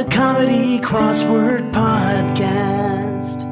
the 0.00 0.10
Comedy 0.10 0.78
Crossword 0.78 1.72
Podcast. 1.72 3.44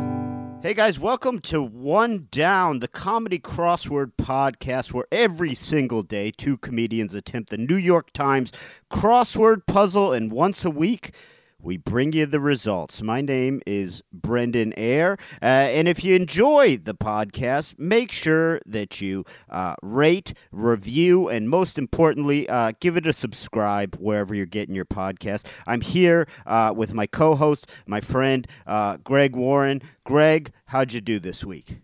Hey 0.62 0.72
guys, 0.72 0.98
welcome 0.98 1.40
to 1.40 1.62
One 1.62 2.28
Down, 2.30 2.78
the 2.78 2.88
comedy 2.88 3.38
crossword 3.38 4.12
podcast 4.16 4.94
where 4.94 5.04
every 5.12 5.54
single 5.54 6.02
day 6.02 6.30
two 6.30 6.56
comedians 6.56 7.14
attempt 7.14 7.50
the 7.50 7.58
New 7.58 7.76
York 7.76 8.14
Times 8.14 8.50
crossword 8.90 9.66
puzzle, 9.66 10.14
and 10.14 10.32
once 10.32 10.64
a 10.64 10.70
week 10.70 11.12
we 11.60 11.76
bring 11.76 12.12
you 12.12 12.24
the 12.24 12.38
results. 12.38 13.02
My 13.02 13.20
name 13.20 13.60
is 13.66 14.02
Brendan 14.12 14.72
Ayer, 14.76 15.18
uh, 15.42 15.44
and 15.44 15.88
if 15.88 16.04
you 16.04 16.14
enjoy 16.14 16.76
the 16.76 16.94
podcast, 16.94 17.76
make 17.78 18.12
sure 18.12 18.60
that 18.64 19.00
you 19.00 19.24
uh, 19.48 19.74
rate, 19.82 20.34
review, 20.52 21.28
and 21.28 21.50
most 21.50 21.76
importantly, 21.76 22.48
uh, 22.48 22.72
give 22.80 22.96
it 22.96 23.06
a 23.06 23.12
subscribe 23.12 23.96
wherever 23.96 24.34
you're 24.34 24.46
getting 24.46 24.74
your 24.74 24.84
podcast. 24.84 25.44
I'm 25.66 25.80
here 25.80 26.28
uh, 26.46 26.72
with 26.76 26.94
my 26.94 27.06
co-host, 27.06 27.66
my 27.86 28.00
friend 28.00 28.46
uh, 28.66 28.98
Greg 28.98 29.34
Warren. 29.34 29.82
Greg, 30.04 30.52
how'd 30.66 30.92
you 30.92 31.00
do 31.00 31.18
this 31.18 31.44
week? 31.44 31.78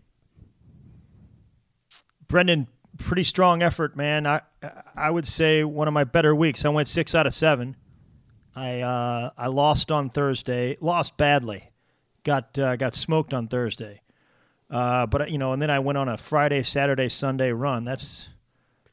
Brendan, 2.29 2.67
pretty 2.97 3.25
strong 3.25 3.61
effort, 3.61 3.97
man. 3.97 4.25
I 4.25 4.41
I 4.95 5.11
would 5.11 5.27
say 5.27 5.65
one 5.65 5.87
of 5.89 5.93
my 5.93 6.05
better 6.05 6.33
weeks. 6.33 6.63
I 6.63 6.69
went 6.69 6.87
six 6.87 7.13
out 7.13 7.27
of 7.27 7.33
seven. 7.33 7.75
I 8.55 8.81
uh, 8.81 9.31
I 9.37 9.47
lost 9.47 9.91
on 9.91 10.09
Thursday, 10.09 10.77
lost 10.79 11.17
badly, 11.17 11.71
got 12.23 12.57
uh, 12.57 12.75
got 12.75 12.95
smoked 12.95 13.33
on 13.33 13.47
Thursday, 13.47 14.01
uh, 14.69 15.05
but 15.07 15.29
you 15.29 15.37
know, 15.37 15.51
and 15.51 15.61
then 15.61 15.69
I 15.69 15.79
went 15.79 15.97
on 15.97 16.07
a 16.07 16.17
Friday, 16.17 16.63
Saturday, 16.63 17.09
Sunday 17.09 17.51
run. 17.51 17.83
That's 17.83 18.29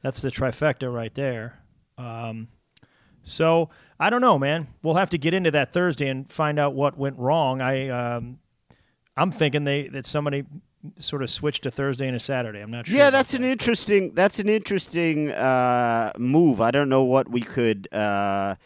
that's 0.02 0.20
the 0.20 0.30
trifecta 0.30 0.92
right 0.92 1.14
there. 1.14 1.60
Um, 1.96 2.48
so 3.22 3.70
I 4.00 4.10
don't 4.10 4.20
know, 4.20 4.38
man. 4.38 4.66
We'll 4.82 4.94
have 4.94 5.10
to 5.10 5.18
get 5.18 5.32
into 5.32 5.52
that 5.52 5.72
Thursday 5.72 6.08
and 6.08 6.28
find 6.28 6.58
out 6.58 6.74
what 6.74 6.98
went 6.98 7.18
wrong. 7.18 7.60
I 7.60 7.88
um, 7.88 8.40
I'm 9.16 9.30
thinking 9.30 9.64
they 9.64 9.88
that 9.88 10.06
somebody 10.06 10.44
sort 10.96 11.22
of 11.22 11.30
switched 11.30 11.62
to 11.62 11.70
Thursday 11.70 12.06
and 12.08 12.16
a 12.16 12.20
Saturday. 12.20 12.60
I'm 12.60 12.70
not 12.70 12.86
sure. 12.86 12.96
Yeah, 12.96 13.10
that's 13.10 13.34
an 13.34 13.44
interesting. 13.44 14.14
That's 14.14 14.38
an 14.38 14.48
interesting 14.48 15.30
uh, 15.30 16.12
move. 16.18 16.60
I 16.60 16.70
don't 16.70 16.88
know 16.88 17.04
what 17.04 17.30
we 17.30 17.40
could, 17.40 17.88
uh, 17.92 18.56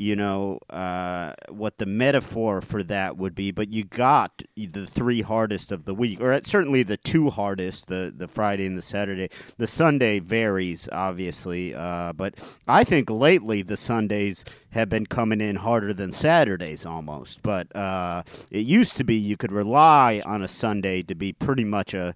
you 0.00 0.16
know, 0.16 0.58
uh, 0.70 1.34
what 1.50 1.76
the 1.76 1.84
metaphor 1.84 2.62
for 2.62 2.82
that 2.84 3.18
would 3.18 3.34
be. 3.34 3.50
But 3.50 3.70
you 3.70 3.84
got 3.84 4.42
the 4.56 4.86
three 4.86 5.20
hardest 5.20 5.70
of 5.70 5.84
the 5.84 5.94
week, 5.94 6.22
or 6.22 6.40
certainly 6.42 6.82
the 6.82 6.96
two 6.96 7.28
hardest: 7.28 7.88
the 7.88 8.10
the 8.16 8.26
Friday 8.26 8.64
and 8.64 8.78
the 8.78 8.82
Saturday. 8.82 9.28
The 9.58 9.66
Sunday 9.66 10.18
varies, 10.18 10.88
obviously, 10.90 11.74
uh, 11.74 12.14
but 12.14 12.34
I 12.66 12.82
think 12.82 13.10
lately 13.10 13.60
the 13.60 13.76
Sundays 13.76 14.42
have 14.70 14.88
been 14.88 15.04
coming 15.04 15.42
in 15.42 15.56
harder 15.56 15.92
than 15.92 16.12
Saturdays 16.12 16.86
almost. 16.86 17.42
But 17.42 17.74
uh, 17.76 18.22
it 18.50 18.60
used 18.60 18.96
to 18.96 19.04
be 19.04 19.16
you 19.16 19.36
could 19.36 19.52
rely 19.52 20.22
on 20.24 20.42
a 20.42 20.48
Sunday 20.48 21.02
to 21.02 21.14
be 21.14 21.34
pretty 21.34 21.64
much 21.64 21.92
a 21.92 22.14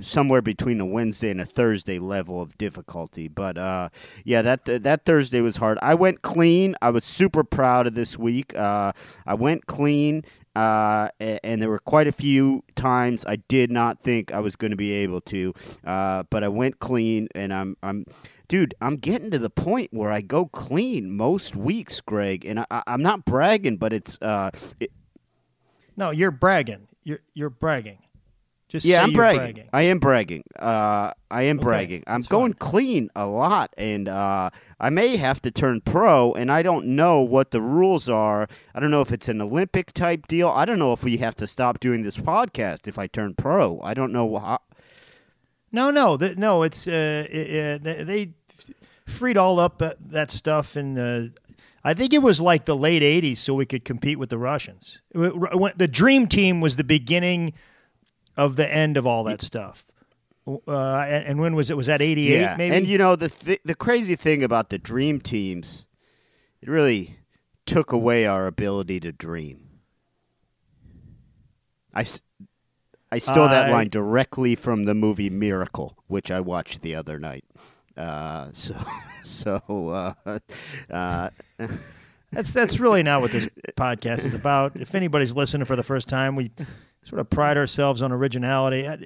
somewhere 0.00 0.42
between 0.42 0.80
a 0.80 0.86
Wednesday 0.86 1.30
and 1.30 1.40
a 1.40 1.44
Thursday 1.44 1.98
level 1.98 2.40
of 2.40 2.56
difficulty. 2.58 3.28
But 3.28 3.58
uh, 3.58 3.88
yeah, 4.24 4.42
that 4.42 4.64
that 4.64 5.04
Thursday 5.04 5.40
was 5.40 5.56
hard. 5.56 5.78
I 5.82 5.94
went 5.94 6.22
clean. 6.22 6.76
I 6.80 6.90
was 6.90 7.04
super 7.04 7.44
proud 7.44 7.86
of 7.86 7.94
this 7.94 8.18
week. 8.18 8.56
Uh, 8.56 8.92
I 9.26 9.34
went 9.34 9.66
clean. 9.66 10.24
Uh, 10.56 11.08
and 11.20 11.62
there 11.62 11.68
were 11.68 11.78
quite 11.78 12.08
a 12.08 12.12
few 12.12 12.64
times 12.74 13.24
I 13.24 13.36
did 13.36 13.70
not 13.70 14.02
think 14.02 14.32
I 14.32 14.40
was 14.40 14.56
going 14.56 14.72
to 14.72 14.76
be 14.76 14.90
able 14.90 15.20
to, 15.22 15.54
uh, 15.84 16.24
but 16.28 16.42
I 16.42 16.48
went 16.48 16.80
clean, 16.80 17.28
and 17.36 17.54
I'm, 17.54 17.76
I'm, 17.84 18.04
dude, 18.48 18.74
I'm 18.80 18.96
getting 18.96 19.30
to 19.30 19.38
the 19.38 19.48
point 19.48 19.90
where 19.92 20.10
I 20.10 20.22
go 20.22 20.46
clean 20.46 21.16
most 21.16 21.54
weeks, 21.54 22.00
Greg, 22.00 22.44
and 22.44 22.66
I, 22.68 22.82
I'm 22.88 23.00
not 23.00 23.24
bragging, 23.24 23.76
but 23.76 23.92
it's, 23.92 24.18
uh, 24.20 24.50
it, 24.80 24.90
No, 25.96 26.10
you're 26.10 26.32
bragging. 26.32 26.88
You're 27.04 27.20
you're 27.32 27.50
bragging. 27.50 27.98
Just 28.70 28.86
Yeah, 28.86 29.02
I'm 29.02 29.12
bragging. 29.12 29.38
bragging. 29.40 29.68
I 29.72 29.82
am 29.82 29.98
bragging. 29.98 30.44
Uh, 30.56 31.12
I 31.30 31.42
am 31.42 31.58
Okay, 31.58 31.64
bragging. 31.64 32.04
I'm 32.06 32.22
going 32.22 32.52
fine. 32.52 32.58
clean 32.70 33.10
a 33.16 33.26
lot, 33.26 33.74
and 33.76 34.08
uh, 34.08 34.50
I 34.78 34.90
may 34.90 35.16
have 35.16 35.42
to 35.42 35.50
turn 35.50 35.80
pro. 35.80 36.32
And 36.34 36.52
I 36.52 36.62
don't 36.62 36.86
know 36.86 37.20
what 37.20 37.50
the 37.50 37.60
rules 37.60 38.08
are. 38.08 38.46
I 38.74 38.78
don't 38.80 38.92
know 38.92 39.00
if 39.00 39.10
it's 39.10 39.26
an 39.28 39.40
Olympic 39.40 39.92
type 39.92 40.28
deal. 40.28 40.48
I 40.48 40.64
don't 40.64 40.78
know 40.78 40.92
if 40.92 41.02
we 41.02 41.16
have 41.16 41.34
to 41.36 41.46
stop 41.48 41.80
doing 41.80 42.04
this 42.04 42.16
podcast 42.16 42.86
if 42.86 42.96
I 42.96 43.08
turn 43.08 43.34
pro. 43.34 43.80
I 43.82 43.92
don't 43.92 44.12
know 44.12 44.38
how. 44.38 44.60
No, 45.72 45.90
no, 45.90 46.16
no. 46.36 46.62
It's 46.62 46.86
uh, 46.86 47.26
uh, 47.28 47.78
they, 47.82 48.04
they 48.04 48.32
freed 49.06 49.36
all 49.36 49.58
up 49.58 49.82
uh, 49.82 49.94
that 50.00 50.30
stuff, 50.30 50.76
and 50.76 51.32
I 51.84 51.94
think 51.94 52.12
it 52.12 52.22
was 52.22 52.40
like 52.40 52.66
the 52.66 52.76
late 52.76 53.02
'80s, 53.02 53.38
so 53.38 53.54
we 53.54 53.66
could 53.66 53.84
compete 53.84 54.18
with 54.18 54.30
the 54.30 54.38
Russians. 54.38 55.02
It 55.12 55.78
The 55.78 55.88
Dream 55.88 56.26
Team 56.28 56.60
was 56.60 56.76
the 56.76 56.84
beginning 56.84 57.52
of 58.36 58.56
the 58.56 58.72
end 58.72 58.96
of 58.96 59.06
all 59.06 59.24
that 59.24 59.40
stuff. 59.40 59.86
Uh, 60.46 61.04
and, 61.08 61.24
and 61.26 61.40
when 61.40 61.54
was 61.54 61.70
it? 61.70 61.76
Was 61.76 61.86
that 61.86 62.00
'88? 62.02 62.40
Yeah, 62.40 62.56
maybe. 62.56 62.74
and 62.74 62.86
you 62.86 62.98
know 62.98 63.14
the 63.14 63.28
th- 63.28 63.60
the 63.64 63.74
crazy 63.74 64.16
thing 64.16 64.42
about 64.42 64.70
the 64.70 64.78
dream 64.78 65.20
teams, 65.20 65.86
it 66.60 66.68
really 66.68 67.18
took 67.66 67.92
away 67.92 68.26
our 68.26 68.46
ability 68.46 69.00
to 69.00 69.12
dream. 69.12 69.68
I, 71.94 72.06
I 73.12 73.18
stole 73.18 73.48
that 73.48 73.70
line 73.70 73.88
directly 73.88 74.54
from 74.54 74.84
the 74.84 74.94
movie 74.94 75.30
Miracle, 75.30 75.98
which 76.06 76.30
I 76.30 76.40
watched 76.40 76.82
the 76.82 76.94
other 76.94 77.18
night. 77.18 77.44
Uh, 77.96 78.50
so, 78.52 78.74
so 79.24 80.14
uh, 80.26 80.38
uh, 80.90 81.30
That's 82.32 82.52
that's 82.52 82.78
really 82.78 83.02
not 83.02 83.20
what 83.20 83.32
this 83.32 83.48
podcast 83.76 84.24
is 84.24 84.34
about. 84.34 84.76
If 84.76 84.94
anybody's 84.94 85.34
listening 85.34 85.64
for 85.64 85.74
the 85.74 85.82
first 85.82 86.08
time, 86.08 86.36
we 86.36 86.50
sort 87.02 87.20
of 87.20 87.30
pride 87.30 87.56
ourselves 87.56 88.02
on 88.02 88.12
originality. 88.12 88.86
I, 88.86 88.98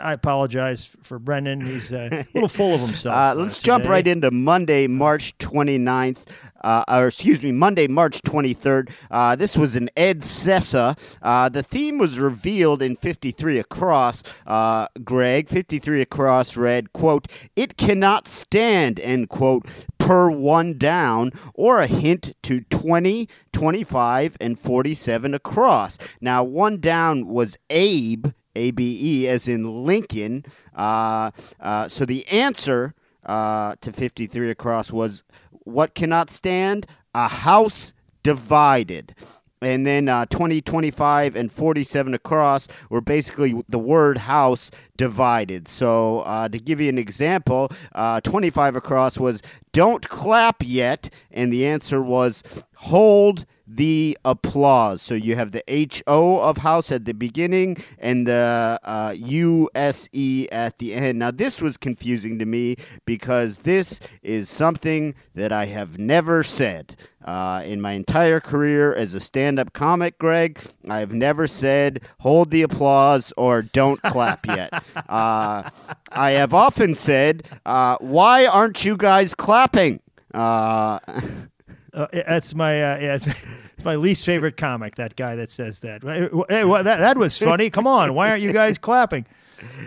I, 0.00 0.12
apologize 0.12 0.96
for 1.02 1.18
Brendan; 1.18 1.60
he's 1.60 1.92
uh, 1.92 2.08
a 2.10 2.26
little 2.34 2.48
full 2.48 2.74
of 2.74 2.80
himself. 2.80 3.12
Uh, 3.22 3.34
let's 3.36 3.58
jump 3.58 3.84
right 3.84 4.06
into 4.06 4.30
Monday, 4.30 4.86
March 4.86 5.36
29th, 5.38 6.18
uh, 6.64 6.82
or 6.88 7.08
excuse 7.08 7.42
me, 7.42 7.52
Monday, 7.52 7.86
March 7.86 8.22
23rd. 8.22 8.90
Uh, 9.10 9.36
this 9.36 9.56
was 9.56 9.76
an 9.76 9.90
Ed 9.96 10.20
Sessa. 10.20 10.98
Uh, 11.20 11.48
the 11.48 11.62
theme 11.62 11.98
was 11.98 12.18
revealed 12.18 12.82
in 12.82 12.96
53 12.96 13.58
Across. 13.58 14.22
Uh, 14.46 14.86
Greg, 15.04 15.48
53 15.48 16.00
Across 16.00 16.56
read, 16.56 16.92
quote, 16.92 17.28
It 17.54 17.76
cannot 17.76 18.26
stand, 18.26 18.98
end 19.00 19.28
quote, 19.28 19.66
per 20.02 20.28
one 20.28 20.76
down, 20.78 21.30
or 21.54 21.78
a 21.78 21.86
hint 21.86 22.34
to 22.42 22.60
20, 22.62 23.28
25, 23.52 24.36
and 24.40 24.58
47 24.58 25.32
across. 25.32 25.96
Now, 26.20 26.42
one 26.42 26.78
down 26.80 27.28
was 27.28 27.56
Abe. 27.70 28.26
A 28.54 28.70
B 28.70 28.98
E, 29.00 29.28
as 29.28 29.48
in 29.48 29.86
Lincoln. 29.86 30.44
Uh, 30.76 31.30
uh, 31.58 31.88
so 31.88 32.04
the 32.04 32.28
answer 32.28 32.92
uh, 33.24 33.76
to 33.80 33.90
53 33.92 34.50
across 34.50 34.92
was 34.92 35.24
what 35.50 35.94
cannot 35.94 36.28
stand? 36.28 36.86
A 37.14 37.28
house 37.28 37.94
divided. 38.22 39.14
And 39.62 39.86
then 39.86 40.08
uh, 40.08 40.26
20, 40.26 40.60
25, 40.60 41.36
and 41.36 41.50
47 41.50 42.14
across 42.14 42.68
were 42.90 43.00
basically 43.00 43.62
the 43.68 43.78
word 43.78 44.18
house 44.18 44.70
divided. 44.96 45.68
So, 45.68 46.20
uh, 46.20 46.48
to 46.48 46.58
give 46.58 46.80
you 46.80 46.88
an 46.88 46.98
example, 46.98 47.70
uh, 47.94 48.20
25 48.20 48.76
across 48.76 49.18
was 49.18 49.40
don't 49.72 50.08
clap 50.08 50.56
yet. 50.60 51.10
And 51.30 51.52
the 51.52 51.66
answer 51.66 52.00
was 52.00 52.42
hold 52.76 53.46
the 53.76 54.18
applause. 54.24 55.02
So 55.02 55.14
you 55.14 55.36
have 55.36 55.52
the 55.52 55.62
H 55.66 56.02
O 56.06 56.38
of 56.38 56.58
house 56.58 56.92
at 56.92 57.04
the 57.04 57.14
beginning 57.14 57.76
and 57.98 58.26
the 58.26 58.78
uh, 58.82 59.14
U 59.16 59.70
S 59.74 60.08
E 60.12 60.48
at 60.52 60.78
the 60.78 60.94
end. 60.94 61.18
Now, 61.18 61.30
this 61.30 61.60
was 61.60 61.76
confusing 61.76 62.38
to 62.38 62.46
me 62.46 62.76
because 63.04 63.58
this 63.58 64.00
is 64.22 64.48
something 64.48 65.14
that 65.34 65.52
I 65.52 65.66
have 65.66 65.98
never 65.98 66.42
said. 66.42 66.96
Uh, 67.24 67.62
in 67.64 67.80
my 67.80 67.92
entire 67.92 68.40
career 68.40 68.92
as 68.92 69.14
a 69.14 69.20
stand 69.20 69.56
up 69.60 69.72
comic, 69.72 70.18
Greg, 70.18 70.58
I 70.88 70.98
have 70.98 71.12
never 71.12 71.46
said 71.46 72.00
hold 72.18 72.50
the 72.50 72.62
applause 72.62 73.32
or 73.36 73.62
don't 73.62 74.02
clap 74.02 74.44
yet. 74.44 74.72
Uh, 75.08 75.70
I 76.10 76.30
have 76.32 76.52
often 76.52 76.96
said, 76.96 77.44
uh, 77.64 77.96
why 78.00 78.46
aren't 78.46 78.84
you 78.84 78.96
guys 78.96 79.36
clapping? 79.36 80.00
Uh, 81.94 82.06
that's 82.12 82.54
my 82.54 82.72
uh, 82.82 82.98
yeah, 82.98 83.14
it's, 83.14 83.26
it's 83.74 83.84
my 83.84 83.96
least 83.96 84.24
favorite 84.24 84.56
comic. 84.56 84.96
That 84.96 85.16
guy 85.16 85.36
that 85.36 85.50
says 85.50 85.80
that. 85.80 86.02
Hey, 86.02 86.64
well, 86.64 86.82
that 86.82 86.98
that 86.98 87.16
was 87.16 87.36
funny. 87.36 87.70
Come 87.70 87.86
on, 87.86 88.14
why 88.14 88.30
aren't 88.30 88.42
you 88.42 88.52
guys 88.52 88.78
clapping? 88.78 89.26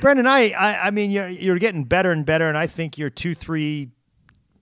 Brendan, 0.01 0.27
I, 0.27 0.51
I 0.51 0.87
I 0.87 0.91
mean 0.91 1.11
you're 1.11 1.27
you're 1.27 1.57
getting 1.59 1.83
better 1.83 2.11
and 2.11 2.25
better, 2.25 2.47
and 2.47 2.57
I 2.57 2.67
think 2.67 2.97
you're 2.97 3.09
two 3.09 3.33
three, 3.33 3.89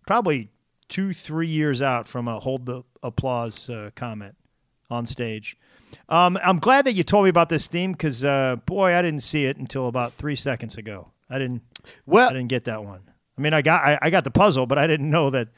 probably 0.08 0.50
two 0.88 1.14
three 1.14 1.48
years 1.48 1.82
out 1.82 2.08
from 2.08 2.28
a 2.28 2.40
hold 2.40 2.66
the 2.66 2.84
applause 3.02 3.70
uh, 3.70 3.92
comment 3.96 4.36
on 4.90 5.06
stage. 5.06 5.58
Um, 6.10 6.40
I'm 6.44 6.60
glad 6.60 6.86
that 6.86 6.94
you 6.94 7.04
told 7.04 7.26
me 7.26 7.30
about 7.30 7.50
this 7.50 7.68
theme 7.68 7.92
because 7.92 8.24
uh, 8.24 8.56
boy, 8.66 8.96
I 8.96 9.02
didn't 9.02 9.24
see 9.24 9.46
it 9.46 9.58
until 9.58 9.88
about 9.88 10.14
three 10.14 10.36
seconds 10.36 10.78
ago. 10.78 11.12
I 11.30 11.40
didn't. 11.40 11.62
well, 12.06 12.30
I 12.30 12.34
didn't 12.34 12.50
get 12.50 12.64
that 12.66 12.84
one. 12.84 13.02
I 13.38 13.42
mean, 13.42 13.54
I 13.54 13.62
got 13.62 13.84
I, 13.84 14.00
I 14.02 14.10
got 14.10 14.24
the 14.24 14.32
puzzle, 14.32 14.66
but 14.66 14.78
I 14.78 14.88
didn't 14.88 15.10
know 15.10 15.30
that 15.32 15.50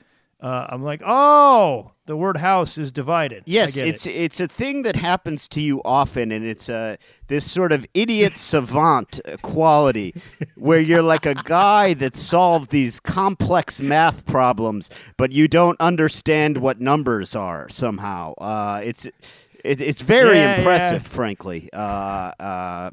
uh, 0.41 0.67
I'm 0.69 0.83
like, 0.83 1.01
oh, 1.05 1.91
the 2.05 2.15
word 2.17 2.37
house 2.37 2.77
is 2.77 2.91
divided. 2.91 3.43
Yes, 3.45 3.77
it's 3.77 4.05
it. 4.05 4.11
it's 4.11 4.39
a 4.39 4.47
thing 4.47 4.83
that 4.83 4.95
happens 4.95 5.47
to 5.49 5.61
you 5.61 5.81
often, 5.85 6.31
and 6.31 6.45
it's 6.45 6.69
uh, 6.69 6.97
this 7.27 7.49
sort 7.49 7.71
of 7.71 7.85
idiot 7.93 8.31
savant 8.35 9.19
quality 9.41 10.13
where 10.55 10.79
you're 10.79 11.01
like 11.01 11.25
a 11.25 11.35
guy 11.35 11.93
that 11.95 12.15
solved 12.17 12.69
these 12.71 12.99
complex 12.99 13.79
math 13.79 14.25
problems, 14.25 14.89
but 15.17 15.31
you 15.31 15.47
don't 15.47 15.79
understand 15.79 16.57
what 16.57 16.79
numbers 16.81 17.35
are 17.35 17.67
somehow. 17.69 18.33
Uh, 18.37 18.81
it's 18.83 19.05
it, 19.63 19.81
it's 19.81 20.01
very 20.01 20.37
Yeah, 20.37 20.57
impressive, 20.57 21.03
yeah. 21.03 21.09
frankly. 21.09 21.69
Uh, 21.73 21.77
uh, 22.39 22.91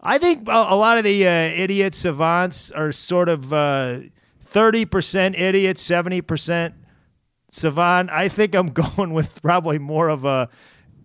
I 0.00 0.18
think 0.18 0.48
a, 0.48 0.52
a 0.70 0.76
lot 0.76 0.98
of 0.98 1.04
the 1.04 1.26
uh, 1.26 1.30
idiot 1.30 1.94
savants 1.94 2.70
are 2.72 2.90
sort 2.92 3.28
of 3.28 3.52
uh, 4.52 4.54
thirty 4.54 4.84
percent 4.84 5.36
idiot, 5.38 5.78
seventy 5.78 6.20
percent 6.20 6.74
savant. 7.48 8.10
I 8.10 8.28
think 8.28 8.54
I'm 8.54 8.70
going 8.72 9.12
with 9.12 9.40
probably 9.42 9.78
more 9.78 10.08
of 10.08 10.24
a 10.24 10.48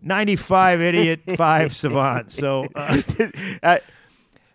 ninety-five 0.01 0.81
idiot, 0.81 1.21
five 1.35 1.73
savant. 1.73 2.31
So. 2.31 2.67
Uh, 2.75 3.01
uh, 3.63 3.77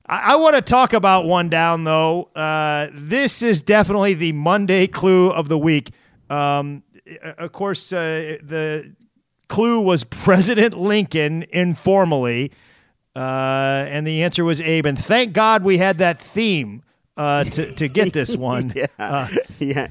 I, 0.05 0.33
I 0.33 0.37
want 0.37 0.57
to 0.57 0.63
talk 0.63 0.93
about 0.93 1.25
one 1.25 1.49
down 1.49 1.85
though. 1.85 2.25
Uh, 2.35 2.89
this 2.93 3.41
is 3.41 3.61
definitely 3.61 4.15
the 4.15 4.33
Monday 4.33 4.87
clue 4.87 5.31
of 5.31 5.49
the 5.49 5.57
week. 5.57 5.91
Um, 6.29 6.83
uh, 7.25 7.33
of 7.39 7.53
course, 7.53 7.93
uh, 7.93 8.39
the 8.43 8.95
clue 9.49 9.81
was 9.81 10.05
President 10.05 10.77
Lincoln 10.77 11.45
informally, 11.51 12.53
uh, 13.15 13.87
and 13.89 14.07
the 14.07 14.23
answer 14.23 14.45
was 14.45 14.61
Abe. 14.61 14.87
And 14.87 14.99
thank 14.99 15.33
God 15.33 15.63
we 15.63 15.79
had 15.79 15.99
that 15.99 16.21
theme 16.21 16.83
uh, 17.17 17.45
to 17.45 17.73
to 17.75 17.89
get 17.89 18.13
this 18.13 18.37
one. 18.53 18.73
yeah, 18.75 18.87
Uh, 18.99 19.29
yeah. 19.59 19.89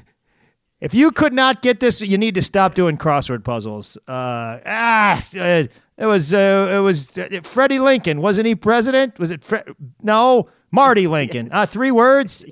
if 0.80 0.94
you 0.94 1.10
could 1.10 1.32
not 1.32 1.62
get 1.62 1.80
this, 1.80 2.00
you 2.00 2.18
need 2.18 2.34
to 2.34 2.42
stop 2.42 2.74
doing 2.74 2.96
crossword 2.96 3.44
puzzles. 3.44 3.96
Uh, 4.08 4.58
ah, 4.66 5.24
it 5.32 5.70
was 5.98 6.32
uh, 6.34 6.70
it 6.74 6.78
was 6.80 7.16
uh, 7.18 7.40
Freddie 7.42 7.78
Lincoln, 7.78 8.20
wasn't 8.20 8.46
he 8.46 8.54
president? 8.54 9.18
Was 9.18 9.30
it 9.30 9.44
Fre- 9.44 9.70
no 10.02 10.48
Marty 10.70 11.06
Lincoln? 11.06 11.48
Uh, 11.52 11.66
three 11.66 11.90
words. 11.90 12.44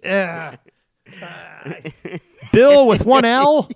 Uh, 2.52 2.56
uh, 2.58 2.60
Bill 2.60 2.86
with 2.86 3.04
one 3.04 3.24
L. 3.40 3.68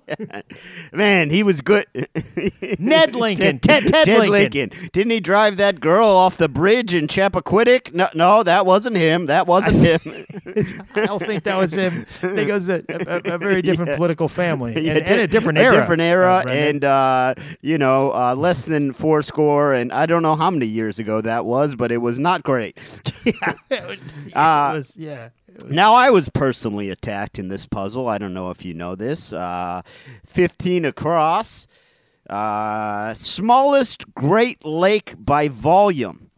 Man, 0.93 1.31
he 1.31 1.43
was 1.43 1.61
good. 1.61 1.87
Ned 2.79 3.15
Lincoln. 3.15 3.59
Ted, 3.61 3.87
Ted, 3.87 4.07
Lincoln. 4.29 4.71
Didn't 4.93 5.11
he 5.11 5.21
drive 5.21 5.57
that 5.59 5.81
girl 5.81 6.07
off 6.09 6.37
the 6.37 6.49
bridge 6.49 6.93
in 6.95 7.07
Chappaquiddick? 7.07 7.95
No, 7.95 8.09
no, 8.15 8.43
that 8.43 8.67
wasn't 8.67 8.97
him. 8.97 9.27
That 9.27 9.47
wasn't 9.47 9.77
him. 9.77 10.01
I 10.97 11.07
don't 11.07 11.21
think 11.25 11.45
that 11.45 11.57
was 11.57 11.75
him. 11.75 12.01
I 12.23 12.35
think 12.35 12.49
it 12.49 12.53
was 12.53 12.69
a, 12.69 12.83
a, 12.89 13.35
a 13.35 13.39
very 13.39 13.63
different 13.63 13.91
Yeah. 13.91 13.97
political 13.97 14.29
family 14.29 14.75
and, 14.77 14.85
Yeah, 14.85 14.93
and 14.95 15.21
a 15.21 15.27
different 15.27 15.59
a 15.59 15.63
era. 15.63 15.77
different 15.77 16.03
era, 16.03 16.35
uh, 16.37 16.43
Brendan. 16.43 16.69
and 16.69 16.85
uh, 16.85 17.35
you 17.61 17.79
know, 17.79 18.13
uh, 18.13 18.35
less 18.35 18.65
than 18.65 18.93
four 18.93 19.23
score, 19.23 19.73
and 19.73 19.93
I 19.93 20.07
don't 20.07 20.23
know 20.23 20.37
how 20.37 20.51
many 20.51 20.67
years 20.67 20.99
ago 20.99 21.21
that 21.21 21.45
was, 21.45 21.75
but 21.77 21.93
it 21.93 21.99
was 21.99 22.19
not 22.19 22.43
great. 22.43 22.79
It 23.25 23.35
was- 23.87 24.15
Uh, 24.35 24.71
it 24.73 24.77
was- 24.77 24.97
yeah. 24.97 25.29
Now, 25.67 25.95
I 25.95 26.11
was 26.11 26.29
personally 26.29 26.91
attacked 26.91 27.39
in 27.39 27.49
this 27.49 27.67
puzzle. 27.67 28.09
I 28.09 28.19
don't 28.19 28.35
know 28.35 28.51
if 28.51 28.65
you 28.65 28.75
know 28.75 28.95
this. 28.95 29.33
Uh, 29.33 29.83
15 30.27 30.85
across. 30.85 31.67
Uh, 32.29 33.15
smallest 33.15 34.15
Great 34.15 34.65
Lake 34.65 35.15
by 35.19 35.49
volume. 35.49 36.31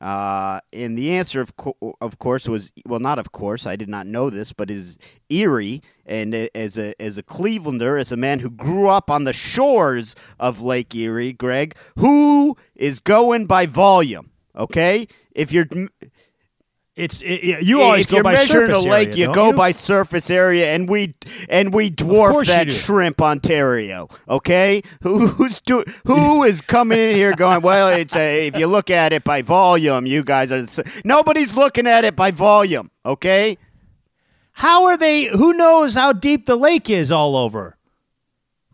Uh, 0.00 0.58
and 0.72 0.98
the 0.98 1.12
answer, 1.12 1.40
of, 1.40 1.56
co- 1.56 1.96
of 2.00 2.18
course, 2.18 2.48
was 2.48 2.72
well, 2.84 2.98
not 2.98 3.20
of 3.20 3.30
course. 3.30 3.66
I 3.68 3.76
did 3.76 3.88
not 3.88 4.04
know 4.04 4.30
this, 4.30 4.52
but 4.52 4.68
is 4.68 4.98
Erie. 5.28 5.80
And 6.04 6.34
as 6.34 6.76
a 6.76 7.00
as 7.00 7.18
a 7.18 7.22
Clevelander, 7.22 8.00
as 8.00 8.10
a 8.10 8.16
man 8.16 8.40
who 8.40 8.50
grew 8.50 8.88
up 8.88 9.10
on 9.10 9.24
the 9.24 9.32
shores 9.32 10.16
of 10.40 10.60
Lake 10.60 10.92
Erie, 10.96 11.32
Greg, 11.32 11.76
who 11.96 12.56
is 12.74 12.98
going 12.98 13.46
by 13.46 13.64
volume? 13.66 14.32
Okay, 14.56 15.06
if 15.30 15.52
you're 15.52 15.68
It's 16.94 17.22
it, 17.22 17.26
it- 17.26 17.62
you 17.64 17.80
always 17.80 18.04
if 18.04 18.10
go 18.10 18.16
you're 18.16 18.24
by 18.24 18.32
measuring 18.34 18.66
surface 18.66 18.84
a 18.84 18.88
lake, 18.88 19.08
area, 19.10 19.28
you 19.28 19.34
go 19.34 19.48
you? 19.48 19.56
by 19.56 19.72
surface 19.72 20.28
area, 20.28 20.72
and 20.74 20.86
we 20.88 21.14
and 21.48 21.72
we 21.72 21.90
dwarf 21.90 22.46
that 22.48 22.70
shrimp 22.70 23.22
Ontario. 23.22 24.08
Okay, 24.28 24.82
Who, 25.02 25.26
who's 25.28 25.60
do, 25.60 25.84
who 26.06 26.44
is 26.44 26.60
coming 26.60 26.98
in 26.98 27.14
here 27.14 27.32
going? 27.34 27.62
Well, 27.62 27.88
it's 27.88 28.14
a, 28.14 28.46
if 28.48 28.58
you 28.58 28.66
look 28.66 28.90
at 28.90 29.14
it 29.14 29.24
by 29.24 29.40
volume, 29.40 30.04
you 30.04 30.22
guys 30.22 30.52
are. 30.52 30.66
Nobody's 31.04 31.56
looking 31.56 31.86
at 31.86 32.04
it 32.04 32.14
by 32.14 32.30
volume. 32.30 32.90
Okay, 33.06 33.56
How 34.52 34.84
are 34.84 34.98
they? 34.98 35.24
Who 35.24 35.54
knows 35.54 35.94
how 35.94 36.12
deep 36.12 36.44
the 36.44 36.56
lake 36.56 36.90
is 36.90 37.10
all 37.10 37.36
over? 37.36 37.78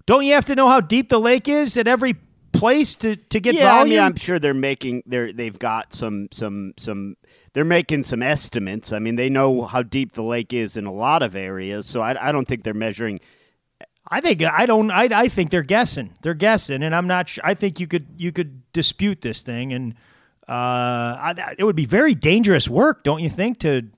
Don't 0.06 0.25
you 0.25 0.32
have 0.35 0.47
to 0.47 0.56
know 0.56 0.67
how 0.69 0.81
deep 0.81 1.09
the 1.09 1.20
lake 1.20 1.47
is 1.49 1.76
at 1.76 1.87
every 1.87 2.17
place 2.53 2.97
to, 2.97 3.15
to 3.15 3.38
get 3.41 3.55
yeah, 3.55 3.73
I 3.73 3.79
volume? 3.79 3.91
mean, 3.97 3.99
I'm 4.00 4.17
sure 4.17 4.38
they're 4.41 4.55
making 4.55 5.05
they're 5.06 5.32
they've 5.32 5.59
got 5.59 5.93
some 5.93 6.29
some 6.32 6.75
some. 6.76 7.17
They're 7.58 7.64
making 7.64 8.05
some 8.05 8.22
estimates. 8.22 8.93
I 8.93 9.00
mean, 9.00 9.16
they 9.16 9.28
know 9.28 9.62
how 9.62 9.82
deep 9.82 10.12
the 10.12 10.22
lake 10.22 10.52
is 10.52 10.76
in 10.76 10.87
a 10.87 10.93
lot 10.93 11.25
of 11.25 11.34
areas, 11.34 11.87
so 11.87 12.00
I, 12.00 12.28
I 12.28 12.31
don't 12.31 12.46
think 12.46 12.62
they're 12.62 12.72
measuring 12.72 13.19
I 14.08 14.20
think 14.20 14.44
I 14.44 14.64
don't. 14.64 14.93
I, 14.93 15.08
I 15.10 15.26
think 15.26 15.50
they're 15.50 15.64
guessing. 15.64 16.14
They're 16.22 16.34
guessing, 16.34 16.84
and 16.84 16.94
I'm 16.94 17.08
not. 17.08 17.31
Sure, 17.31 17.43
I 17.44 17.55
think 17.55 17.81
you 17.81 17.88
could 17.88 18.06
you 18.16 18.31
could 18.31 18.62
dispute 18.72 19.22
this 19.22 19.43
thing, 19.43 19.72
and 19.72 19.94
uh, 20.49 21.19
I, 21.19 21.55
it 21.58 21.64
would 21.64 21.75
be 21.75 21.84
very 21.84 22.14
dangerous 22.14 22.69
work, 22.69 23.02
don't 23.02 23.25
you 23.25 23.28
think, 23.28 23.58
to 23.58 23.88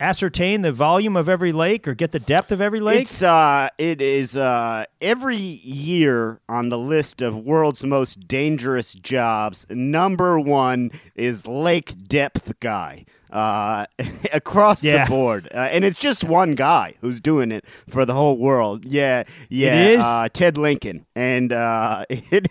ascertain 0.00 0.62
the 0.62 0.72
volume 0.72 1.16
of 1.16 1.28
every 1.28 1.52
lake 1.52 1.86
or 1.88 1.94
get 1.94 2.12
the 2.12 2.18
depth 2.20 2.50
of 2.52 2.60
every 2.60 2.80
lake? 2.80 3.02
It's 3.02 3.22
uh, 3.22 3.68
it 3.78 4.00
is 4.00 4.36
uh, 4.36 4.84
every 5.00 5.36
year 5.36 6.40
on 6.48 6.68
the 6.68 6.78
list 6.78 7.22
of 7.22 7.36
world's 7.44 7.84
most 7.84 8.26
dangerous 8.28 8.94
jobs. 8.94 9.66
Number 9.70 10.38
one 10.38 10.90
is 11.14 11.46
lake 11.46 12.06
depth 12.08 12.58
guy. 12.60 13.04
Uh, 13.30 13.84
across 14.32 14.84
Yeah. 14.84 15.04
the 15.06 15.10
board, 15.10 15.48
uh, 15.52 15.58
and 15.58 15.84
it's 15.84 15.98
just 15.98 16.22
one 16.22 16.54
guy 16.54 16.94
who's 17.00 17.20
doing 17.20 17.50
it 17.50 17.64
for 17.88 18.04
the 18.06 18.14
whole 18.14 18.38
world. 18.38 18.84
Yeah, 18.84 19.24
yeah. 19.48 19.74
It 19.74 19.90
is 19.98 20.04
uh, 20.04 20.28
Ted 20.32 20.56
Lincoln, 20.56 21.04
and 21.16 21.52
uh, 21.52 22.04
it, 22.10 22.46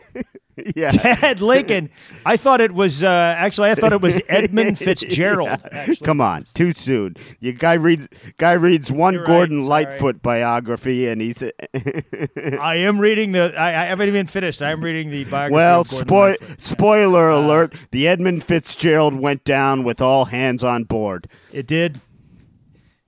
yeah, 0.76 0.90
Ted 0.90 1.42
Lincoln. 1.42 1.90
I 2.26 2.38
thought 2.38 2.62
it 2.62 2.74
was 2.74 3.04
uh, 3.04 3.36
actually. 3.38 3.72
I 3.72 3.76
thought 3.76 3.94
it 3.94 4.02
was 4.02 4.22
Edmund 4.28 4.78
Fitzgerald. 4.80 5.50
Yeah. 5.72 5.94
Come 6.04 6.22
on, 6.22 6.44
too 6.54 6.74
soon. 6.74 7.16
You 7.40 7.54
guy 7.54 7.74
reads 7.74 8.08
guy 8.38 8.54
reads 8.54 8.92
one 8.92 9.16
You're 9.16 9.26
Gordon 9.26 9.60
sorry. 9.64 9.86
Lightfoot 9.86 10.22
biography, 10.22 11.08
and 11.08 11.22
he's 11.22 11.42
I 12.60 12.76
am 12.76 13.00
reading 13.00 13.32
the. 13.32 13.54
I, 13.58 13.70
I 13.70 13.86
haven't 13.86 14.08
even 14.08 14.28
finished. 14.28 14.62
I 14.62 14.72
am 14.72 14.84
reading 14.84 15.10
the 15.10 15.24
biography. 15.26 15.56
Well, 15.56 15.84
spoil 15.84 16.36
spoiler 16.58 17.30
alert: 17.30 17.76
the 17.92 18.08
Edmund 18.08 18.44
Fitzgerald 18.44 19.16
went 19.16 19.44
down 19.44 19.84
with 19.84 20.02
all 20.02 20.26
hands 20.26 20.64
on 20.64 20.84
board. 20.84 21.28
It 21.52 21.68
did. 21.68 22.00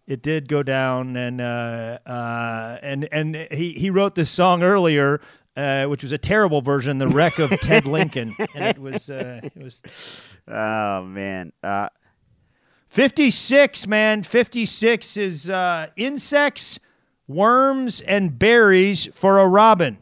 It 0.08 0.22
did 0.22 0.48
go 0.48 0.62
down, 0.62 1.16
and 1.16 1.42
uh, 1.42 1.98
uh, 2.06 2.78
and 2.84 3.08
and 3.12 3.36
he 3.36 3.74
he 3.74 3.90
wrote 3.90 4.14
this 4.14 4.30
song 4.30 4.62
earlier, 4.62 5.20
uh, 5.56 5.86
which 5.86 6.04
was 6.04 6.12
a 6.12 6.18
terrible 6.18 6.62
version, 6.62 6.98
"The 6.98 7.08
Wreck 7.08 7.40
of 7.40 7.50
Ted 7.62 7.86
Lincoln," 7.86 8.34
and 8.56 8.64
it 8.66 8.78
was 8.78 9.10
uh, 9.10 9.42
it 9.44 9.64
was 9.64 9.82
Oh 10.48 11.04
man, 11.04 11.54
uh, 11.64 11.90
fifty 12.88 13.32
six. 13.32 13.88
Man, 13.88 14.24
fifty 14.24 14.66
six 14.66 15.18
is 15.18 15.50
uh, 15.50 15.88
insects, 15.96 16.80
worms, 17.28 18.02
and 18.02 18.38
berries 18.38 19.08
for 19.14 19.40
a 19.40 19.48
robin. 19.48 19.98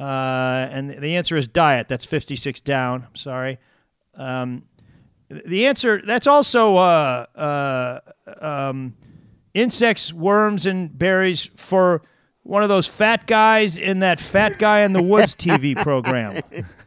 Uh, 0.00 0.68
and 0.70 0.90
the 0.90 1.16
answer 1.16 1.36
is 1.36 1.48
diet. 1.48 1.88
That's 1.88 2.04
fifty 2.04 2.36
six 2.36 2.60
down. 2.60 3.04
I'm 3.08 3.16
sorry. 3.16 3.58
Um, 4.14 4.64
the 5.28 5.66
answer 5.66 6.00
that's 6.02 6.26
also 6.26 6.76
uh, 6.76 7.26
uh, 7.36 8.00
um, 8.40 8.94
insects, 9.54 10.12
worms, 10.12 10.66
and 10.66 10.96
berries 10.96 11.50
for 11.54 12.02
one 12.48 12.62
of 12.62 12.70
those 12.70 12.86
fat 12.86 13.26
guys 13.26 13.76
in 13.76 13.98
that 13.98 14.18
Fat 14.18 14.52
Guy 14.58 14.80
in 14.80 14.94
the 14.94 15.02
Woods 15.02 15.36
TV 15.36 15.76
program. 15.76 16.40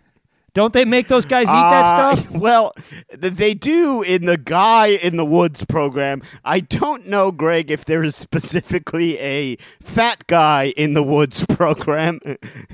Don't 0.53 0.73
they 0.73 0.83
make 0.83 1.07
those 1.07 1.25
guys 1.25 1.47
eat 1.47 1.51
that 1.51 1.85
uh, 1.85 2.15
stuff? 2.15 2.31
Well, 2.41 2.73
they 3.13 3.53
do 3.53 4.01
in 4.01 4.25
the 4.25 4.37
Guy 4.37 4.87
in 4.87 5.15
the 5.15 5.23
Woods 5.25 5.63
program. 5.63 6.23
I 6.43 6.59
don't 6.59 7.07
know, 7.07 7.31
Greg, 7.31 7.69
if 7.69 7.85
there 7.85 8.03
is 8.03 8.15
specifically 8.15 9.19
a 9.19 9.57
fat 9.79 10.25
guy 10.27 10.73
in 10.75 10.93
the 10.95 11.03
Woods 11.03 11.45
program. 11.49 12.19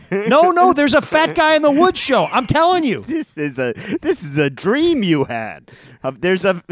No, 0.10 0.52
no, 0.52 0.72
there's 0.74 0.94
a 0.94 1.02
fat 1.02 1.36
guy 1.36 1.56
in 1.56 1.62
the 1.62 1.72
woods 1.72 2.00
show. 2.00 2.28
I'm 2.32 2.48
telling 2.48 2.84
you. 2.84 3.02
this 3.02 3.38
is 3.38 3.60
a 3.60 3.74
this 4.02 4.24
is 4.24 4.38
a 4.38 4.50
dream 4.50 5.04
you 5.04 5.26
had. 5.26 5.70
Uh, 6.04 6.12
there's 6.12 6.46
a 6.46 6.64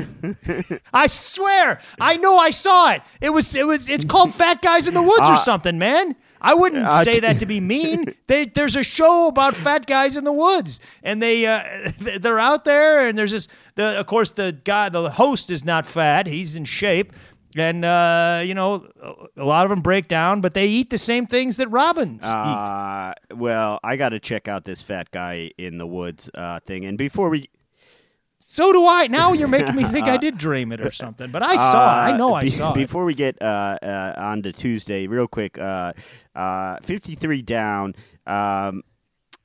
I 0.94 1.08
swear. 1.08 1.82
I 2.00 2.18
know 2.18 2.38
I 2.38 2.50
saw 2.52 2.92
it. 2.92 3.02
It 3.22 3.32
was 3.32 3.54
it 3.56 3.68
was 3.68 3.90
it's 3.90 4.06
called 4.06 4.34
Fat 4.34 4.62
Guys 4.62 4.88
in 4.88 4.94
the 4.94 5.04
Woods 5.04 5.30
or 5.30 5.36
something, 5.36 5.78
man. 5.78 6.16
I 6.52 6.54
wouldn't 6.54 6.90
say 7.04 7.20
that 7.22 7.40
to 7.40 7.46
be 7.46 7.60
mean. 7.60 8.14
They, 8.28 8.46
there's 8.46 8.76
a 8.76 8.84
show 8.84 9.28
about 9.28 9.56
fat 9.56 9.86
guys 9.86 10.16
in 10.18 10.24
the 10.24 10.34
woods, 10.34 10.80
and 11.04 11.22
they 11.22 11.46
uh, 11.46 11.62
they're 12.20 12.40
out 12.40 12.64
there, 12.66 13.08
and 13.08 13.18
there's 13.18 13.32
this. 13.32 13.48
The, 13.76 14.00
of 14.00 14.06
course, 14.08 14.32
the 14.34 14.58
guy, 14.64 14.90
the 14.90 15.10
host 15.10 15.50
is 15.50 15.64
not 15.64 15.86
fat; 15.86 16.26
he's 16.28 16.56
in 16.56 16.66
shape, 16.66 17.14
and 17.56 17.86
uh, 17.86 18.42
you 18.46 18.54
know, 18.56 18.88
a- 19.38 19.44
lot 19.46 19.66
of 19.66 19.70
them 19.70 19.82
break 19.82 20.08
down, 20.08 20.42
but 20.42 20.54
they 20.54 20.68
eat 20.68 20.90
the 20.90 20.98
same 20.98 21.26
things 21.28 21.58
that 21.58 21.68
robins 21.70 22.26
eat. 22.26 22.32
Uh, 22.34 23.14
well, 23.36 23.80
I 23.84 23.96
got 23.96 24.10
to 24.10 24.20
check 24.20 24.48
out 24.48 24.64
this 24.66 24.82
fat 24.82 25.12
guy 25.12 25.52
in 25.58 25.78
the 25.78 25.88
woods 25.88 26.30
uh, 26.34 26.60
thing. 26.62 26.86
And 26.86 26.98
before 26.98 27.30
we, 27.30 27.48
So 28.40 28.74
do 28.74 28.86
I. 28.88 29.08
Now 29.08 29.34
you're 29.34 29.48
making 29.48 29.76
me 29.76 29.84
think 29.94 30.08
I 30.08 30.18
did 30.18 30.38
dream 30.38 30.72
it 30.72 30.82
or 30.82 30.92
something, 30.92 31.30
but 31.32 31.44
I 31.44 31.56
saw 31.58 32.08
it. 32.08 32.14
I 32.14 32.18
know 32.18 32.32
Uh, 32.32 32.40
I 32.40 32.44
be- 32.44 32.50
saw 32.50 32.72
it. 32.72 32.76
Before 32.76 33.06
we 33.06 33.14
get 33.14 33.42
uh, 33.42 33.78
uh, 33.82 34.14
on 34.18 34.42
to 34.44 34.52
Tuesday, 34.52 35.08
real 35.08 35.28
quick, 35.28 35.58
uh, 36.36 36.40
uh, 36.40 36.78
53 36.84 37.42
down. 37.42 37.96
Um, 38.28 38.84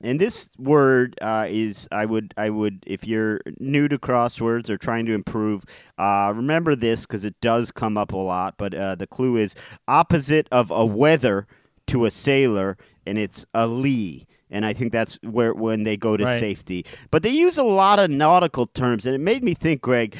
and 0.03 0.19
this 0.19 0.49
word 0.57 1.15
uh, 1.21 1.45
is 1.47 1.87
I 1.91 2.05
would 2.05 2.33
I 2.35 2.49
would 2.49 2.83
if 2.87 3.05
you're 3.05 3.39
new 3.59 3.87
to 3.87 3.99
crosswords 3.99 4.69
or 4.69 4.77
trying 4.77 5.05
to 5.05 5.13
improve, 5.13 5.63
uh, 5.99 6.33
remember 6.35 6.75
this 6.75 7.01
because 7.01 7.23
it 7.23 7.39
does 7.39 7.71
come 7.71 7.97
up 7.97 8.11
a 8.11 8.17
lot. 8.17 8.55
But 8.57 8.73
uh, 8.73 8.95
the 8.95 9.05
clue 9.05 9.37
is 9.37 9.53
opposite 9.87 10.47
of 10.51 10.71
a 10.71 10.85
weather 10.85 11.45
to 11.87 12.05
a 12.05 12.11
sailor, 12.11 12.77
and 13.05 13.19
it's 13.19 13.45
a 13.53 13.67
lee. 13.67 14.25
And 14.49 14.65
I 14.65 14.73
think 14.73 14.91
that's 14.91 15.19
where 15.23 15.53
when 15.53 15.83
they 15.83 15.97
go 15.97 16.17
to 16.17 16.23
Right. 16.25 16.39
safety. 16.39 16.83
But 17.11 17.21
they 17.23 17.29
use 17.29 17.57
a 17.57 17.63
lot 17.63 17.99
of 17.99 18.09
nautical 18.09 18.65
terms, 18.65 19.05
and 19.05 19.13
it 19.15 19.19
made 19.21 19.43
me 19.43 19.53
think, 19.53 19.81
Greg. 19.81 20.17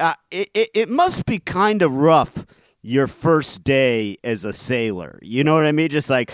Uh, 0.00 0.14
it, 0.32 0.50
it 0.52 0.70
it 0.74 0.88
must 0.88 1.26
be 1.26 1.38
kind 1.38 1.80
of 1.80 1.94
rough 1.94 2.44
your 2.82 3.06
first 3.06 3.64
day 3.64 4.18
as 4.24 4.44
a 4.44 4.52
sailor. 4.52 5.18
You 5.22 5.44
know 5.44 5.54
what 5.54 5.64
I 5.66 5.72
mean? 5.72 5.88
Just 5.88 6.10
like 6.10 6.32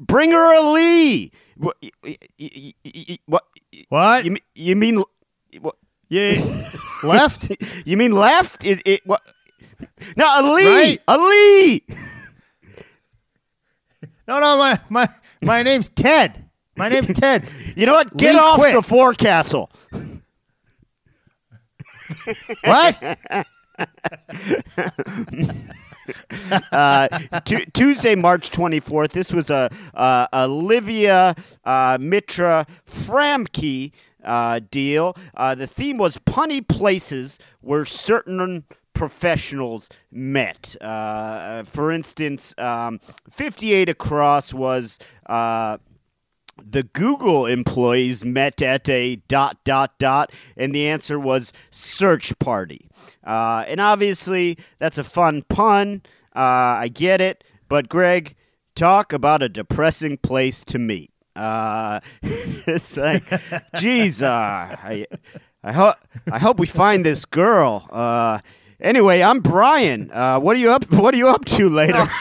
bring 0.00 0.32
her 0.32 0.54
a 0.58 0.72
lee. 0.72 1.32
What? 1.56 1.76
What? 3.88 4.24
You, 4.24 4.30
mean- 4.32 4.42
you 4.54 4.76
mean 4.76 5.02
what? 5.60 5.76
Yeah, 6.08 6.44
left. 7.02 7.50
You 7.84 7.96
mean 7.96 8.12
left? 8.12 8.64
It, 8.64 8.80
it 8.84 9.00
what? 9.06 9.20
No, 10.16 10.26
a 10.26 10.54
lee. 10.54 10.66
Right. 10.68 11.02
A 11.08 11.18
lee. 11.18 11.82
No, 14.28 14.40
no, 14.40 14.56
my 14.58 14.78
my 14.88 15.08
my 15.42 15.62
name's 15.62 15.88
Ted. 15.88 16.44
My 16.76 16.88
name's 16.88 17.12
Ted. 17.12 17.48
You 17.76 17.84
know 17.84 17.92
what? 17.92 18.16
Get 18.16 18.32
Lee 18.34 18.40
off 18.40 18.72
the 18.72 18.80
forecastle. 18.82 19.70
What? 22.64 23.18
uh, 26.72 27.08
Tu 27.44 27.64
Tuesday, 27.66 28.14
March 28.14 28.50
24th. 28.50 29.12
This 29.12 29.32
was 29.32 29.50
a 29.50 29.70
uh, 29.94 30.26
Olivia 30.32 31.34
uh, 31.64 31.98
Mitra 32.00 32.66
Framke 32.88 33.92
uh, 34.24 34.60
deal. 34.70 35.16
Uh, 35.34 35.54
the 35.54 35.66
theme 35.66 35.98
was 35.98 36.18
punny 36.18 36.66
places 36.66 37.38
where 37.60 37.84
certain 37.84 38.64
professionals 38.92 39.88
met. 40.10 40.76
Uh, 40.80 41.62
for 41.64 41.90
instance, 41.90 42.54
um, 42.58 43.00
58 43.30 43.88
across 43.88 44.52
was. 44.52 44.98
The 46.64 46.84
Google 46.84 47.46
employees 47.46 48.24
met 48.24 48.62
at 48.62 48.88
a 48.88 49.16
dot 49.28 49.58
dot 49.64 49.98
dot, 49.98 50.32
and 50.56 50.74
the 50.74 50.86
answer 50.86 51.18
was 51.18 51.52
search 51.70 52.38
party. 52.38 52.88
Uh, 53.22 53.64
and 53.68 53.80
obviously, 53.80 54.58
that's 54.78 54.98
a 54.98 55.04
fun 55.04 55.42
pun. 55.48 56.02
Uh, 56.34 56.80
I 56.80 56.88
get 56.88 57.20
it, 57.20 57.44
but 57.68 57.88
Greg, 57.88 58.34
talk 58.74 59.12
about 59.12 59.42
a 59.42 59.48
depressing 59.48 60.16
place 60.18 60.64
to 60.66 60.78
meet. 60.78 61.10
Uh, 61.34 62.00
it's 62.22 62.96
like, 62.96 63.22
geez, 63.76 64.22
uh, 64.22 64.28
I, 64.28 65.06
I 65.62 65.72
hope 65.72 65.96
I 66.32 66.38
hope 66.38 66.58
we 66.58 66.66
find 66.66 67.04
this 67.04 67.24
girl. 67.24 67.86
Uh, 67.90 68.38
anyway, 68.80 69.22
I'm 69.22 69.40
Brian. 69.40 70.10
Uh, 70.12 70.38
what 70.40 70.56
are 70.56 70.60
you 70.60 70.70
up? 70.70 70.90
What 70.92 71.12
are 71.14 71.18
you 71.18 71.28
up 71.28 71.44
to 71.46 71.68
later? 71.68 72.06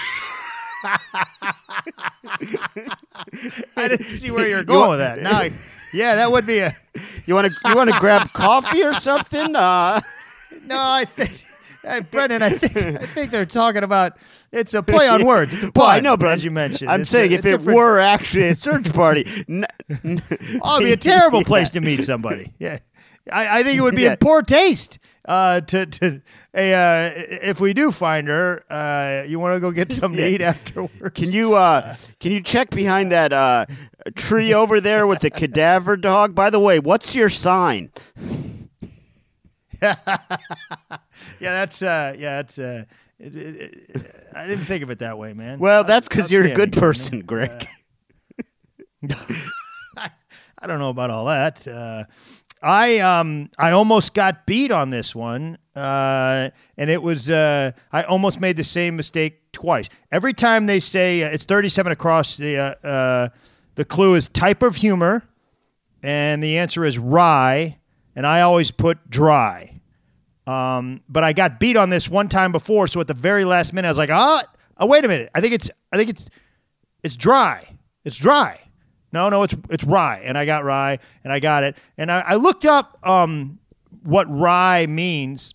I 3.77 3.88
didn't 3.88 4.08
see 4.10 4.32
where 4.32 4.48
you 4.48 4.56
were 4.58 4.63
going 4.63 4.89
with 4.92 5.00
that. 5.00 5.22
Now, 5.22 5.39
I- 5.39 5.51
yeah, 5.94 6.15
that 6.15 6.32
would 6.32 6.46
be 6.46 6.60
a. 6.60 6.72
You 7.25 7.36
want 7.36 7.51
to 7.51 7.70
you 7.70 7.75
want 7.75 7.89
to 7.92 8.00
grab 8.00 8.30
coffee 8.34 8.84
or 8.84 8.94
something? 8.94 9.56
Uh, 9.56 10.01
No, 10.68 10.77
I 10.80 11.06
think, 11.06 11.30
hey, 11.84 12.00
Brendan, 12.10 12.42
I 12.42 12.50
think 12.50 12.75
I 13.01 13.06
think 13.06 13.30
they're 13.30 13.46
talking 13.46 13.84
about. 13.84 14.13
It's 14.51 14.74
a 14.74 14.82
play 14.82 15.08
on 15.08 15.24
words. 15.25 15.54
It's 15.54 15.63
a 15.63 15.72
pun, 15.72 15.82
well, 15.84 15.92
I 15.92 16.00
know, 16.00 16.18
but 16.18 16.30
as 16.30 16.44
you 16.44 16.50
mentioned. 16.50 16.89
I'm 16.89 17.06
saying 17.06 17.34
a- 17.34 17.36
if 17.36 17.46
it 17.46 17.62
were 17.62 18.00
actually 18.00 18.48
a 18.48 18.56
search 18.56 18.92
party, 18.94 19.27
n- 19.48 19.65
n- 20.04 20.22
oh, 20.63 20.77
it'd 20.77 20.86
be 20.88 20.94
a 20.94 20.98
terrible 21.13 21.39
Yeah. 21.42 21.46
place 21.48 21.70
to 21.72 21.82
meet 21.82 22.04
somebody. 22.04 22.51
Yeah, 22.58 22.80
I, 23.32 23.60
I 23.60 23.63
think 23.63 23.77
it 23.77 23.82
would 23.82 23.96
be 23.96 24.04
Yeah. 24.04 24.13
in 24.13 24.18
poor 24.18 24.42
taste. 24.42 24.98
Uh, 25.27 25.60
to 25.62 25.88
to 25.88 26.22
a, 26.53 26.74
uh, 26.74 27.12
if 27.41 27.60
we 27.60 27.74
do 27.74 27.91
find 27.91 28.27
her, 28.27 28.63
uh, 28.70 29.24
you 29.27 29.39
want 29.39 29.55
to 29.55 29.60
go 29.60 29.72
get 29.72 29.91
something 29.91 30.17
to 30.17 30.22
Yeah. 30.24 30.36
eat 30.36 30.41
afterwards. 30.41 31.15
Can 31.15 31.32
you 31.32 31.55
uh, 31.55 31.96
can 32.20 32.32
you 32.32 32.41
check 32.41 32.70
behind 32.70 33.12
that 33.12 33.34
uh, 33.34 33.65
tree 34.15 34.53
over 34.53 34.79
there 34.79 35.08
with 35.08 35.22
the 35.22 35.32
cadaver 35.32 35.98
dog? 35.98 36.36
By 36.36 36.51
the 36.51 36.60
way, 36.60 36.77
what's 36.79 37.15
your 37.15 37.29
sign? 37.29 37.91
Yeah, 39.82 41.51
that's 41.51 41.82
uh, 41.82 42.15
yeah, 42.17 42.38
that's. 42.38 42.60
Uh, 42.60 42.86
it, 43.20 43.36
it, 43.36 43.89
it, 43.89 44.25
I 44.36 44.46
didn't 44.48 44.65
think 44.65 44.84
of 44.84 44.89
it 44.89 45.00
that 45.00 45.17
way, 45.17 45.34
man. 45.34 45.60
Well, 45.60 45.84
that's 45.84 46.08
because 46.08 46.32
you're 46.32 46.46
a 46.46 46.53
good 46.53 46.74
person. 46.74 47.20
Greg. 47.22 47.67
I 49.98 50.67
don't 50.67 50.79
know 50.79 50.89
about 50.89 51.10
all 51.12 51.25
that. 51.25 51.67
Uh, 51.67 52.03
I 52.65 52.98
um 52.98 53.51
I 53.60 53.72
almost 53.72 54.15
got 54.15 54.48
beat 54.48 54.72
on 54.72 54.89
this 54.89 55.13
one, 55.13 55.60
uh, 55.75 56.50
and 56.77 56.89
it 56.89 57.01
was 57.01 57.29
uh, 57.29 57.74
I 57.91 58.01
almost 58.03 58.41
made 58.41 58.57
the 58.57 58.63
same 58.63 58.95
mistake 58.95 59.51
twice. 59.51 59.88
Every 60.12 60.34
time 60.34 60.65
they 60.65 60.79
say 60.79 61.22
uh, 61.22 61.29
it's 61.29 61.45
thirty-seven 61.45 61.91
across, 61.91 62.38
the 62.38 62.57
uh, 62.57 62.88
uh, 62.88 63.29
the 63.75 63.86
clue 63.86 64.15
is 64.15 64.29
type 64.29 64.63
of 64.63 64.77
humor, 64.77 65.24
and 66.01 66.41
the 66.41 66.57
answer 66.57 66.84
is 66.84 66.98
rye, 66.98 67.77
and 68.15 68.25
I 68.25 68.41
always 68.41 68.72
put 68.72 69.12
dry. 69.12 69.79
Um, 70.48 71.01
but 71.07 71.24
I 71.24 71.34
got 71.34 71.60
beat 71.60 71.77
on 71.77 71.91
this 71.91 72.10
one 72.10 72.29
time 72.29 72.51
before, 72.51 72.88
so 72.88 73.00
at 73.00 73.05
the 73.07 73.13
very 73.13 73.45
last 73.45 73.74
minute, 73.74 73.89
I 73.89 73.91
was 73.91 74.00
like, 74.00 74.10
"Ah, 74.12 74.41
oh, 74.77 74.88
wait 74.88 75.05
a 75.05 75.07
minute! 75.07 75.29
I 75.36 75.41
think 75.41 75.53
it's 75.53 75.69
I 75.93 75.98
think 75.98 76.10
it's 76.10 76.31
it's 77.03 77.15
dry. 77.15 77.63
It's 78.03 78.17
dry. 78.17 78.60
No, 79.15 79.29
no, 79.29 79.43
it's 79.43 79.55
it's 79.69 79.84
rye, 79.86 80.22
and 80.24 80.38
I 80.38 80.45
got 80.45 80.65
rye, 80.65 81.00
and 81.24 81.31
I 81.31 81.39
got 81.39 81.63
it, 81.63 81.77
and 81.98 82.12
I, 82.12 82.19
I 82.19 82.36
looked 82.36 82.65
up 82.65 83.00
um, 83.07 83.60
what 84.03 84.27
rye 84.29 84.86
means. 84.88 85.53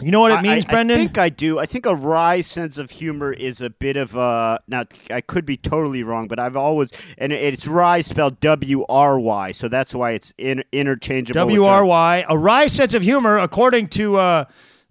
You 0.00 0.10
know 0.10 0.20
what 0.20 0.32
it 0.32 0.38
I- 0.38 0.42
means, 0.42 0.64
I, 0.66 0.70
Brendan? 0.70 0.96
I 0.96 1.00
think 1.00 1.18
I 1.18 1.28
do. 1.28 1.58
I 1.58 1.66
think 1.66 1.86
a 1.86 1.94
wry 1.94 2.40
sense 2.40 2.78
of 2.78 2.90
humor 2.92 3.32
is 3.32 3.60
a 3.60 3.68
bit 3.70 3.96
of 3.96 4.16
a. 4.16 4.58
Now, 4.66 4.84
I 5.10 5.20
could 5.20 5.44
be 5.44 5.56
totally 5.56 6.02
wrong, 6.02 6.28
but 6.28 6.38
I've 6.38 6.56
always 6.56 6.90
and 7.18 7.32
it's 7.32 7.66
rye 7.66 8.00
spelled 8.00 8.40
W 8.40 8.84
R 8.88 9.18
Y, 9.18 9.52
so 9.52 9.68
that's 9.68 9.94
why 9.94 10.12
it's 10.12 10.32
in, 10.38 10.64
interchangeable. 10.72 11.40
W 11.40 11.64
R 11.64 11.84
dry. 11.84 12.24
Wry 12.30 12.68
sense 12.68 12.94
of 12.94 13.02
humor, 13.02 13.38
according 13.38 13.88
to 13.88 14.16
uh, 14.16 14.44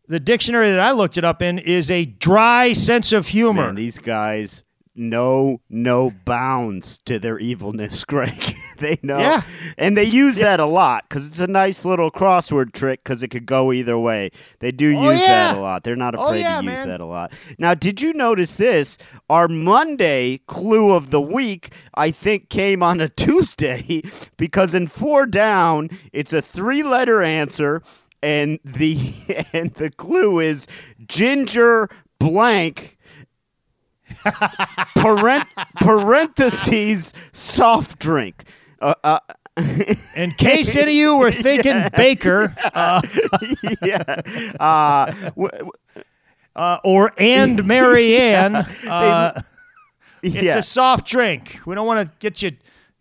the 0.08 0.20
dictionary 0.20 0.70
that 0.72 0.80
I 0.80 0.92
looked 0.92 1.18
it 1.18 1.24
up 1.26 1.42
in, 1.42 1.58
is 1.58 1.90
a 1.90 2.06
dry 2.06 2.74
sense 2.74 3.12
of 3.12 3.28
humor. 3.30 3.68
Man, 3.68 3.76
these 3.76 3.98
guys 3.98 4.64
know 4.96 5.62
no 5.70 6.12
bounds 6.26 6.98
to 7.06 7.18
their 7.20 7.40
evilness, 7.40 8.04
Greg. 8.06 8.56
they 8.80 8.98
know, 9.02 9.20
Yeah. 9.20 9.42
and 9.78 9.96
they 9.98 10.04
use 10.04 10.36
that 10.38 10.60
a 10.60 10.66
lot 10.66 11.06
because 11.08 11.26
it's 11.28 11.40
a 11.40 11.48
nice 11.48 11.86
little 11.86 12.12
crossword 12.12 12.74
trick 12.74 13.04
because 13.04 13.24
it 13.24 13.30
could 13.30 13.46
go 13.46 13.72
either 13.72 13.98
way. 13.98 14.32
They 14.60 14.72
do 14.72 14.98
Oh, 14.98 15.12
use 15.12 15.22
yeah. 15.22 15.54
that 15.54 15.58
a 15.58 15.62
lot. 15.62 15.84
They're 15.84 15.96
not 15.96 16.16
Oh, 16.16 16.26
afraid 16.26 16.42
yeah, 16.42 16.58
to 16.60 16.64
use 16.66 16.74
man. 16.74 16.88
that 16.90 17.00
a 17.02 17.06
lot. 17.06 17.32
Now, 17.58 17.74
did 17.74 18.02
you 18.02 18.14
notice 18.14 18.56
this? 18.56 18.98
Our 19.30 19.48
Monday 19.48 20.40
clue 20.48 20.92
of 20.92 21.10
the 21.12 21.22
week, 21.22 21.72
I 21.96 22.12
think, 22.12 22.50
came 22.50 22.84
on 22.84 23.00
a 23.00 23.08
Tuesday 23.24 24.02
because 24.38 24.74
in 24.74 24.88
four 24.88 25.26
down, 25.26 25.90
it's 26.12 26.34
a 26.34 26.42
three-letter 26.42 27.22
answer. 27.22 27.82
And 28.24 28.60
the 28.64 29.00
and 29.54 29.74
the 29.74 29.90
clue 29.90 30.40
is 30.40 30.68
ginger 31.08 31.90
blank 32.20 32.91
parent, 34.96 35.46
parentheses 35.76 37.14
soft 37.34 38.00
drink. 38.00 38.44
Uh, 38.80 38.96
uh, 39.04 39.20
in 40.16 40.32
case 40.32 40.76
any 40.76 40.92
of 40.92 40.96
you 40.96 41.18
were 41.18 41.32
thinking 41.48 41.84
Baker 41.96 42.56
uh, 42.74 43.02
yeah. 43.82 44.04
Uh, 44.60 45.12
w- 45.30 45.50
w- 45.50 45.72
uh, 46.56 46.80
or 46.84 47.14
and 47.18 47.66
Marianne, 47.66 48.56
uh, 48.88 49.42
it's 50.22 50.36
yeah. 50.36 50.58
a 50.58 50.62
soft 50.62 51.08
drink. 51.08 51.60
We 51.66 51.76
don't 51.76 51.88
want 51.88 52.08
to 52.08 52.14
get 52.20 52.42
you 52.42 52.52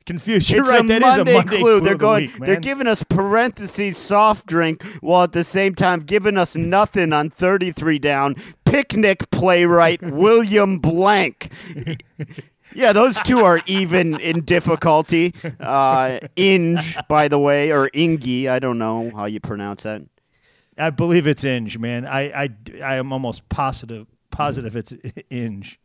confused. 0.06 0.50
You're 0.50 0.62
it's 0.62 0.70
right. 0.70 0.86
That 0.86 1.02
Monday 1.02 1.08
is 1.08 1.16
a 1.18 1.24
Monday 1.24 1.58
clue. 1.58 1.80
They're 1.80 1.92
of 1.92 1.98
the 1.98 2.04
going. 2.04 2.26
week, 2.26 2.38
they're 2.38 2.60
giving 2.60 2.86
us 2.86 3.02
parentheses 3.02 3.96
soft 3.96 4.46
drink 4.46 4.82
while 5.00 5.24
at 5.24 5.32
the 5.32 5.44
same 5.44 5.74
time 5.74 6.00
giving 6.00 6.36
us 6.36 6.56
nothing 6.56 7.12
on 7.12 7.30
thirty 7.30 7.72
three 7.72 7.98
down. 7.98 8.36
Picnic 8.64 9.30
playwright 9.30 10.00
William 10.02 10.78
Blank. 10.78 11.50
Yeah, 12.72 12.92
those 12.92 13.18
two 13.20 13.40
are 13.40 13.60
even 13.66 14.20
in 14.20 14.44
difficulty. 14.44 15.34
Uh, 15.58 16.20
Inge, 16.36 16.96
by 17.08 17.26
the 17.26 17.38
way, 17.38 17.72
or 17.72 17.90
Ingi. 17.90 18.48
I 18.48 18.60
don't 18.60 18.78
know 18.78 19.10
how 19.10 19.24
you 19.24 19.40
pronounce 19.40 19.82
that. 19.82 20.02
I 20.78 20.90
believe 20.90 21.26
it's 21.26 21.42
Inge, 21.42 21.78
man. 21.78 22.06
I, 22.06 22.44
I, 22.44 22.48
I 22.82 22.94
am 22.94 23.12
almost 23.12 23.48
positive 23.48 24.06
positive 24.30 24.76
it's 24.76 24.94
Inge. 25.30 25.78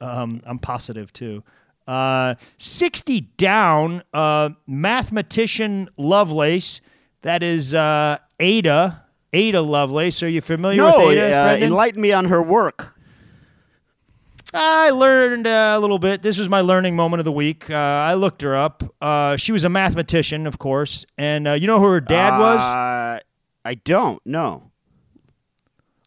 Um, 0.00 0.42
I'm 0.46 0.58
positive 0.58 1.12
too. 1.12 1.44
Uh, 1.88 2.34
60 2.58 3.22
down, 3.38 4.02
uh, 4.12 4.50
mathematician 4.66 5.88
Lovelace. 5.96 6.80
That 7.22 7.42
is 7.42 7.72
uh, 7.74 8.18
Ada. 8.38 9.04
Ada 9.32 9.62
Lovelace. 9.62 10.22
Are 10.22 10.28
you 10.28 10.40
familiar 10.42 10.82
No, 10.82 11.06
with 11.08 11.16
Ada? 11.18 11.34
uh, 11.36 11.56
enlighten 11.66 12.00
me 12.00 12.12
on 12.12 12.26
her 12.26 12.42
work. 12.42 12.94
I 14.54 14.90
learned 14.90 15.46
uh, 15.46 15.74
a 15.76 15.80
little 15.80 15.98
bit. 15.98 16.22
This 16.22 16.38
was 16.38 16.48
my 16.48 16.60
learning 16.62 16.96
moment 16.96 17.20
of 17.20 17.24
the 17.26 17.32
week. 17.32 17.68
Uh, 17.70 17.74
I 17.74 18.14
looked 18.14 18.40
her 18.42 18.54
up. 18.56 18.82
Uh, 19.00 19.36
she 19.36 19.52
was 19.52 19.64
a 19.64 19.68
mathematician, 19.68 20.46
of 20.46 20.58
course, 20.58 21.04
and 21.18 21.46
uh, 21.48 21.52
you 21.52 21.66
know 21.66 21.78
who 21.78 21.86
her 21.86 22.00
dad 22.00 22.38
was? 22.38 22.60
Uh, 22.60 23.20
I 23.64 23.74
don't. 23.74 24.24
know. 24.26 24.70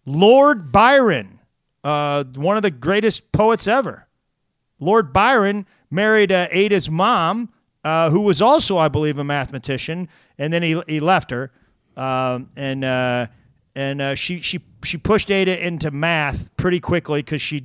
Lord 0.06 0.72
Byron, 0.72 1.40
uh, 1.84 2.24
one 2.36 2.58
of 2.58 2.64
the 2.64 2.72
greatest 2.72 3.32
poets 3.32 3.68
ever. 3.68 4.08
Lord 4.82 5.14
Byron 5.14 5.66
married 5.90 6.32
uh, 6.34 6.48
Ada's 6.52 6.90
mom, 6.90 7.54
uh, 7.86 8.10
who 8.10 8.20
was 8.20 8.42
also, 8.42 8.78
I 8.78 8.90
believe, 8.90 9.18
a 9.18 9.24
mathematician, 9.24 10.10
and 10.38 10.52
then 10.52 10.62
he 10.64 10.82
he 10.88 11.00
left 11.00 11.32
her, 11.32 11.52
um, 11.96 12.50
and 12.58 12.84
uh, 12.84 13.28
and 13.76 14.02
uh, 14.02 14.16
she 14.16 14.42
she 14.42 14.60
she 14.84 14.98
pushed 14.98 15.32
Ada 15.32 15.66
into 15.66 15.92
math 15.92 16.50
pretty 16.58 16.80
quickly 16.82 17.22
because 17.22 17.42
she 17.42 17.64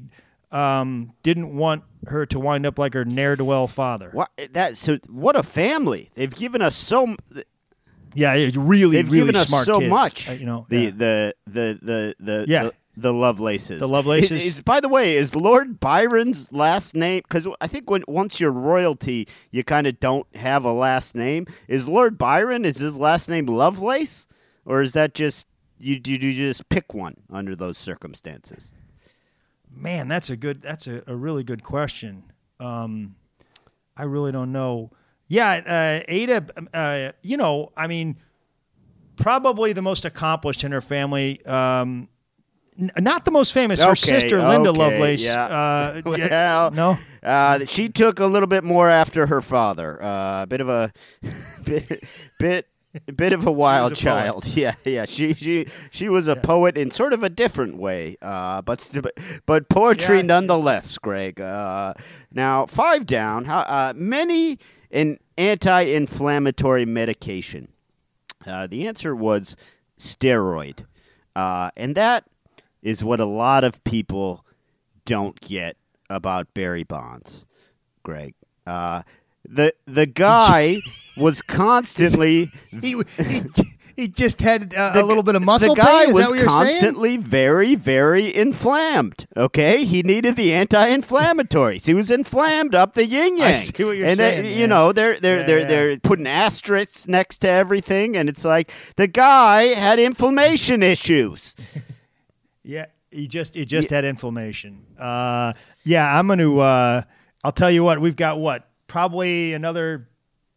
um, 0.52 1.12
didn't 1.22 1.56
want 1.56 1.82
her 2.06 2.24
to 2.26 2.38
wind 2.38 2.64
up 2.66 2.78
like 2.78 2.94
her 2.94 3.04
ne'er 3.04 3.34
do 3.34 3.44
well 3.44 3.66
father. 3.66 4.10
What 4.12 4.30
that? 4.52 4.76
So 4.76 4.98
what 5.08 5.34
a 5.36 5.42
family! 5.42 6.10
They've 6.14 6.32
given 6.34 6.62
us 6.62 6.76
so. 6.76 7.04
m- 7.08 7.16
Yeah, 8.14 8.34
it's 8.34 8.56
really 8.56 8.96
They've 8.96 9.10
really 9.10 9.26
given 9.26 9.36
us 9.36 9.48
smart 9.48 9.66
so 9.66 9.78
kids. 9.80 9.90
much. 9.90 10.28
Uh, 10.28 10.32
you 10.32 10.46
know, 10.46 10.66
the 10.68 10.78
yeah. 10.80 10.90
the 10.90 11.34
the 11.46 11.78
the 11.82 12.14
the 12.20 12.44
Yeah. 12.48 12.62
the, 12.64 12.72
the 12.96 13.12
Lovelaces. 13.12 13.78
The 13.80 13.86
Lovelaces. 13.88 14.32
Is, 14.32 14.46
is- 14.56 14.60
by 14.62 14.80
the 14.80 14.88
way, 14.88 15.16
is 15.16 15.34
Lord 15.34 15.78
Byron's 15.80 16.50
last 16.52 16.94
name? 16.94 17.22
Because 17.28 17.46
I 17.60 17.66
think 17.66 17.90
when 17.90 18.02
once 18.08 18.40
you're 18.40 18.50
royalty, 18.50 19.28
you 19.50 19.62
kind 19.64 19.86
of 19.86 20.00
don't 20.00 20.26
have 20.36 20.64
a 20.64 20.72
last 20.72 21.14
name. 21.14 21.46
Is 21.68 21.88
Lord 21.88 22.16
Byron? 22.18 22.64
Is 22.64 22.78
his 22.78 22.96
last 22.96 23.28
name 23.28 23.46
Lovelace, 23.46 24.26
or 24.64 24.80
is 24.82 24.92
that 24.94 25.14
just 25.14 25.46
you? 25.78 25.98
Do 26.00 26.12
you 26.12 26.32
just 26.32 26.68
pick 26.70 26.94
one 26.94 27.16
under 27.30 27.54
those 27.54 27.76
circumstances? 27.76 28.70
Man, 29.70 30.08
that's 30.08 30.30
a 30.30 30.36
good. 30.36 30.62
That's 30.62 30.86
a, 30.86 31.02
a 31.06 31.14
really 31.14 31.44
good 31.44 31.62
question. 31.62 32.24
Um, 32.60 33.16
I 33.96 34.04
really 34.04 34.32
don't 34.32 34.52
know. 34.52 34.90
Yeah, 35.28 36.00
uh, 36.00 36.04
Ada. 36.08 36.46
Uh, 36.72 37.12
you 37.22 37.36
know, 37.36 37.72
I 37.76 37.86
mean, 37.88 38.16
probably 39.16 39.72
the 39.72 39.82
most 39.82 40.04
accomplished 40.04 40.64
in 40.64 40.72
her 40.72 40.80
family. 40.80 41.44
Um, 41.44 42.08
not 42.98 43.24
the 43.24 43.30
most 43.30 43.52
famous. 43.52 43.80
Her 43.80 43.90
Okay, 43.92 44.20
sister 44.20 44.40
Linda 44.42 44.70
okay, 44.70 44.78
Lovelace. 44.78 45.22
yeah. 45.24 45.44
Uh, 45.44 46.02
Well, 46.06 46.70
no. 46.72 46.98
Uh, 47.22 47.64
she 47.66 47.88
took 47.88 48.20
a 48.20 48.26
little 48.26 48.46
bit 48.46 48.62
more 48.64 48.88
after 48.88 49.26
her 49.26 49.40
father. 49.42 50.02
Uh, 50.02 50.42
a 50.42 50.46
bit 50.46 50.60
of 50.60 50.68
a 50.68 50.92
bit, 51.64 52.04
bit, 52.38 52.66
bit 53.16 53.32
of 53.32 53.46
a 53.46 53.50
wild 53.52 53.92
a 53.92 53.94
poet. 53.94 53.98
child. 54.02 54.46
Yeah, 54.56 54.74
yeah. 54.84 55.06
She 55.06 55.34
she 55.34 55.66
she 55.90 56.08
was 56.08 56.28
a 56.28 56.36
poet 56.36 56.76
in 56.78 56.90
sort 56.90 57.12
of 57.12 57.22
a 57.22 57.28
different 57.28 57.78
way. 57.78 58.16
Uh, 58.22 58.62
but 58.62 58.88
but, 59.46 59.68
poetry 59.68 60.16
Yeah. 60.18 60.22
nonetheless, 60.22 60.98
Greg. 60.98 61.40
Uh, 61.40 61.94
now 62.32 62.66
five 62.66 63.06
down. 63.06 63.46
How 63.46 63.58
uh, 63.60 63.92
many 63.96 64.58
an 64.92 65.18
anti-inflammatory 65.36 66.84
medication? 66.86 67.68
Uh, 68.46 68.66
the 68.68 68.86
answer 68.86 69.14
was 69.16 69.56
steroid, 69.98 70.84
uh, 71.34 71.70
and 71.76 71.94
that 71.96 72.24
is 72.86 73.02
what 73.02 73.18
a 73.18 73.24
lot 73.26 73.64
of 73.64 73.82
people 73.84 74.46
don't 75.04 75.40
get 75.40 75.76
about 76.08 76.54
Barry 76.54 76.84
Bonds, 76.84 77.44
Greg. 78.04 78.34
Uh, 78.66 79.02
the 79.44 79.74
the 79.86 80.06
guy 80.06 80.76
was 81.16 81.42
constantly 81.42 82.46
He, 82.80 83.00
he, 83.18 83.42
he 83.96 84.08
just 84.08 84.40
had 84.42 84.72
uh, 84.74 84.92
the 84.92 85.02
a 85.02 85.04
little 85.04 85.22
bit 85.22 85.34
of 85.34 85.42
muscle 85.42 85.74
The 85.74 85.80
guy 85.82 86.04
pain. 86.04 86.14
Was 86.14 86.28
you're 86.28 86.36
saying? 86.36 86.46
constantly 86.48 87.16
very, 87.16 87.74
very 87.74 88.32
inflamed. 88.34 89.26
Okay, 89.36 89.84
he 89.84 90.02
needed 90.02 90.36
the 90.36 90.52
anti-inflammatories. 90.52 91.86
he 91.86 91.94
was 91.94 92.10
inflamed 92.10 92.74
up 92.74 92.92
the 92.94 93.06
yin 93.06 93.36
yang. 93.38 93.48
I 93.48 93.52
see 93.54 93.84
what 93.84 93.96
you're 93.96 94.06
and 94.06 94.16
saying, 94.16 94.42
They, 94.44 94.54
you 94.54 94.66
know, 94.66 94.92
they're 94.92 95.18
they're 95.18 95.40
Yeah, 95.40 95.46
they're 95.46 95.58
yeah. 95.60 95.66
they're 95.68 95.98
putting 95.98 96.26
asterisks 96.26 97.08
next 97.08 97.38
to 97.38 97.48
everything, 97.48 98.16
and 98.16 98.28
it's 98.28 98.44
like 98.44 98.70
the 98.96 99.08
guy 99.08 99.74
had 99.74 99.98
inflammation 99.98 100.82
issues. 100.84 101.56
Yeah, 102.66 102.86
he 103.12 103.28
just 103.28 103.54
he 103.54 103.64
just 103.64 103.90
had 103.90 104.04
inflammation. 104.04 104.84
Uh, 104.98 105.52
yeah, 105.84 106.18
I'm 106.18 106.26
gonna. 106.26 106.56
Uh, 106.58 107.02
I'll 107.44 107.52
tell 107.52 107.70
you 107.70 107.84
what. 107.84 108.00
We've 108.00 108.16
got 108.16 108.40
what 108.40 108.68
probably 108.88 109.52
another 109.52 110.08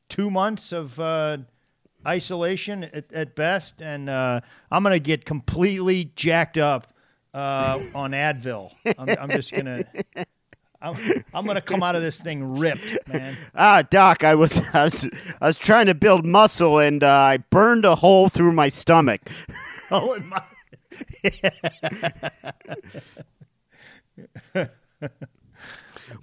two 0.10 0.32
months 0.32 0.72
of 0.72 1.00
uh, 1.00 1.38
isolation 2.08 2.86
at, 2.86 3.14
at 3.14 3.36
best, 3.36 3.84
and 3.84 4.10
uh, 4.10 4.42
I'm 4.72 4.82
gonna 4.82 4.98
get 4.98 5.24
completely 5.24 6.12
jacked 6.16 6.58
up 6.58 6.92
uh, 7.36 7.78
on 7.96 8.12
Advil. 8.12 8.72
I'm, 8.98 9.10
I'm 9.10 9.30
just 9.30 9.54
gonna. 9.54 9.84
I'm, 10.82 10.96
I'm 11.34 11.46
gonna 11.46 11.62
come 11.62 11.84
out 11.84 11.96
of 11.96 12.02
this 12.02 12.18
thing 12.20 12.58
ripped, 12.58 13.08
man. 13.08 13.38
Ah, 13.54 13.84
Doc, 13.88 14.24
I 14.24 14.34
was 14.34 14.58
I 14.74 14.86
was 14.86 15.08
I 15.40 15.46
was 15.48 15.58
trying 15.58 15.86
to 15.86 15.94
build 15.94 16.26
muscle, 16.26 16.80
and 16.80 17.04
uh, 17.04 17.08
I 17.08 17.38
burned 17.52 17.86
a 17.86 17.94
hole 17.94 18.30
through 18.30 18.54
my 18.54 18.70
stomach. 18.70 19.22
Oh, 19.92 20.20
my- 20.20 20.40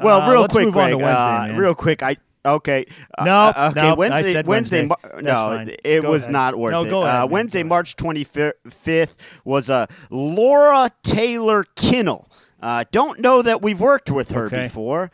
Well, 0.01 0.23
Uh, 0.23 0.33
real 0.33 0.49
quick, 0.49 0.67
move 0.67 0.77
on 0.77 0.91
to 0.91 0.97
Greg, 0.97 1.05
Wednesday, 1.07 1.55
uh, 1.55 1.59
real 1.59 1.75
quick. 1.75 2.03
I 2.03 2.17
okay. 2.45 2.87
Uh, 3.17 3.25
Nope, 3.25 3.55
uh, 3.57 3.69
okay. 3.71 3.83
nope, 3.83 3.91
I 3.91 3.95
Wednesday, 3.95 4.33
said 4.33 4.47
Wednesday. 4.47 4.89
Wednesday. 4.89 5.23
No, 5.23 5.67
it 5.85 6.03
Go 6.03 6.11
was 6.11 6.23
ahead. 6.23 6.33
not 6.33 6.59
worth 6.59 6.73
No, 6.73 6.85
it. 6.85 6.91
go 6.91 7.03
ahead, 7.05 7.23
uh. 7.23 7.27
Wednesday, 7.29 7.63
Go. 7.63 7.69
March 7.69 7.95
twenty 7.97 8.25
fifth 8.25 9.17
was 9.45 9.69
a 9.69 9.87
Laura 10.11 10.91
Taylor 11.05 11.65
Kinnell. 11.77 12.27
Uh, 12.61 12.85
don't 12.91 13.21
know 13.21 13.43
that 13.43 13.63
we've 13.63 13.81
worked 13.81 14.11
with 14.11 14.33
her 14.33 14.47
Okay. 14.47 14.65
before. 14.65 15.11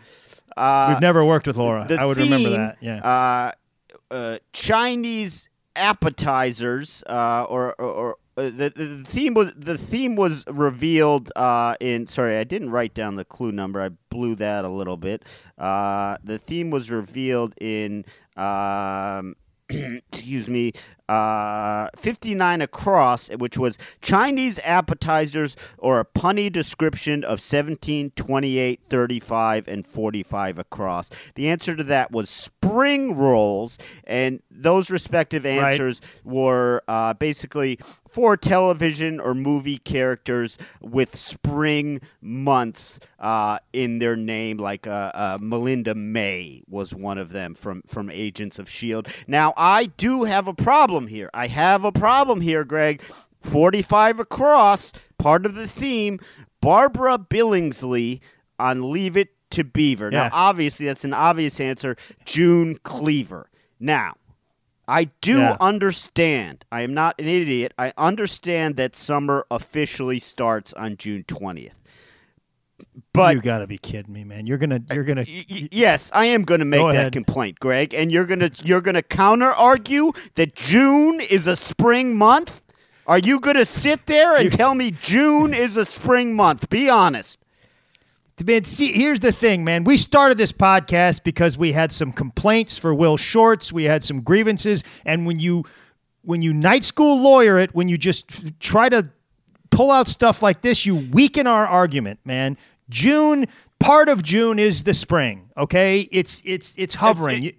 Uh, 0.57 0.87
We've 0.91 1.01
never 1.01 1.25
worked 1.25 1.47
with 1.47 1.57
Laura. 1.57 1.87
I 1.91 2.05
would 2.07 2.17
remember 2.17 2.51
that. 2.51 2.77
Yeah. 2.81 3.01
Uh, 3.03 3.53
uh, 4.11 4.39
Chinese 4.53 5.49
appetizers, 5.77 7.03
uh, 7.09 7.45
or, 7.49 7.75
or 7.81 8.17
uh, 8.37 8.45
the, 8.45 8.73
the 8.75 8.85
the 8.85 9.05
theme 9.05 9.35
was 9.35 9.53
the 9.57 9.77
theme 9.77 10.17
was 10.17 10.45
revealed 10.47 11.31
uh, 11.37 11.75
in. 11.81 12.07
Sorry, 12.07 12.39
I 12.39 12.45
didn't 12.45 12.71
write 12.71 12.95
down 12.95 13.17
the 13.17 13.25
clue 13.25 13.53
number. 13.53 13.81
I 13.81 13.91
blew 14.09 14.35
that 14.37 14.65
a 14.65 14.69
little 14.69 14.97
bit. 14.97 15.25
Uh, 15.59 16.17
the 16.25 16.39
theme 16.39 16.71
was 16.71 16.91
revealed 16.91 17.55
in. 17.61 18.05
Um, 18.37 19.37
excuse 19.69 20.49
me, 20.49 20.73
uh, 21.09 21.89
59 21.97 22.63
across, 22.63 23.29
which 23.31 23.59
was 23.59 23.79
Chinese 24.01 24.59
appetizers 24.65 25.57
or 25.79 26.01
a 26.01 26.05
punny 26.05 26.51
description 26.51 27.25
of 27.25 27.41
17, 27.41 28.13
28, 28.17 28.81
35, 28.89 29.69
and 29.69 29.87
45 29.87 30.59
across. 30.59 31.11
The 31.35 31.49
answer 31.49 31.77
to 31.77 31.85
that 31.85 32.13
was 32.13 32.29
spring 32.29 33.17
rolls, 33.17 33.79
and 34.05 34.43
those 34.51 34.91
respective 34.91 35.45
answers 35.45 36.01
were 36.25 36.83
uh, 36.89 37.15
basically 37.15 37.79
for 38.09 38.37
television 38.37 39.19
or 39.19 39.35
movie 39.35 39.79
characters 39.79 40.59
with 40.81 41.17
spring 41.17 42.01
months 42.21 43.01
uh, 43.19 43.59
in 43.73 44.01
their 44.01 44.17
name, 44.17 44.59
like 44.59 44.87
uh, 44.87 45.11
uh, 45.15 45.39
Melinda 45.41 45.95
May 45.95 46.63
was 46.69 46.95
one 46.95 47.17
of 47.17 47.33
them 47.33 47.55
from, 47.55 47.83
from 47.87 48.11
Agents 48.11 48.59
of 48.59 48.67
S.H.I.E.L.D. 48.67 49.11
Now, 49.27 49.55
I 49.57 49.87
do 49.87 50.25
have 50.25 50.47
a 50.47 50.55
problem 50.55 50.92
here. 51.01 51.31
I 51.35 51.47
have 51.49 51.85
a 51.85 51.93
problem 51.93 52.41
here, 52.41 52.65
Greg. 52.65 53.03
45 53.41 54.21
across, 54.21 54.93
part 55.19 55.47
of 55.47 55.55
the 55.55 55.67
theme. 55.67 56.21
Barbara 56.61 57.19
Billingsley 57.19 58.21
on 58.59 58.93
Leave 58.93 59.17
It 59.17 59.31
to 59.51 59.65
Beaver. 59.65 60.11
Yeah. 60.13 60.29
Now, 60.29 60.31
obviously, 60.33 60.87
that's 60.87 61.05
an 61.05 61.13
obvious 61.13 61.59
answer. 61.61 61.97
June 62.25 62.77
Cleaver. 62.85 63.51
Now, 63.81 64.15
I 64.87 65.05
do 65.21 65.39
Yeah. 65.39 65.57
understand. 65.61 66.65
I 66.71 66.83
am 66.83 66.95
not 66.95 67.19
an 67.19 67.27
idiot. 67.27 67.73
I 67.79 67.93
understand 67.97 68.77
that 68.77 68.95
summer 68.95 69.47
officially 69.51 70.19
starts 70.21 70.73
on 70.75 70.97
June 70.97 71.25
20th. 71.25 71.75
But 73.15 73.35
you 73.35 73.43
got 73.43 73.59
to 73.59 73.67
be 73.67 73.77
kidding 73.77 74.13
me, 74.13 74.25
man. 74.25 74.47
You're 74.47 74.57
gonna, 74.59 74.81
you're 74.93 75.05
gonna. 75.05 75.25
Y- 75.29 75.45
y- 75.51 75.69
yes, 75.71 76.11
I 76.15 76.27
am 76.27 76.45
going 76.45 76.61
to 76.61 76.65
make 76.65 76.81
Go 76.81 76.89
that 76.89 76.95
ahead. 76.99 77.13
complaint, 77.13 77.61
Greg, 77.61 77.93
and 77.93 78.11
you're 78.11 78.25
going 78.25 78.41
to 78.41 78.51
you're 78.65 78.81
to 78.81 79.03
counter 79.03 79.53
argue 79.53 80.13
that 80.37 80.55
June 80.55 81.21
is 81.21 81.47
a 81.47 81.57
spring 81.57 82.17
month. 82.17 82.63
Are 83.07 83.19
you 83.19 83.39
going 83.41 83.57
to 83.57 83.67
sit 83.67 84.07
there 84.07 84.37
and 84.37 84.51
tell 84.51 84.75
me 84.75 84.93
June 84.93 85.53
is 85.53 85.77
a 85.77 85.85
spring 85.85 86.35
month? 86.35 86.71
Be 86.71 86.89
honest. 86.89 87.37
Man, 88.47 88.65
see, 88.65 88.93
here's 88.93 89.21
the 89.21 89.31
thing, 89.31 89.63
man. 89.63 89.85
We 89.85 89.97
started 89.97 90.39
this 90.39 90.53
podcast 90.53 91.23
because 91.23 91.59
we 91.59 91.73
had 91.73 91.93
some 91.93 92.13
complaints 92.13 92.79
for 92.79 92.95
Will 92.95 93.17
Shortz. 93.17 93.73
We 93.73 93.85
had 93.85 94.03
some 94.03 94.23
grievances, 94.23 94.83
and 95.05 95.27
when 95.27 95.39
you 95.39 95.65
when 96.23 96.41
you 96.41 96.55
night 96.55 96.83
school 96.85 97.21
lawyer 97.21 97.59
it, 97.59 97.75
when 97.75 97.89
you 97.89 97.99
just 97.99 98.59
try 98.59 98.89
to 98.89 99.09
pull 99.71 99.91
out 99.91 100.09
stuff 100.09 100.43
like 100.43 100.63
this, 100.63 100.87
you 100.87 100.97
weaken 100.97 101.47
our 101.47 101.67
argument, 101.67 102.21
man. 102.25 102.57
June, 102.93 103.47
part 103.81 104.09
of 104.09 104.23
June 104.23 104.59
is 104.59 104.85
the 104.85 104.95
spring. 104.95 105.51
Okay, 105.57 106.09
it's 106.13 106.43
it's 106.45 106.79
it's 106.79 106.95
hovering. 106.95 107.43
You, 107.43 107.53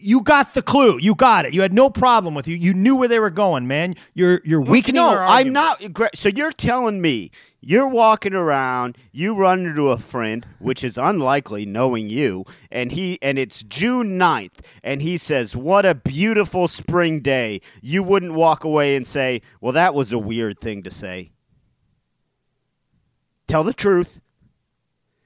you 0.00 0.22
got 0.22 0.54
the 0.54 0.62
clue. 0.62 0.98
You 0.98 1.14
got 1.14 1.44
it. 1.44 1.52
You 1.52 1.62
had 1.62 1.72
no 1.72 1.90
problem 1.90 2.34
with 2.34 2.46
you. 2.46 2.56
You 2.56 2.72
knew 2.72 2.96
where 2.96 3.08
they 3.08 3.18
were 3.18 3.30
going, 3.30 3.66
man. 3.66 3.94
You're 4.14 4.40
you're 4.44 4.60
weakening 4.60 5.02
no, 5.02 5.16
I'm 5.18 5.52
not. 5.52 5.82
So 6.14 6.28
you're 6.28 6.52
telling 6.52 7.00
me 7.00 7.30
you're 7.60 7.88
walking 7.88 8.34
around, 8.34 8.96
you 9.10 9.34
run 9.34 9.66
into 9.66 9.88
a 9.88 9.98
friend, 9.98 10.46
which 10.60 10.84
is 10.84 10.96
unlikely 10.96 11.66
knowing 11.66 12.08
you, 12.08 12.44
and 12.70 12.92
he 12.92 13.18
and 13.20 13.38
it's 13.38 13.64
June 13.64 14.16
9th, 14.18 14.60
and 14.84 15.02
he 15.02 15.18
says, 15.18 15.56
"What 15.56 15.84
a 15.84 15.94
beautiful 15.94 16.68
spring 16.68 17.20
day." 17.20 17.60
You 17.82 18.02
wouldn't 18.02 18.34
walk 18.34 18.62
away 18.62 18.94
and 18.94 19.06
say, 19.06 19.42
"Well, 19.60 19.72
that 19.72 19.94
was 19.94 20.12
a 20.12 20.18
weird 20.18 20.60
thing 20.60 20.84
to 20.84 20.90
say." 20.90 21.30
Tell 23.48 23.64
the 23.64 23.72
truth. 23.72 24.20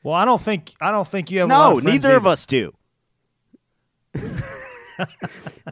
Well, 0.02 0.14
I 0.14 0.24
don't 0.24 0.40
think 0.40 0.72
I 0.80 0.90
don't 0.90 1.06
think 1.06 1.30
you 1.30 1.40
have. 1.40 1.48
a 1.50 1.52
lot 1.52 1.70
No, 1.72 1.78
of 1.78 1.84
neither 1.84 2.16
of 2.16 2.26
us 2.26 2.46
do. 2.46 2.72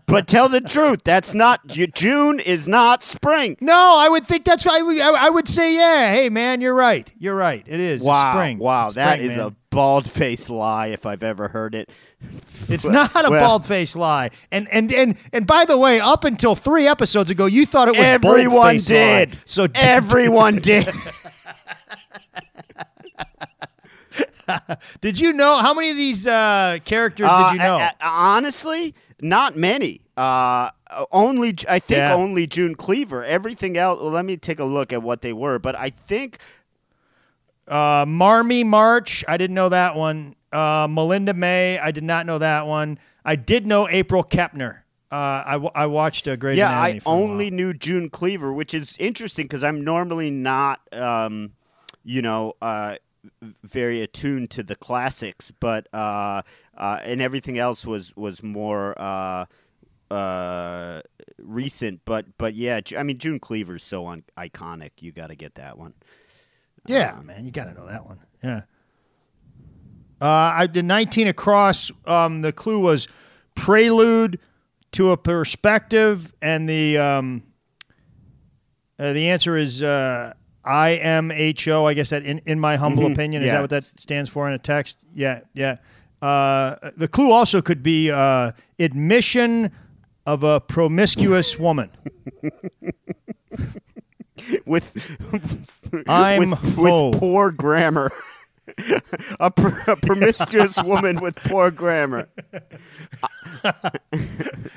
but 0.07 0.27
tell 0.27 0.49
the 0.49 0.61
truth. 0.61 1.01
That's 1.05 1.35
not 1.35 1.66
June 1.66 2.40
is 2.40 2.66
not 2.66 3.03
spring. 3.03 3.57
No, 3.61 3.97
I 3.99 4.09
would 4.09 4.25
think 4.27 4.45
that's 4.45 4.64
right. 4.64 4.81
I 4.83 5.29
would- 5.31 5.49
say, 5.49 5.75
yeah. 5.75 6.12
Hey, 6.12 6.29
man, 6.29 6.61
you're 6.61 6.75
right. 6.75 7.11
You're 7.19 7.35
right. 7.35 7.64
It 7.66 7.81
is 7.81 8.03
Wow, 8.03 8.33
spring. 8.33 8.59
wow, 8.59 8.87
It's 8.87 8.95
that 8.95 9.14
spring, 9.14 9.31
is 9.31 9.37
man. 9.37 9.47
a 9.49 9.55
bald-faced 9.71 10.49
lie 10.51 10.87
if 10.88 11.05
I've 11.07 11.23
ever 11.23 11.49
heard 11.49 11.75
it. 11.75 11.90
It's 12.69 12.87
not 12.88 13.11
a 13.27 13.31
Well- 13.31 13.45
bald 13.47 13.66
faced 13.66 13.97
lie. 13.97 14.31
And 14.53 14.69
and 14.73 14.93
and 14.93 15.16
and 15.33 15.47
by 15.47 15.64
the 15.64 15.77
way, 15.77 15.99
up 16.01 16.25
until 16.25 16.55
three 16.55 16.87
episodes 16.87 17.31
ago, 17.31 17.47
you 17.47 17.66
thought 17.66 17.88
it 17.88 17.93
was 17.97 18.01
Everyone 18.07 18.79
did. 18.79 19.31
Lie. 19.33 19.37
So 19.45 19.66
everyone 19.75 20.57
did. 20.62 20.88
did 25.01 25.19
you 25.21 25.33
know 25.33 25.59
how 25.59 25.75
many 25.75 25.91
of 25.91 25.97
these 25.97 26.27
uh, 26.27 26.79
characters 26.85 27.29
Uh, 27.31 27.51
did 27.53 27.59
you 27.59 27.59
know? 27.67 27.77
a- 27.79 27.95
a- 28.01 28.07
honestly, 28.07 28.95
not 29.21 29.57
many. 29.57 30.01
Uh, 30.17 30.71
only 31.13 31.55
I 31.69 31.79
think 31.79 31.99
Yeah. 31.99 32.15
only 32.15 32.47
June 32.47 32.75
Cleaver. 32.75 33.25
Everything 33.25 33.77
else. 33.77 33.99
Let 34.03 34.25
me 34.25 34.37
take 34.37 34.59
a 34.61 34.65
look 34.65 34.93
at 34.93 35.03
what 35.03 35.23
they 35.23 35.33
were. 35.33 35.59
But 35.59 35.77
I 35.77 35.91
think 35.91 36.39
Uh, 37.69 38.05
Marmee 38.07 38.65
March, 38.65 39.25
I 39.29 39.37
didn't 39.37 39.55
know 39.55 39.69
that 39.69 39.95
one. 39.95 40.35
Uh, 40.53 40.89
Melinda 40.91 41.33
May, 41.35 41.79
I 41.79 41.93
did 41.93 42.03
not 42.03 42.27
know 42.27 42.39
that 42.39 42.67
one. 42.67 42.99
I 43.25 43.37
did 43.37 43.65
know 43.67 43.89
April 43.89 44.25
Kepner. 44.25 44.79
Uh, 45.13 45.43
I, 45.47 45.53
w- 45.53 45.71
I 45.75 45.87
watched 45.87 46.27
a 46.27 46.37
great. 46.37 46.57
yeah, 46.57 46.71
I 46.71 47.01
only 47.07 47.51
knew 47.51 47.73
June 47.73 48.11
Cleaver, 48.11 48.53
which 48.53 48.75
is 48.75 48.97
interesting 48.99 49.45
because 49.45 49.63
I'm 49.63 49.85
normally 49.85 50.31
not, 50.31 50.81
um, 50.93 51.53
you 52.05 52.23
know, 52.23 52.55
uh, 52.61 52.97
very 53.62 54.02
attuned 54.02 54.50
to 54.50 54.62
the 54.62 54.76
classics, 54.76 55.50
but 55.50 55.87
uh, 55.92 56.42
uh, 56.76 57.00
and 57.02 57.20
everything 57.20 57.59
else 57.59 57.85
was 57.85 58.14
was 58.16 58.42
more 58.42 58.94
uh, 59.00 59.46
uh, 60.11 61.00
recent. 61.38 62.00
But 62.04 62.26
but 62.38 62.54
yeah, 62.54 62.80
I 62.96 63.02
mean 63.02 63.18
June 63.18 63.38
Cleaver's 63.38 63.83
so 63.83 64.06
un- 64.09 64.24
iconic. 64.37 64.90
You 65.00 65.12
got 65.12 65.28
to 65.28 65.37
get 65.37 65.56
that 65.56 65.78
one. 65.78 65.94
Yeah, 66.87 67.18
man, 67.22 67.44
you 67.44 67.50
got 67.50 67.64
to 67.64 67.74
know 67.74 67.87
that 67.87 68.06
one. 68.06 68.20
Yeah. 68.42 68.62
Uh, 70.20 70.52
I 70.54 70.66
did 70.66 70.85
19 70.85 71.28
across. 71.28 71.90
Um, 72.04 72.42
the 72.42 72.52
clue 72.52 72.78
was 72.78 73.09
prelude 73.54 74.38
to 74.92 75.12
a 75.12 75.16
perspective, 75.16 76.35
and 76.42 76.68
the 76.68 76.98
um, 76.98 77.42
uh, 78.98 79.12
the 79.12 79.30
answer 79.30 79.56
is 79.56 79.83
uh, 79.83 80.35
IMHO. 80.66 81.88
I 81.88 81.94
guess 81.94 82.11
that 82.11 82.25
in, 82.25 82.40
in 82.46 82.61
my 82.61 82.77
humble 82.77 83.07
opinion, 83.11 83.42
is 83.42 83.46
Mm-hmm. 83.46 83.55
Yeah. 83.55 83.55
that 83.55 83.61
what 83.62 83.70
that 83.70 83.85
stands 84.01 84.29
for 84.31 84.46
in 84.49 84.55
a 84.55 84.59
text? 84.59 85.05
Yeah, 85.12 85.40
yeah. 85.55 85.77
Uh, 86.23 86.77
the 86.96 87.09
clue 87.09 87.31
also 87.33 87.62
could 87.62 87.83
be 87.83 88.11
uh, 88.11 88.53
admission 88.79 89.73
of 90.27 90.42
a 90.42 90.61
promiscuous 90.61 91.59
woman. 91.59 91.90
with 94.66 94.96
I'm 96.09 96.51
with, 96.51 96.77
with 96.77 97.18
poor 97.18 97.51
grammar. 97.51 98.11
A, 99.40 99.50
pr- 99.50 99.90
a 99.90 99.96
promiscuous 100.02 100.83
woman 100.83 101.20
with 101.20 101.37
poor 101.37 101.70
grammar. 101.70 102.28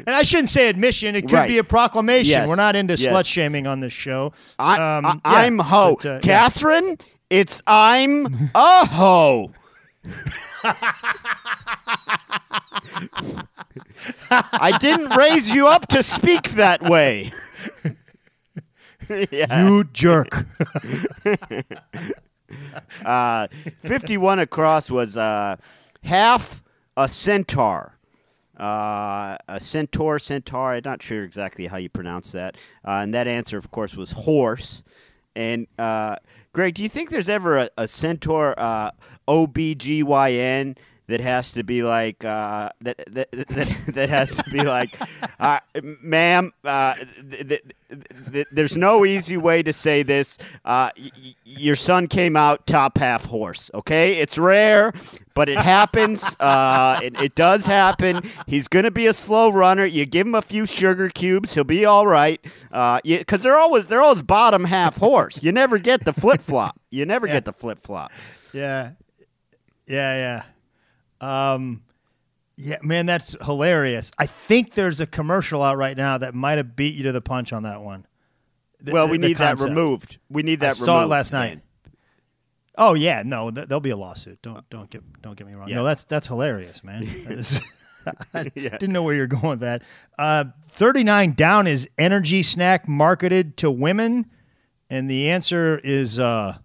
And 0.05 0.13
I 0.15 0.23
shouldn't 0.23 0.49
say 0.49 0.67
admission; 0.67 1.15
it 1.15 1.21
could 1.23 1.31
Right. 1.33 1.47
be 1.47 1.57
a 1.59 1.63
proclamation. 1.63 2.31
Yes. 2.31 2.47
We're 2.49 2.55
not 2.57 2.75
into 2.75 2.95
Yes. 2.95 3.09
slut 3.11 3.25
shaming 3.25 3.65
on 3.67 3.79
this 3.79 3.93
show. 3.93 4.33
I, 4.59 4.97
Um, 4.97 5.05
I, 5.05 5.13
yeah, 5.13 5.19
I'm 5.23 5.59
ho. 5.59 5.95
but, 5.95 6.05
uh, 6.05 6.13
yeah. 6.15 6.19
Catherine, 6.19 6.97
it's 7.29 7.61
I'm 7.65 8.49
a 8.53 8.85
ho. 8.85 9.51
I 14.59 14.77
didn't 14.79 15.15
raise 15.15 15.49
you 15.53 15.67
up 15.67 15.87
to 15.89 16.03
speak 16.03 16.51
that 16.51 16.81
way. 16.81 17.31
yeah. 19.31 19.65
You 19.67 19.85
jerk. 19.93 20.45
Uh, 23.05 23.47
51 23.79 24.39
across 24.39 24.89
was 24.89 25.17
uh, 25.17 25.55
half 26.03 26.63
a 26.95 27.07
centaur. 27.07 27.97
Uh, 28.57 29.37
a 29.47 29.59
centaur, 29.59 30.19
centaur. 30.19 30.73
I'm 30.73 30.81
not 30.85 31.01
sure 31.01 31.23
exactly 31.23 31.67
how 31.67 31.77
you 31.77 31.89
pronounce 31.89 32.31
that. 32.33 32.55
Uh, 32.85 33.01
and 33.03 33.13
that 33.13 33.27
answer, 33.27 33.57
of 33.57 33.71
course, 33.71 33.95
was 33.95 34.11
horse. 34.11 34.83
And 35.35 35.67
uh, 35.79 36.17
Greg, 36.53 36.75
do 36.75 36.83
you 36.83 36.89
think 36.89 37.09
there's 37.09 37.29
ever 37.29 37.57
a, 37.57 37.69
a 37.77 37.87
centaur 37.87 38.53
uh, 38.57 38.91
OBGYN 39.27 40.77
that 41.07 41.19
has 41.19 41.51
to 41.51 41.63
be 41.63 41.83
like 41.83 42.23
uh, 42.23 42.69
that, 42.81 42.97
that, 43.11 43.31
that 43.31 43.83
that 43.93 44.09
has 44.09 44.35
to 44.37 44.43
be 44.51 44.61
like, 44.63 44.89
uh, 45.39 45.59
ma'am, 46.01 46.51
uh, 46.63 46.95
th- 47.29 47.47
th- 47.47 47.63
th- 48.31 48.47
there's 48.51 48.77
no 48.77 49.05
easy 49.05 49.35
way 49.37 49.61
to 49.63 49.73
say 49.73 50.01
this. 50.03 50.37
Uh, 50.63 50.89
y- 50.97 51.11
y- 51.21 51.33
your 51.45 51.75
son 51.75 52.07
came 52.07 52.35
out 52.37 52.65
top 52.65 52.97
half 52.97 53.25
horse. 53.25 53.69
Okay, 53.73 54.13
it's 54.19 54.37
rare, 54.37 54.93
but 55.35 55.49
it 55.49 55.57
happens. 55.57 56.23
Uh, 56.39 56.99
it, 57.03 57.19
it 57.21 57.35
does 57.35 57.65
happen. 57.65 58.21
He's 58.47 58.67
gonna 58.69 58.89
be 58.91 59.05
a 59.07 59.13
slow 59.13 59.51
runner. 59.51 59.83
You 59.85 60.05
give 60.05 60.25
him 60.25 60.35
a 60.35 60.41
few 60.41 60.65
sugar 60.65 61.09
cubes, 61.09 61.53
he'll 61.53 61.63
be 61.65 61.83
all 61.85 62.07
right. 62.07 62.39
Because 63.03 63.43
they're 63.43 63.57
always 63.57 63.87
they're 63.87 64.01
always 64.01 64.21
bottom 64.21 64.63
half 64.65 64.97
horse. 64.97 65.43
You 65.43 65.51
never 65.51 65.77
get 65.79 66.05
the 66.05 66.13
flip 66.13 66.41
flop. 66.41 66.79
You 66.89 67.05
never 67.05 67.27
get 67.27 67.43
the 67.45 67.53
flip 67.53 67.79
flop. 67.79 68.11
yeah, 68.53 68.91
yeah, 69.85 70.15
yeah. 70.15 70.43
Um, 71.23 71.83
yeah, 72.57 72.77
man, 72.83 73.05
that's 73.05 73.35
hilarious. 73.43 74.11
I 74.19 74.25
think 74.27 74.73
there's 74.73 75.01
a 75.01 75.07
commercial 75.07 75.63
out 75.63 75.77
right 75.77 75.97
now 75.97 76.17
that 76.19 76.35
might 76.35 76.57
have 76.57 76.75
beat 76.75 76.95
you 76.95 77.03
to 77.03 77.11
the 77.11 77.21
punch 77.21 77.51
on 77.53 77.63
that 77.63 77.81
one. 77.81 78.05
The- 78.81 78.91
Well, 78.91 79.07
we 79.07 79.17
need 79.17 79.37
that 79.37 79.59
removed. 79.59 80.17
We 80.29 80.43
need 80.43 80.63
I 80.63 80.67
that 80.67 80.75
saw 80.75 80.93
it 80.93 80.95
removed, 80.97 81.11
last 81.11 81.31
man. 81.33 81.47
night. 81.49 81.59
Oh 82.77 82.95
yeah, 82.95 83.21
no, 83.25 83.51
th- 83.51 83.67
there'll 83.67 83.79
be 83.81 83.91
a 83.91 83.97
lawsuit. 83.97 84.41
Don't 84.41 84.67
don't 84.69 84.89
get 84.89 85.03
don't 85.21 85.37
get 85.37 85.45
me 85.47 85.53
wrong. 85.53 85.69
Yeah. 85.69 85.75
No, 85.75 85.83
that's 85.83 86.03
that's 86.05 86.27
hilarious, 86.27 86.83
man. 86.83 87.03
That 87.27 87.37
is, 87.39 87.61
I 88.33 88.51
Yeah. 88.55 88.69
didn't 88.69 88.91
know 88.93 89.03
where 89.03 89.13
you're 89.15 89.27
going 89.27 89.49
with 89.51 89.59
that. 89.61 89.83
Uh, 90.17 90.45
Thirty 90.69 91.03
nine 91.03 91.33
down 91.33 91.67
is 91.67 91.87
energy 91.97 92.41
snack 92.43 92.87
marketed 92.87 93.57
to 93.57 93.69
women, 93.71 94.25
and 94.89 95.09
the 95.09 95.29
answer 95.29 95.79
is 95.83 96.17
uh, 96.19 96.57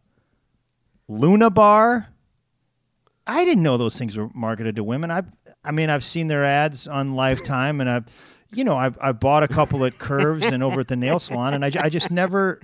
Luna 1.08 1.50
Bar. 1.50 2.08
I 3.28 3.44
didn't 3.44 3.62
know 3.62 3.76
those 3.76 3.98
things 3.98 4.16
were 4.16 4.30
marketed 4.34 4.76
to 4.76 4.84
women. 4.84 5.10
I 5.10 5.22
I 5.62 5.70
mean, 5.70 5.90
I've 5.90 6.02
seen 6.04 6.26
their 6.28 6.44
ads 6.44 6.88
on 6.88 7.14
Lifetime, 7.14 7.80
and 7.80 7.88
I've 7.88 8.06
you 8.52 8.64
know 8.64 8.74
I 8.74 8.90
I 9.00 9.12
bought 9.12 9.42
a 9.42 9.48
couple 9.48 9.84
at 9.84 9.98
Curves 9.98 10.46
and 10.46 10.62
over 10.62 10.80
at 10.80 10.88
the 10.88 10.96
nail 10.96 11.18
salon, 11.18 11.54
and 11.54 11.64
I, 11.64 11.70
I 11.78 11.88
just 11.90 12.10
never 12.10 12.58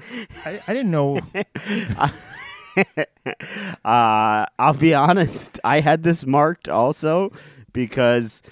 I, 0.44 0.58
I 0.66 0.72
didn't 0.72 0.90
know. 0.90 1.20
Uh, 3.84 4.46
I'll 4.58 4.74
be 4.74 4.94
honest. 4.94 5.60
I 5.62 5.80
had 5.80 6.02
this 6.02 6.26
marked 6.26 6.68
also 6.68 7.30
because 7.72 8.42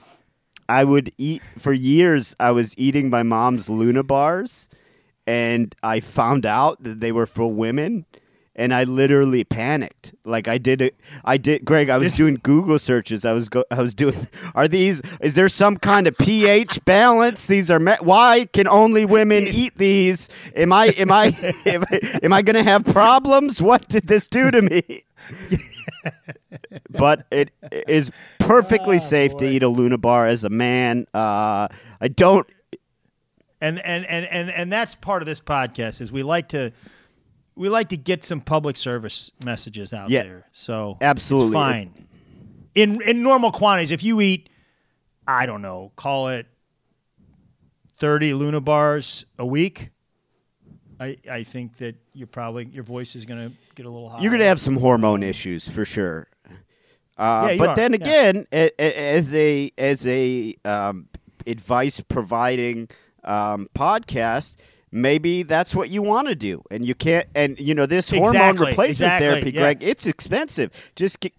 I 0.69 0.85
would 0.85 1.13
eat 1.19 1.43
for 1.59 1.73
years. 1.73 2.37
I 2.39 2.53
was 2.53 2.77
eating 2.79 3.11
my 3.11 3.23
mom's 3.23 3.69
Luna 3.69 4.03
bars, 4.03 4.69
and 5.27 5.75
I 5.83 6.01
found 6.01 6.47
out 6.47 6.83
that 6.85 7.01
they 7.01 7.13
were 7.13 7.27
for 7.27 7.53
women, 7.53 8.07
and 8.55 8.75
I 8.75 8.85
literally 8.85 9.45
panicked. 9.45 10.15
Like 10.25 10.47
I 10.47 10.59
did 10.59 10.83
it. 10.83 10.95
I 11.25 11.37
did, 11.37 11.65
Greg. 11.65 11.89
I 11.89 11.99
was 11.99 12.17
doing 12.17 12.39
Google 12.43 12.79
searches. 12.79 13.25
I 13.25 13.33
was 13.33 13.49
go. 13.49 13.65
I 13.71 13.81
was 13.81 13.95
doing. 13.95 14.29
Are 14.55 14.69
these? 14.69 15.01
Is 15.21 15.35
there 15.35 15.49
some 15.49 15.77
kind 15.77 16.07
of 16.07 16.17
pH 16.19 16.85
balance? 16.85 17.47
These 17.47 17.71
are. 17.71 17.81
Me- 17.81 17.97
why 18.01 18.47
can 18.53 18.69
only 18.69 19.05
women 19.05 19.45
eat 19.47 19.75
these? 19.77 20.29
Am 20.55 20.73
I? 20.73 20.89
Am 20.89 21.11
I? 21.11 21.27
Am 21.67 21.85
I, 21.91 22.21
am 22.23 22.33
I 22.33 22.43
going 22.43 22.57
to 22.57 22.63
have 22.63 22.85
problems? 22.85 23.63
What 23.63 23.89
did 23.89 24.07
this 24.07 24.29
do 24.29 24.51
to 24.51 24.63
me? 24.63 25.05
but 26.91 27.27
it 27.31 27.51
is 27.87 28.11
perfectly 28.39 28.99
safe 28.99 29.37
to 29.39 29.45
eat 29.49 29.63
a 29.63 29.69
Luna 29.69 29.99
bar 29.99 30.27
as 30.27 30.45
a 30.45 30.51
man. 30.51 31.07
Uh, 31.15 31.69
I 32.01 32.09
don't. 32.09 32.47
and 33.61 33.79
and 33.81 34.05
and 34.07 34.27
and 34.27 34.51
and 34.51 34.73
that's 34.73 34.95
part 34.95 35.23
of 35.23 35.27
this 35.27 35.41
podcast 35.41 36.01
is 36.01 36.13
we 36.13 36.23
like 36.23 36.49
to 36.49 36.73
we 37.57 37.69
like 37.69 37.89
to 37.91 37.97
get 37.97 38.25
some 38.25 38.41
public 38.41 38.77
service 38.77 39.31
messages 39.45 39.93
out 39.93 40.11
Yeah. 40.11 40.23
there. 40.23 40.47
So 40.53 40.99
Absolutely. 41.01 41.47
it's 41.49 41.55
fine. 41.55 42.07
In 42.75 43.01
in 43.03 43.23
normal 43.23 43.51
quantities, 43.53 43.91
if 43.91 44.03
you 44.03 44.21
eat, 44.21 44.49
I 45.27 45.45
don't 45.47 45.61
know, 45.63 45.93
call 45.97 46.29
it 46.29 46.47
thirty 47.99 48.35
Luna 48.35 48.61
bars 48.61 49.25
a 49.39 49.47
week. 49.47 49.91
I, 51.01 51.17
I 51.31 51.43
think 51.43 51.79
that 51.79 51.97
you're 52.15 52.27
probably 52.29 52.67
your 52.67 52.85
voice 52.85 53.17
is 53.17 53.25
going 53.27 53.51
to 53.51 53.57
get 53.75 53.87
a 53.87 53.91
little 53.91 54.09
high. 54.09 54.21
You're 54.21 54.31
going 54.31 54.41
to 54.41 54.47
have 54.47 54.61
some 54.61 54.77
hormone 54.77 55.23
issues 55.23 55.69
for 55.69 55.85
sure. 55.85 56.29
Uh, 57.19 57.49
Yeah, 57.51 57.57
but 57.59 57.69
are. 57.71 57.77
then 57.77 57.95
again, 57.95 58.47
a, 58.53 58.71
as 58.81 59.35
a 59.35 59.71
as 59.77 60.07
a 60.07 60.55
um, 60.65 61.09
advice 61.47 62.01
providing 62.01 62.89
um, 63.25 63.69
podcast, 63.75 64.57
maybe 64.93 65.43
that's 65.43 65.75
what 65.75 65.91
you 65.91 66.03
want 66.03 66.29
to 66.29 66.35
do, 66.37 66.63
and 66.71 66.85
you 66.87 66.95
can't. 66.95 67.27
And 67.35 67.59
you 67.59 67.75
know 67.75 67.87
this 67.87 68.11
hormone 68.11 68.35
Exactly, 68.35 68.67
replacement 68.69 68.91
exactly, 68.91 69.29
therapy, 69.29 69.51
yeah. 69.51 69.61
Greg, 69.61 69.83
it's 69.83 70.07
expensive. 70.07 70.93
Just 70.95 71.19
get, 71.21 71.33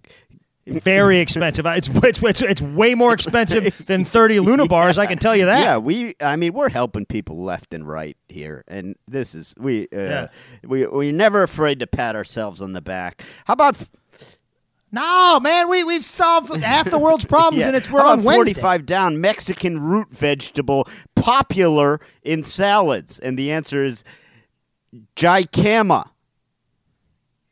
very 0.66 1.20
expensive. 1.20 1.66
It's, 1.66 1.90
it's 1.90 2.24
it's 2.24 2.42
it's 2.42 2.62
way 2.62 2.96
more 2.96 3.14
expensive 3.14 3.78
than 3.86 4.06
thirty 4.06 4.40
Luna 4.40 4.66
bars. 4.66 4.98
I 4.98 5.06
can 5.06 5.18
tell 5.18 5.36
you 5.36 5.46
that. 5.46 5.60
Yeah, 5.60 5.78
we. 5.78 6.16
I 6.20 6.36
mean, 6.36 6.54
we're 6.54 6.70
helping 6.70 7.06
people 7.06 7.44
left 7.44 7.74
and 7.74 7.88
right 7.88 8.18
here, 8.30 8.64
and 8.68 8.96
this 9.08 9.36
is 9.36 9.54
we. 9.58 9.84
Uh, 9.94 9.98
Yeah. 9.98 10.28
We 10.64 10.88
we're 10.88 11.12
never 11.14 11.44
afraid 11.44 11.80
to 11.82 11.88
pat 11.88 12.16
ourselves 12.16 12.62
on 12.62 12.74
the 12.74 12.82
back. 12.82 13.24
How 13.46 13.54
about 13.54 13.78
No, 14.94 15.40
man, 15.42 15.70
we 15.70 15.84
we've 15.84 16.04
solved 16.06 16.56
half 16.64 16.90
the 16.90 17.00
world's 17.00 17.26
problems, 17.26 17.62
Yeah. 17.62 17.68
and 17.68 17.76
it's 17.76 17.90
we're 17.90 18.00
How 18.02 18.12
on 18.12 18.20
about 18.20 18.26
Wednesday. 18.26 18.54
45 18.54 18.86
down 18.86 19.20
Mexican 19.20 19.80
root 19.82 20.10
vegetable 20.12 20.88
popular 21.16 22.00
in 22.22 22.44
salads? 22.44 23.18
And 23.18 23.38
the 23.38 23.52
answer 23.52 23.84
is 23.84 24.04
jicama. 25.16 26.10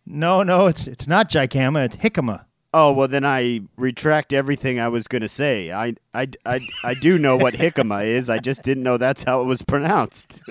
No, 0.06 0.44
no, 0.44 0.68
it's 0.68 0.88
it's 0.88 1.08
not 1.08 1.30
jicama. 1.30 1.86
It's 1.86 1.98
jicama. 1.98 2.46
Oh, 2.74 2.94
well, 2.94 3.10
then 3.10 3.26
I 3.26 3.62
retract 3.76 4.32
everything 4.32 4.80
I 4.80 4.88
was 4.88 5.10
going 5.10 5.24
to 5.24 5.28
say. 5.28 5.74
I, 5.74 5.96
I, 6.14 6.28
I, 6.46 6.60
I 6.86 6.94
do 7.02 7.18
know 7.18 7.36
what 7.36 7.56
jicama 7.56 8.06
is. 8.06 8.30
I 8.30 8.38
just 8.38 8.64
didn't 8.64 8.84
know 8.84 8.96
that's 8.96 9.24
how 9.24 9.42
it 9.42 9.46
was 9.46 9.62
pronounced. 9.62 10.42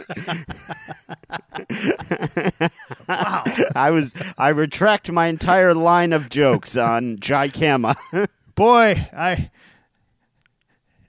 Wow. 3.08 3.44
I 3.74 3.90
was 3.90 4.12
I 4.36 4.50
retract 4.50 5.10
my 5.10 5.28
entire 5.28 5.72
line 5.74 6.12
of 6.12 6.28
jokes 6.28 6.76
on 6.76 7.16
jicama. 7.16 7.96
Boy, 8.54 9.08
I 9.16 9.50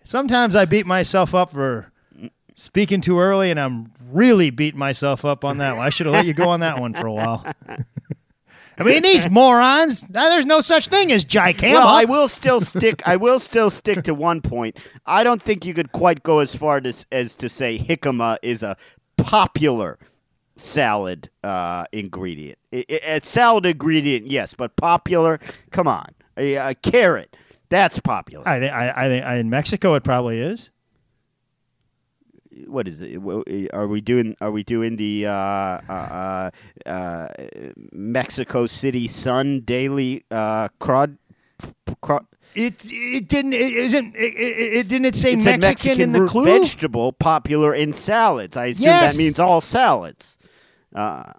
sometimes 0.06 0.56
I 0.56 0.64
beat 0.64 0.86
myself 0.86 1.36
up 1.36 1.52
for 1.52 1.92
speaking 2.56 3.02
too 3.02 3.20
early, 3.20 3.52
and 3.52 3.60
I'm 3.60 3.92
really 4.12 4.50
beating 4.50 4.80
myself 4.80 5.26
up 5.26 5.44
on 5.44 5.58
that 5.58 5.76
one. 5.76 5.86
I 5.86 5.90
should 5.90 6.06
have 6.06 6.14
let 6.14 6.26
you 6.26 6.34
go 6.34 6.50
on 6.50 6.62
that 6.62 6.80
one 6.80 6.94
for 6.94 7.08
a 7.08 7.14
while. 7.14 7.46
I 8.78 8.84
mean, 8.84 9.02
these 9.04 9.30
morons. 9.32 10.02
There's 10.02 10.46
no 10.46 10.62
such 10.62 10.88
thing 10.88 11.12
as 11.12 11.24
jicama. 11.26 11.74
Well, 11.74 11.88
I 11.88 12.06
will 12.06 12.28
still 12.28 12.62
stick. 12.62 13.02
I 13.08 13.16
will 13.18 13.40
still 13.40 13.70
stick 13.70 14.04
to 14.04 14.14
one 14.14 14.42
point. 14.42 14.78
I 15.06 15.24
don't 15.24 15.42
think 15.42 15.66
you 15.66 15.74
could 15.74 15.92
quite 15.92 16.24
go 16.24 16.40
as 16.40 16.56
far 16.56 16.82
as 16.84 17.06
as 17.12 17.36
to 17.36 17.50
say 17.50 17.78
jicama 17.78 18.38
is 18.42 18.64
a 18.64 18.78
popular 19.18 20.00
salad 20.56 21.30
uh, 21.44 21.86
ingredient. 21.92 22.58
I- 22.74 22.86
I- 22.90 23.00
A 23.16 23.22
salad 23.22 23.66
ingredient, 23.66 24.28
yes, 24.28 24.54
but 24.54 24.76
popular. 24.76 25.40
Come 25.72 25.88
on, 25.88 26.08
a, 26.38 26.56
a 26.56 26.76
carrot. 26.76 27.36
That's 27.70 28.00
popular. 28.00 28.48
I 28.48 28.60
think 28.60 28.74
I, 28.74 28.94
I 28.96 29.08
think 29.08 29.26
in 29.26 29.50
Mexico 29.50 29.94
it 29.96 30.04
probably 30.04 30.40
is. 30.40 30.72
What 32.68 32.88
is 32.88 33.02
it? 33.02 33.18
Are 33.74 33.88
we 33.88 34.02
doing? 34.02 34.36
Are 34.42 34.52
we 34.52 34.64
doing 34.64 34.96
the 34.98 35.26
uh, 35.28 35.32
uh, 35.32 36.50
uh, 36.86 36.90
uh, 36.90 37.28
Mexico 37.92 38.68
City 38.68 39.08
Sun 39.08 39.62
daily 39.62 40.24
uh, 40.32 40.68
crud? 40.80 41.18
crud 42.04 42.26
It 42.56 42.82
it 42.86 43.28
didn't 43.30 43.54
it 43.54 43.62
isn't 43.88 44.16
it, 44.16 44.34
it, 44.36 44.74
it 44.80 44.88
didn't 44.88 45.06
it 45.06 45.16
say 45.16 45.38
said 45.40 45.62
Mexican, 45.62 46.02
in 46.02 46.12
the 46.12 46.28
clue? 46.28 46.44
vegetable 46.46 47.14
popular 47.14 47.74
in 47.74 47.94
salads. 47.94 48.58
I 48.58 48.66
assume 48.68 48.86
Yes. 48.86 49.14
that 49.14 49.18
means 49.18 49.40
all 49.40 49.62
salads. 49.62 50.38
Uh, 50.94 51.32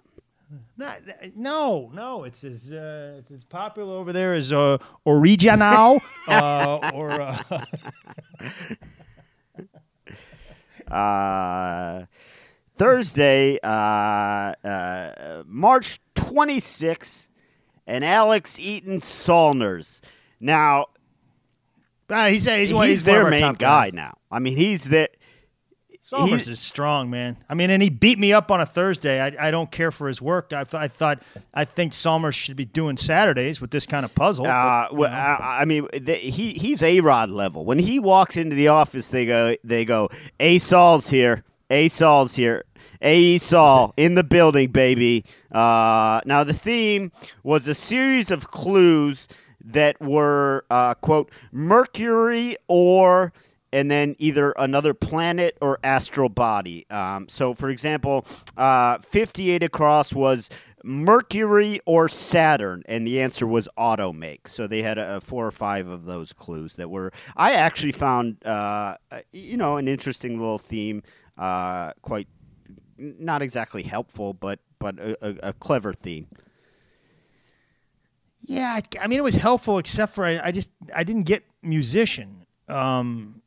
Not- 0.77 1.01
No, 1.35 1.91
no, 1.93 2.23
it's 2.23 2.43
as 2.43 2.71
uh, 2.73 3.17
it's 3.19 3.29
as 3.31 3.43
popular 3.43 3.93
over 3.95 4.11
there 4.11 4.33
as 4.33 4.51
uh, 4.51 4.77
original 5.05 6.01
uh, 6.27 6.89
or 6.93 7.11
uh, 7.11 7.37
uh, 10.93 12.05
Thursday, 12.77 13.59
uh, 13.63 13.67
uh, 13.67 15.43
March 15.45 15.99
26th, 16.15 17.27
and 17.87 18.03
Alex 18.05 18.57
Eaton 18.59 19.01
Salners. 19.01 20.01
Now, 20.39 20.87
Ah, 22.09 22.27
he's 22.27 22.45
he's, 22.45 22.69
he's, 22.69 22.81
he's 22.83 23.03
their 23.03 23.29
main 23.29 23.41
guy 23.53 23.85
guys. 23.85 23.93
now. 23.93 24.13
I 24.29 24.39
mean, 24.39 24.55
he's 24.55 24.83
the. 24.83 25.09
Salners 26.05 26.47
He- 26.47 26.51
is 26.51 26.59
strong, 26.59 27.09
man. 27.09 27.37
I 27.49 27.53
mean, 27.53 27.69
and 27.69 27.81
he 27.81 27.89
beat 27.89 28.19
me 28.19 28.33
up 28.33 28.51
on 28.51 28.59
a 28.59 28.65
Thursday. 28.65 29.21
I, 29.21 29.47
I 29.47 29.51
don't 29.51 29.71
care 29.71 29.89
for 29.89 30.09
his 30.09 30.21
work. 30.21 30.51
I, 30.51 30.65
I 30.73 30.89
thought 30.89 31.21
I 31.53 31.63
think 31.63 31.93
Salners 31.93 32.35
should 32.35 32.57
be 32.57 32.65
doing 32.65 32.97
Saturdays 32.97 33.61
with 33.61 33.71
this 33.71 33.85
kind 33.85 34.03
of 34.03 34.13
puzzle. 34.13 34.45
Uh, 34.45 34.87
but, 34.89 34.97
well. 34.97 35.13
I, 35.13 35.59
I 35.61 35.65
mean, 35.65 35.87
the, 35.93 36.15
he 36.15 36.51
he's 36.51 36.83
a 36.83 36.99
Rod 36.99 37.29
level. 37.29 37.63
When 37.63 37.79
he 37.79 37.99
walks 37.99 38.35
into 38.35 38.53
the 38.53 38.67
office, 38.67 39.07
they 39.07 39.25
go 39.25 39.55
they 39.63 39.85
go, 39.85 40.09
"A 40.41 40.59
Saul's 40.59 41.07
here, 41.09 41.45
A 41.69 41.87
Saul's 41.87 42.35
here, 42.35 42.65
A 43.01 43.37
Saul 43.37 43.93
in 43.97 44.15
the 44.15 44.25
building, 44.25 44.71
baby." 44.71 45.23
Uh, 45.53 46.19
now 46.25 46.43
the 46.43 46.53
theme 46.53 47.13
was 47.43 47.65
a 47.65 47.75
series 47.75 48.29
of 48.29 48.51
clues 48.51 49.29
that 49.63 50.01
were 50.01 50.65
uh, 50.69 50.95
quote 50.95 51.31
Mercury 51.53 52.57
or 52.67 53.31
and 53.73 53.89
then 53.89 54.15
either 54.19 54.51
another 54.51 54.93
planet 54.93 55.57
or 55.59 55.79
astral 55.83 56.29
body. 56.29 56.85
Um, 56.91 57.27
so, 57.27 57.55
for 57.55 57.69
example, 57.69 58.23
uh, 58.55 58.99
58 58.99 59.63
across 59.63 60.13
was 60.13 60.51
Mercury 60.83 61.79
or 61.87 62.07
Saturn, 62.07 62.83
and 62.85 63.07
the 63.07 63.19
answer 63.19 63.47
was 63.47 63.67
automake. 63.75 64.47
So 64.47 64.67
they 64.67 64.83
had 64.83 65.23
four 65.23 65.47
or 65.47 65.51
five 65.51 65.87
of 65.87 66.05
those 66.05 66.33
clues 66.33 66.75
that 66.75 66.91
were. 66.91 67.11
I 67.35 67.53
actually 67.53 67.93
found, 67.93 68.45
uh, 68.45 68.97
you 69.31 69.57
know, 69.57 69.77
an 69.77 69.87
interesting 69.87 70.37
little 70.39 70.59
theme. 70.59 71.01
Uh, 71.35 71.93
quite 72.03 72.27
not 72.97 73.41
exactly 73.41 73.81
helpful, 73.81 74.35
but 74.35 74.59
but 74.77 74.99
a, 74.99 75.17
a, 75.21 75.49
a 75.49 75.53
clever 75.53 75.93
theme. 75.93 76.27
yeah, 78.41 78.73
I, 78.77 78.81
I 79.01 79.07
mean, 79.07 79.17
it 79.17 79.23
was 79.23 79.37
helpful 79.37 79.79
except 79.79 80.13
for 80.13 80.25
I, 80.25 80.39
I 80.39 80.51
just 80.51 80.71
I 80.95 81.03
didn't 81.03 81.23
get 81.23 81.43
musician. 81.63 82.45
Um, 82.67 83.41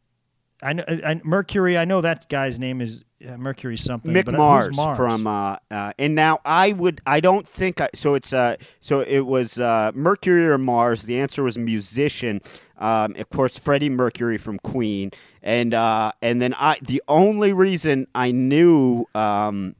I 0.62 0.72
know 0.72 0.84
I, 0.88 1.20
Mercury. 1.22 1.76
I 1.76 1.84
know 1.84 2.00
that 2.00 2.28
guy's 2.28 2.58
name 2.58 2.80
is 2.80 3.04
uh, 3.28 3.36
Mercury 3.36 3.76
something. 3.76 4.14
Mick 4.14 4.24
but 4.24 4.34
uh, 4.34 4.38
Mars, 4.38 4.76
Mars 4.76 4.96
from 4.96 5.26
uh, 5.26 5.56
uh, 5.70 5.92
and 5.98 6.14
now 6.14 6.40
I 6.44 6.72
would 6.72 7.00
I 7.06 7.20
don't 7.20 7.46
think 7.46 7.80
I, 7.80 7.90
so 7.94 8.14
it's 8.14 8.32
uh 8.32 8.56
so 8.80 9.00
it 9.00 9.20
was 9.20 9.58
uh, 9.58 9.92
Mercury 9.94 10.46
or 10.46 10.56
Mars 10.58 11.02
the 11.02 11.18
answer 11.18 11.42
was 11.42 11.58
musician 11.58 12.40
um, 12.78 13.14
of 13.16 13.28
course 13.28 13.58
Freddie 13.58 13.90
Mercury 13.90 14.38
from 14.38 14.58
Queen 14.58 15.10
and 15.42 15.74
uh, 15.74 16.12
and 16.22 16.40
then 16.40 16.54
I 16.58 16.78
the 16.80 17.02
only 17.06 17.52
reason 17.52 18.06
I 18.14 18.30
knew 18.32 19.06
um, 19.14 19.74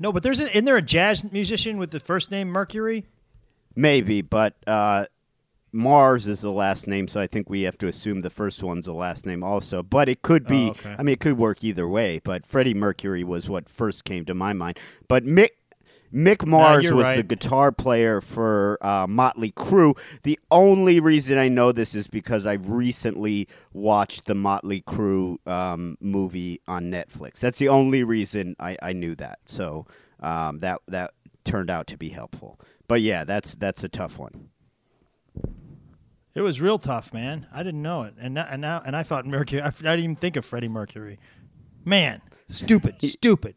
No, 0.00 0.12
but 0.12 0.22
there's 0.24 0.40
a, 0.40 0.50
isn't 0.50 0.64
there 0.64 0.76
a 0.76 0.82
jazz 0.82 1.30
musician 1.32 1.78
with 1.78 1.92
the 1.92 2.00
first 2.00 2.30
name 2.30 2.48
Mercury? 2.48 3.06
maybe 3.76 4.22
but 4.22 4.54
uh, 4.66 5.06
Mars 5.72 6.26
is 6.28 6.40
the 6.40 6.50
last 6.52 6.86
name 6.86 7.08
so 7.08 7.20
I 7.20 7.26
think 7.26 7.50
we 7.50 7.62
have 7.62 7.78
to 7.78 7.88
assume 7.88 8.22
the 8.22 8.30
first 8.30 8.62
one's 8.62 8.86
the 8.86 8.92
last 8.94 9.26
name 9.26 9.42
also 9.42 9.82
but 9.82 10.08
it 10.08 10.22
could 10.22 10.46
be 10.46 10.68
Oh, 10.68 10.70
okay. 10.70 10.96
I 10.98 11.02
mean 11.02 11.12
it 11.14 11.20
could 11.20 11.36
work 11.38 11.62
either 11.62 11.86
way 11.88 12.20
but 12.24 12.46
Freddie 12.46 12.74
Mercury 12.74 13.24
was 13.24 13.48
what 13.48 13.68
first 13.68 14.04
came 14.04 14.24
to 14.26 14.34
my 14.34 14.52
mind 14.52 14.78
but 15.08 15.24
Mick 15.24 15.50
Mick 16.12 16.46
Mars 16.46 16.84
you're 16.84 16.94
was 16.94 17.06
the 17.16 17.22
guitar 17.22 17.70
player 17.70 18.22
for 18.22 18.78
uh, 18.80 19.06
Motley 19.06 19.52
Crue. 19.52 19.94
The 20.22 20.38
only 20.50 21.00
reason 21.00 21.36
I 21.36 21.48
know 21.48 21.70
this 21.70 21.94
is 21.94 22.06
because 22.06 22.46
I 22.46 22.54
recently 22.54 23.46
watched 23.74 24.24
the 24.24 24.34
Motley 24.34 24.80
Crue 24.80 25.36
um, 25.46 25.98
movie 26.00 26.62
on 26.66 26.84
Netflix. 26.84 27.40
That's 27.40 27.58
the 27.58 27.68
only 27.68 28.04
reason 28.04 28.56
I, 28.58 28.78
I 28.82 28.94
knew 28.94 29.14
that. 29.16 29.40
So 29.44 29.86
um, 30.20 30.60
that 30.60 30.80
that 30.88 31.12
turned 31.44 31.68
out 31.68 31.86
to 31.88 31.98
be 31.98 32.08
helpful. 32.08 32.58
But 32.86 33.02
yeah, 33.02 33.24
that's 33.24 33.54
that's 33.56 33.84
a 33.84 33.88
tough 33.90 34.18
one. 34.18 34.48
It 36.34 36.42
was 36.42 36.60
real 36.60 36.78
tough, 36.78 37.12
man. 37.12 37.46
I 37.52 37.62
didn't 37.62 37.82
know 37.82 38.02
it, 38.02 38.14
and 38.20 38.34
now, 38.34 38.46
and 38.50 38.60
now 38.62 38.82
and 38.84 38.94
I 38.94 39.02
thought 39.02 39.26
Mercury. 39.26 39.60
I, 39.60 39.66
I 39.68 39.70
didn't 39.70 39.98
even 40.00 40.14
think 40.14 40.36
of 40.36 40.44
Freddie 40.44 40.68
Mercury. 40.68 41.18
Man, 41.84 42.20
stupid, 42.46 42.94
stupid. 43.02 43.56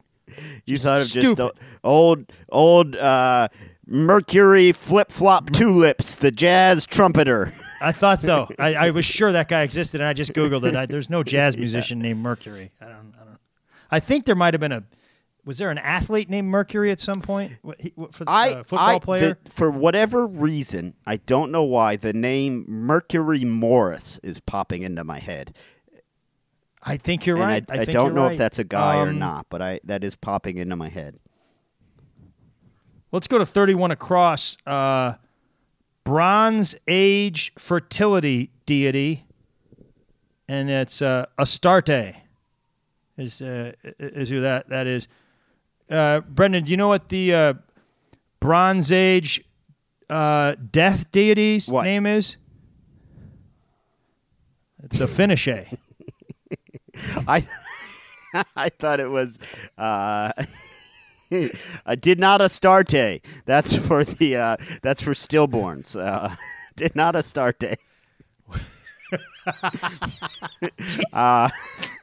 You 0.65 0.77
thought 0.77 1.01
of 1.01 1.07
just 1.07 1.13
Stupid. 1.13 1.37
the 1.37 1.53
old 1.83 2.31
old 2.49 2.95
uh, 2.95 3.49
Mercury 3.85 4.71
flip 4.71 5.11
flop 5.11 5.51
tulips, 5.51 6.15
the 6.15 6.31
jazz 6.31 6.85
trumpeter. 6.85 7.51
I 7.81 7.91
thought 7.91 8.21
so. 8.21 8.47
I, 8.59 8.75
I 8.75 8.89
was 8.91 9.05
sure 9.05 9.31
that 9.31 9.49
guy 9.49 9.63
existed, 9.63 9.99
and 10.01 10.07
I 10.07 10.13
just 10.13 10.33
googled 10.33 10.63
it. 10.63 10.75
I, 10.75 10.85
there's 10.85 11.09
no 11.09 11.23
jazz 11.23 11.57
musician 11.65 11.99
named 11.99 12.21
Mercury. 12.21 12.71
I 12.79 12.85
don't. 12.85 13.13
I 13.19 13.25
don't. 13.25 13.39
I 13.91 13.99
think 13.99 14.25
there 14.25 14.35
might 14.35 14.53
have 14.53 14.61
been 14.61 14.71
a. 14.71 14.83
Was 15.43 15.57
there 15.57 15.71
an 15.71 15.79
athlete 15.79 16.29
named 16.29 16.49
Mercury 16.49 16.91
at 16.91 16.99
some 16.99 17.21
point? 17.21 17.53
What, 17.63 17.81
he, 17.81 17.91
what, 17.95 18.13
for 18.13 18.25
the 18.25 18.31
I 18.31 18.49
uh, 18.49 18.63
football 18.63 18.79
I, 18.95 18.99
player? 18.99 19.37
the- 19.43 19.51
for 19.51 19.71
whatever 19.71 20.27
reason, 20.27 20.93
I 21.05 21.17
don't 21.17 21.51
know 21.51 21.63
why 21.63 21.95
the 21.95 22.13
name 22.13 22.65
Mercury 22.67 23.43
Morris 23.43 24.19
is 24.23 24.39
popping 24.39 24.83
into 24.83 25.03
my 25.03 25.19
head. 25.19 25.55
I 26.83 26.97
think 26.97 27.25
you're 27.25 27.37
And 27.37 27.45
right. 27.45 27.65
I, 27.69 27.73
I, 27.73 27.77
think 27.85 27.91
don't 27.91 28.13
know 28.15 28.23
right. 28.23 28.31
if 28.33 28.37
that's 28.37 28.59
a 28.59 28.63
guy 28.63 28.97
or 28.97 29.09
Um, 29.09 29.19
not, 29.19 29.47
but 29.49 29.61
I 29.61 29.79
that 29.83 30.03
is 30.03 30.15
popping 30.15 30.57
into 30.57 30.75
my 30.75 30.89
head. 30.89 31.17
Let's 33.11 33.27
go 33.27 33.37
to 33.37 33.45
31 33.45 33.91
across. 33.91 34.57
Uh, 34.65 35.13
Bronze 36.03 36.75
Age 36.87 37.51
fertility 37.57 38.49
deity, 38.65 39.25
and 40.47 40.69
it's 40.69 41.01
uh, 41.01 41.25
Astarte. 41.37 42.15
Is 43.17 43.41
uh, 43.41 43.73
is 43.99 44.29
who 44.29 44.39
that 44.41 44.69
that 44.69 44.87
is? 44.87 45.07
Uh, 45.91 46.21
Brendan, 46.21 46.63
do 46.63 46.71
you 46.71 46.77
know 46.77 46.87
what 46.87 47.09
the 47.09 47.33
uh, 47.33 47.53
Bronze 48.39 48.91
Age 48.91 49.43
uh, 50.09 50.55
death 50.71 51.11
deity's 51.11 51.67
What? 51.67 51.83
name 51.83 52.05
is? 52.05 52.37
It's 54.83 54.99
a 54.99 55.07
Finnish. 55.07 55.47
I 57.27 57.45
I 58.55 58.69
thought 58.69 58.99
it 58.99 59.09
was 59.09 59.37
uh 59.77 60.31
I 61.85 61.95
did 61.95 62.19
not 62.19 62.41
Astarte. 62.41 63.21
That's 63.45 63.75
for 63.75 64.03
the 64.03 64.35
uh 64.35 64.57
that's 64.81 65.01
for 65.01 65.11
stillborns. 65.11 65.95
Uh 65.95 66.35
did 66.75 66.95
not 66.95 67.15
Astarte. 67.15 67.77
uh, 71.13 71.49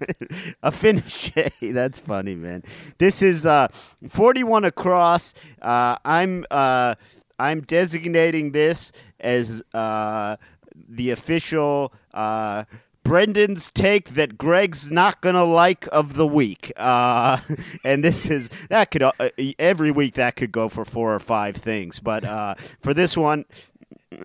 a 0.63 0.73
finish. 0.73 1.31
That's 1.61 1.99
funny, 1.99 2.35
man. 2.35 2.65
This 2.99 3.23
is 3.23 3.47
uh, 3.47 3.69
41 4.09 4.65
across. 4.65 5.35
Uh, 5.61 5.97
I'm 6.05 6.45
uh, 6.51 6.95
I'm 7.39 7.61
designating 7.63 8.53
this 8.53 8.93
as 9.21 9.63
uh, 9.73 10.37
the 10.75 11.11
official 11.11 11.93
uh, 12.13 12.65
Brendan's 13.09 13.71
take 13.71 14.11
that 14.11 14.37
Greg's 14.37 14.91
not 14.91 15.23
gonna 15.23 15.45
like 15.45 15.89
of 15.91 16.15
the 16.15 16.27
week. 16.27 16.73
Uh, 16.77 17.39
and 17.85 18.05
this 18.05 18.27
is 18.27 18.51
that 18.69 18.91
could 18.91 19.03
uh, 19.03 19.13
every 19.59 19.91
week 19.91 20.15
that 20.15 20.37
could 20.37 20.53
go 20.53 20.69
for 20.69 20.85
four 20.85 21.15
or 21.15 21.19
five 21.19 21.57
things, 21.57 22.01
but 22.01 22.25
uh, 22.25 22.55
for 22.81 22.93
this 22.93 23.17
one. 23.17 23.45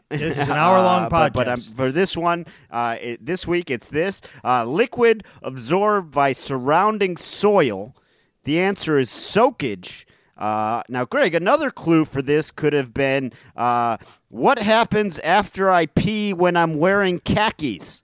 This 0.10 0.38
is 0.38 0.50
an 0.50 0.58
hour-long 0.58 1.06
Uh, 1.06 1.10
but, 1.10 1.34
but 1.34 1.48
um, 1.48 1.60
for 1.60 1.92
this 1.92 2.16
one, 2.16 2.46
uh, 2.72 2.98
it, 3.02 3.26
this 3.26 3.46
week 3.46 3.70
it's 3.70 3.90
this 3.90 4.22
uh, 4.44 4.66
liquid 4.66 5.24
absorbed 5.42 6.12
by 6.12 6.32
surrounding 6.34 7.18
soil. 7.18 7.96
The 8.44 8.60
answer 8.60 8.98
is 8.98 9.10
soakage. 9.10 10.06
Uh, 10.38 10.84
now, 10.90 11.06
Greg, 11.06 11.36
another 11.36 11.70
clue 11.70 12.06
for 12.06 12.22
this 12.22 12.50
could 12.52 12.74
have 12.74 12.94
been 12.94 13.32
uh, 13.56 13.98
what 14.30 14.60
happens 14.60 15.20
after 15.20 15.72
I 15.72 15.86
pee 15.86 16.34
when 16.34 16.58
I'm 16.58 16.78
wearing 16.78 17.20
khakis? 17.20 18.04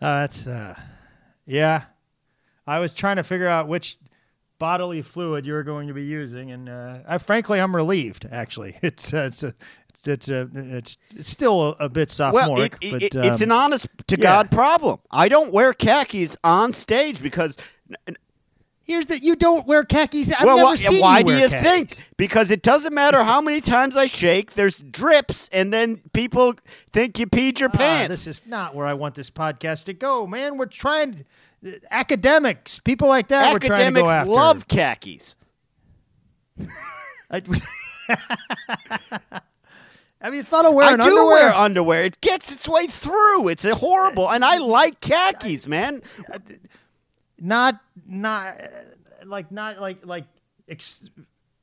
Uh, 0.00 0.20
that's 0.20 0.46
uh, 0.46 0.78
yeah. 1.44 1.84
I 2.66 2.78
was 2.78 2.94
trying 2.94 3.16
to 3.16 3.24
figure 3.24 3.48
out 3.48 3.68
which 3.68 3.98
bodily 4.58 5.02
fluid 5.02 5.46
you're 5.46 5.62
going 5.62 5.88
to 5.88 5.94
be 5.94 6.02
using, 6.04 6.50
and 6.50 6.68
uh, 6.68 6.98
I, 7.08 7.18
frankly, 7.18 7.60
I'm 7.60 7.74
relieved. 7.74 8.26
Actually, 8.30 8.76
it's 8.82 9.12
uh, 9.14 9.28
it's 9.28 9.42
a, 9.42 9.54
it's 9.90 10.08
it's, 10.08 10.28
a, 10.28 10.48
it's 10.54 10.98
it's 11.14 11.28
still 11.28 11.70
a, 11.80 11.84
a 11.84 11.88
bit 11.88 12.10
sophomoric, 12.10 12.76
Well, 12.82 12.94
it, 12.94 13.02
it- 13.02 13.12
but 13.14 13.24
it- 13.24 13.32
it's 13.32 13.40
an 13.40 13.52
um, 13.52 13.58
honest 13.58 13.88
to 14.08 14.16
yeah. 14.16 14.22
God 14.22 14.50
problem. 14.50 14.98
I 15.10 15.28
don't 15.28 15.52
wear 15.52 15.72
khakis 15.72 16.36
on 16.44 16.72
stage 16.72 17.22
because. 17.22 17.56
here's 18.82 19.06
that 19.06 19.22
you 19.22 19.36
don't 19.36 19.66
wear 19.66 19.84
khakis. 19.84 20.32
I've 20.32 20.46
well, 20.46 20.56
never 20.56 20.66
why, 20.70 20.74
seen 20.76 21.00
why 21.02 21.18
you 21.18 21.24
do 21.26 21.32
you 21.36 21.48
khakis. 21.50 21.62
think? 21.62 22.08
Because 22.16 22.50
it 22.50 22.62
doesn't 22.62 22.94
matter 22.94 23.22
how 23.22 23.40
many 23.42 23.60
times 23.60 23.98
I 23.98 24.06
shake, 24.06 24.54
there's 24.54 24.78
drips, 24.78 25.48
and 25.52 25.70
then 25.72 26.00
people 26.14 26.54
think 26.90 27.18
you 27.18 27.26
peed 27.26 27.60
your 27.60 27.68
Ah, 27.74 27.76
pants. 27.76 28.08
this 28.08 28.26
is 28.26 28.46
not 28.46 28.74
where 28.74 28.86
I 28.86 28.94
want 28.94 29.14
this 29.14 29.28
podcast 29.30 29.84
to 29.86 29.92
go, 29.92 30.26
man. 30.26 30.56
We're 30.56 30.64
trying 30.66 31.12
to, 31.16 31.24
academics, 31.90 32.78
people 32.78 33.08
like 33.08 33.28
that. 33.28 33.52
we're 33.52 33.58
trying 33.58 33.94
to 33.94 34.00
go 34.02 34.08
Academics 34.08 34.36
love 34.36 34.68
khakis. 34.68 35.36
I, 37.30 37.42
have 40.20 40.34
you 40.34 40.42
thought 40.42 40.64
of 40.66 40.74
wearing 40.74 41.00
I 41.00 41.04
do 41.04 41.10
underwear? 41.10 41.48
wear 41.48 41.52
underwear. 41.54 42.04
It 42.04 42.20
gets 42.20 42.50
its 42.52 42.68
way 42.68 42.86
through. 42.86 43.48
It's 43.48 43.64
a 43.64 43.74
horrible, 43.74 44.28
and 44.30 44.44
I 44.44 44.58
like 44.58 45.00
khakis, 45.00 45.66
man. 45.66 46.02
not 47.38 47.80
not 48.06 48.60
uh, 48.60 48.66
like 49.24 49.50
not 49.52 49.80
like 49.80 50.04
like 50.06 50.24
ex, 50.68 51.08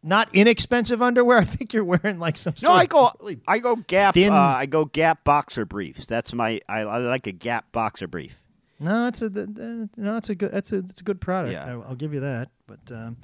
not 0.04 0.30
inexpensive 0.34 1.02
underwear. 1.02 1.40
I 1.40 1.44
think 1.46 1.74
you're 1.74 1.84
wearing 1.84 2.20
like 2.20 2.38
some. 2.38 2.54
No, 2.62 2.72
I 2.72 2.86
go, 2.86 3.12
really- 3.20 3.40
I 3.48 3.60
go 3.60 3.76
Gap. 3.76 4.14
thin- 4.14 4.32
Uh, 4.34 4.36
I 4.38 4.66
go 4.68 4.86
Gap 4.86 5.24
boxer 5.24 5.66
briefs. 5.66 6.06
That's 6.06 6.34
my. 6.34 6.62
I, 6.70 6.82
I 6.82 6.98
like 6.98 7.28
a 7.28 7.32
Gap 7.32 7.72
boxer 7.72 8.08
brief. 8.08 8.42
No, 8.80 9.08
it's 9.08 9.22
a 9.22 9.30
no, 9.30 10.18
it's 10.18 10.30
a 10.30 10.36
good 10.36 10.52
that's 10.52 10.72
a 10.74 10.78
it's 10.80 11.00
a 11.02 11.04
good 11.04 11.22
product. 11.22 11.54
Yeah. 11.54 11.66
I, 11.66 11.72
I'll 11.90 11.96
give 11.96 12.14
you 12.14 12.20
that. 12.22 12.50
But 12.68 12.80
um, 12.92 13.18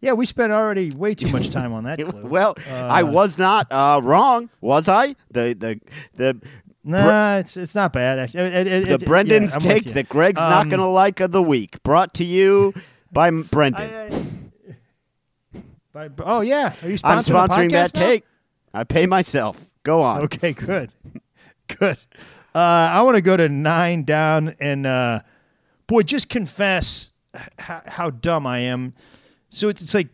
yeah, 0.00 0.12
we 0.14 0.26
spent 0.26 0.52
already 0.52 0.90
way 0.96 1.14
too 1.14 1.30
much 1.30 1.50
time 1.50 1.72
on 1.72 1.84
that. 1.84 2.00
well, 2.24 2.54
I 2.68 3.02
Uh, 3.02 3.06
was 3.06 3.38
not 3.38 3.68
uh, 3.70 4.00
wrong, 4.02 4.50
was 4.60 4.88
I? 4.88 5.14
The 5.30 5.54
the 5.54 5.80
the 6.16 6.40
Nah, 6.82 7.36
it's 7.36 7.56
it's 7.58 7.74
not 7.74 7.92
bad. 7.92 8.18
actually. 8.18 8.40
It- 8.44 8.66
it- 8.66 8.88
the 8.88 8.94
it- 8.94 9.04
Brendan's 9.04 9.52
yeah, 9.52 9.58
take 9.72 9.84
that 9.92 10.08
Greg's 10.08 10.40
not 10.40 10.62
Um, 10.62 10.68
going 10.70 10.80
to 10.80 10.86
like 10.88 11.20
of 11.20 11.30
the 11.30 11.42
week, 11.42 11.82
brought 11.82 12.14
to 12.14 12.24
you 12.24 12.72
by 13.12 13.30
Brendan. 13.30 13.82
I- 13.90 14.06
I- 15.98 16.08
by- 16.08 16.24
oh 16.24 16.40
yeah, 16.40 16.72
are 16.82 16.88
you 16.88 16.96
I'm 17.04 17.18
sponsoring, 17.22 17.70
that 17.72 17.94
now? 17.94 18.00
take. 18.00 18.24
I 18.72 18.84
pay 18.84 19.06
myself. 19.06 19.66
Go 19.82 20.02
on. 20.02 20.22
Okay, 20.22 20.52
good, 20.52 20.90
good. 21.78 21.98
Uh, 22.54 22.58
I 22.58 23.02
want 23.02 23.16
to 23.16 23.22
go 23.22 23.36
to 23.36 23.48
nine 23.48 24.04
down 24.04 24.56
and 24.60 24.86
uh, 24.86 25.20
boy, 25.86 26.02
just 26.02 26.28
confess 26.28 27.12
how, 27.58 27.82
how 27.86 28.10
dumb 28.10 28.46
I 28.46 28.60
am. 28.60 28.94
So 29.50 29.68
it's, 29.68 29.82
it's 29.82 29.94
like 29.94 30.08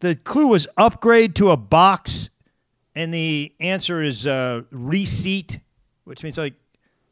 the 0.00 0.16
clue 0.16 0.48
was 0.48 0.66
upgrade 0.76 1.36
to 1.36 1.50
a 1.50 1.56
box, 1.56 2.30
and 2.94 3.12
the 3.14 3.52
answer 3.60 4.02
is 4.02 4.26
uh, 4.26 4.62
reseat, 4.70 5.60
which 6.04 6.22
means 6.22 6.36
like 6.36 6.54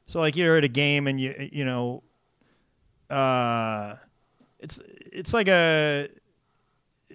so 0.07 0.19
like 0.19 0.37
you're 0.37 0.57
at 0.57 0.65
a 0.65 0.69
game 0.69 1.07
and 1.07 1.21
you 1.21 1.49
you 1.53 1.65
know, 1.65 2.03
uh, 3.09 3.95
it's 4.59 4.83
it's 5.13 5.33
like 5.33 5.49
a 5.49 6.09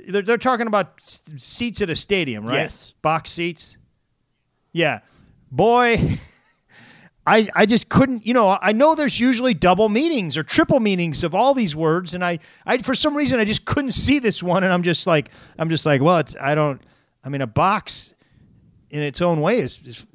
they're, 0.07 0.21
they're 0.21 0.37
talking 0.37 0.67
about 0.67 0.99
seats 1.37 1.81
at 1.81 1.89
a 1.89 1.95
stadium, 1.95 2.45
right? 2.45 2.55
Yes. 2.55 2.93
Box 3.01 3.31
seats. 3.31 3.77
Yeah. 4.71 4.99
Boy, 5.51 5.97
I 7.25 7.47
I 7.55 7.65
just 7.65 7.89
couldn't, 7.89 8.25
you 8.25 8.33
know, 8.33 8.57
I 8.61 8.71
know 8.71 8.95
there's 8.95 9.19
usually 9.19 9.53
double 9.53 9.89
meanings 9.89 10.38
or 10.38 10.43
triple 10.43 10.79
meanings 10.79 11.23
of 11.23 11.33
all 11.33 11.53
these 11.53 11.75
words 11.75 12.13
and 12.13 12.23
I 12.23 12.39
I 12.65 12.77
for 12.77 12.93
some 12.93 13.15
reason 13.15 13.39
I 13.39 13.45
just 13.45 13.65
couldn't 13.65 13.93
see 13.93 14.19
this 14.19 14.43
one 14.43 14.63
and 14.63 14.71
I'm 14.71 14.83
just 14.83 15.07
like 15.07 15.29
I'm 15.57 15.69
just 15.69 15.85
like, 15.85 16.01
well, 16.01 16.17
it's 16.19 16.35
I 16.39 16.55
don't 16.55 16.81
I 17.23 17.29
mean 17.29 17.41
a 17.41 17.47
box 17.47 18.13
in 18.89 19.01
its 19.01 19.21
own 19.21 19.41
way 19.41 19.59
is, 19.59 19.79
is 19.85 20.05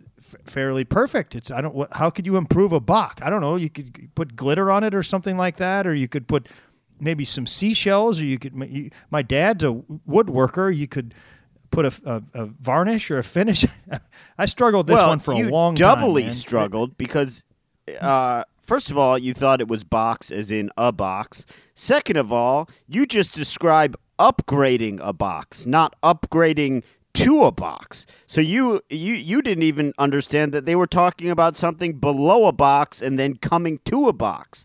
fairly 0.45 0.85
perfect. 0.85 1.35
It's 1.35 1.51
I 1.51 1.61
don't 1.61 1.93
how 1.93 2.11
could 2.11 2.27
you 2.27 2.37
improve 2.37 2.73
a 2.73 2.81
box? 2.81 3.23
I 3.23 3.31
don't 3.31 3.41
know, 3.41 3.57
you 3.57 3.71
could 3.71 4.11
put 4.15 4.37
glitter 4.37 4.71
on 4.71 4.85
it 4.85 4.95
or 4.95 5.03
something 5.03 5.37
like 5.37 5.57
that 5.57 5.87
or 5.87 5.95
you 5.95 6.07
could 6.07 6.29
put 6.29 6.49
maybe 7.01 7.25
some 7.25 7.47
seashells 7.47 8.21
or 8.21 8.25
you 8.25 8.39
could 8.39 8.55
my 9.11 9.23
dad's 9.23 9.65
a 9.65 9.73
woodworker, 10.09 10.75
you 10.75 10.87
could 10.87 11.15
put 11.71 11.87
a, 11.87 12.01
a, 12.05 12.43
a 12.43 12.47
varnish 12.47 13.11
or 13.11 13.19
a 13.19 13.25
finish. 13.25 13.65
I 14.39 14.47
struggled 14.47 14.87
with 14.87 14.95
this 14.95 15.03
well, 15.03 15.09
one 15.09 15.19
for 15.19 15.33
a 15.33 15.43
long 15.43 15.75
time. 15.75 15.99
doubly 15.99 16.25
man. 16.25 16.33
struggled 16.33 16.97
because, 16.99 17.45
uh, 18.01 18.45
first 18.61 18.91
of 18.91 18.99
all, 18.99 19.19
you 19.19 19.35
thought 19.35 19.61
it 19.61 19.69
was 19.69 19.85
box 19.85 20.31
as 20.31 20.51
in 20.51 20.71
a 20.77 20.93
box. 20.93 21.47
Second 21.75 22.17
of 22.17 22.33
all, 22.33 22.69
you 22.87 23.07
just 23.07 23.35
describe 23.35 23.97
upgrading 24.19 25.01
a 25.03 25.13
box, 25.13 25.65
not 25.65 25.97
upgrading 26.03 26.83
to 27.15 27.43
a 27.43 27.53
box. 27.53 28.07
So 28.27 28.41
you 28.41 28.81
you 28.89 29.15
you 29.15 29.43
didn't 29.43 29.65
even 29.65 29.93
understand 29.99 30.53
that 30.53 30.67
they 30.67 30.77
were 30.77 30.87
talking 30.87 31.31
about 31.31 31.57
something 31.57 31.99
below 31.99 32.47
a 32.47 32.53
box 32.53 33.03
and 33.03 33.19
then 33.19 33.37
coming 33.37 33.81
to 33.87 34.09
a 34.09 34.13
box. 34.13 34.65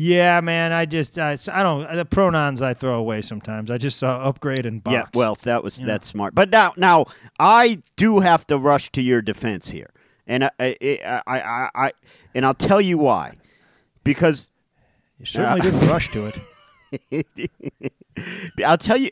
Yeah, 0.00 0.40
man. 0.40 0.70
I 0.70 0.86
just 0.86 1.18
I, 1.18 1.36
I 1.52 1.62
don't 1.64 1.92
the 1.92 2.04
pronouns 2.04 2.62
I 2.62 2.72
throw 2.72 2.94
away 2.94 3.20
sometimes. 3.20 3.68
I 3.68 3.78
just 3.78 3.98
saw 3.98 4.20
upgrade 4.20 4.64
and 4.64 4.80
box. 4.82 4.94
Yeah, 4.94 5.06
well, 5.12 5.34
that 5.42 5.64
was 5.64 5.76
that's 5.76 6.06
smart. 6.06 6.36
But 6.36 6.50
now, 6.50 6.72
now 6.76 7.06
I 7.40 7.82
do 7.96 8.20
have 8.20 8.46
to 8.46 8.58
rush 8.58 8.92
to 8.92 9.02
your 9.02 9.20
defense 9.20 9.70
here, 9.70 9.90
and 10.24 10.44
I, 10.44 10.50
I, 10.60 11.22
I, 11.26 11.40
I, 11.40 11.70
I 11.74 11.92
and 12.32 12.46
I'll 12.46 12.54
tell 12.54 12.80
you 12.80 12.96
why. 12.96 13.38
Because 14.04 14.52
you 15.18 15.26
certainly 15.26 15.62
uh, 15.62 15.64
didn't 15.64 15.88
rush 15.88 16.12
to 16.12 16.32
it. 17.10 17.50
I'll 18.64 18.78
tell 18.78 18.98
you, 18.98 19.10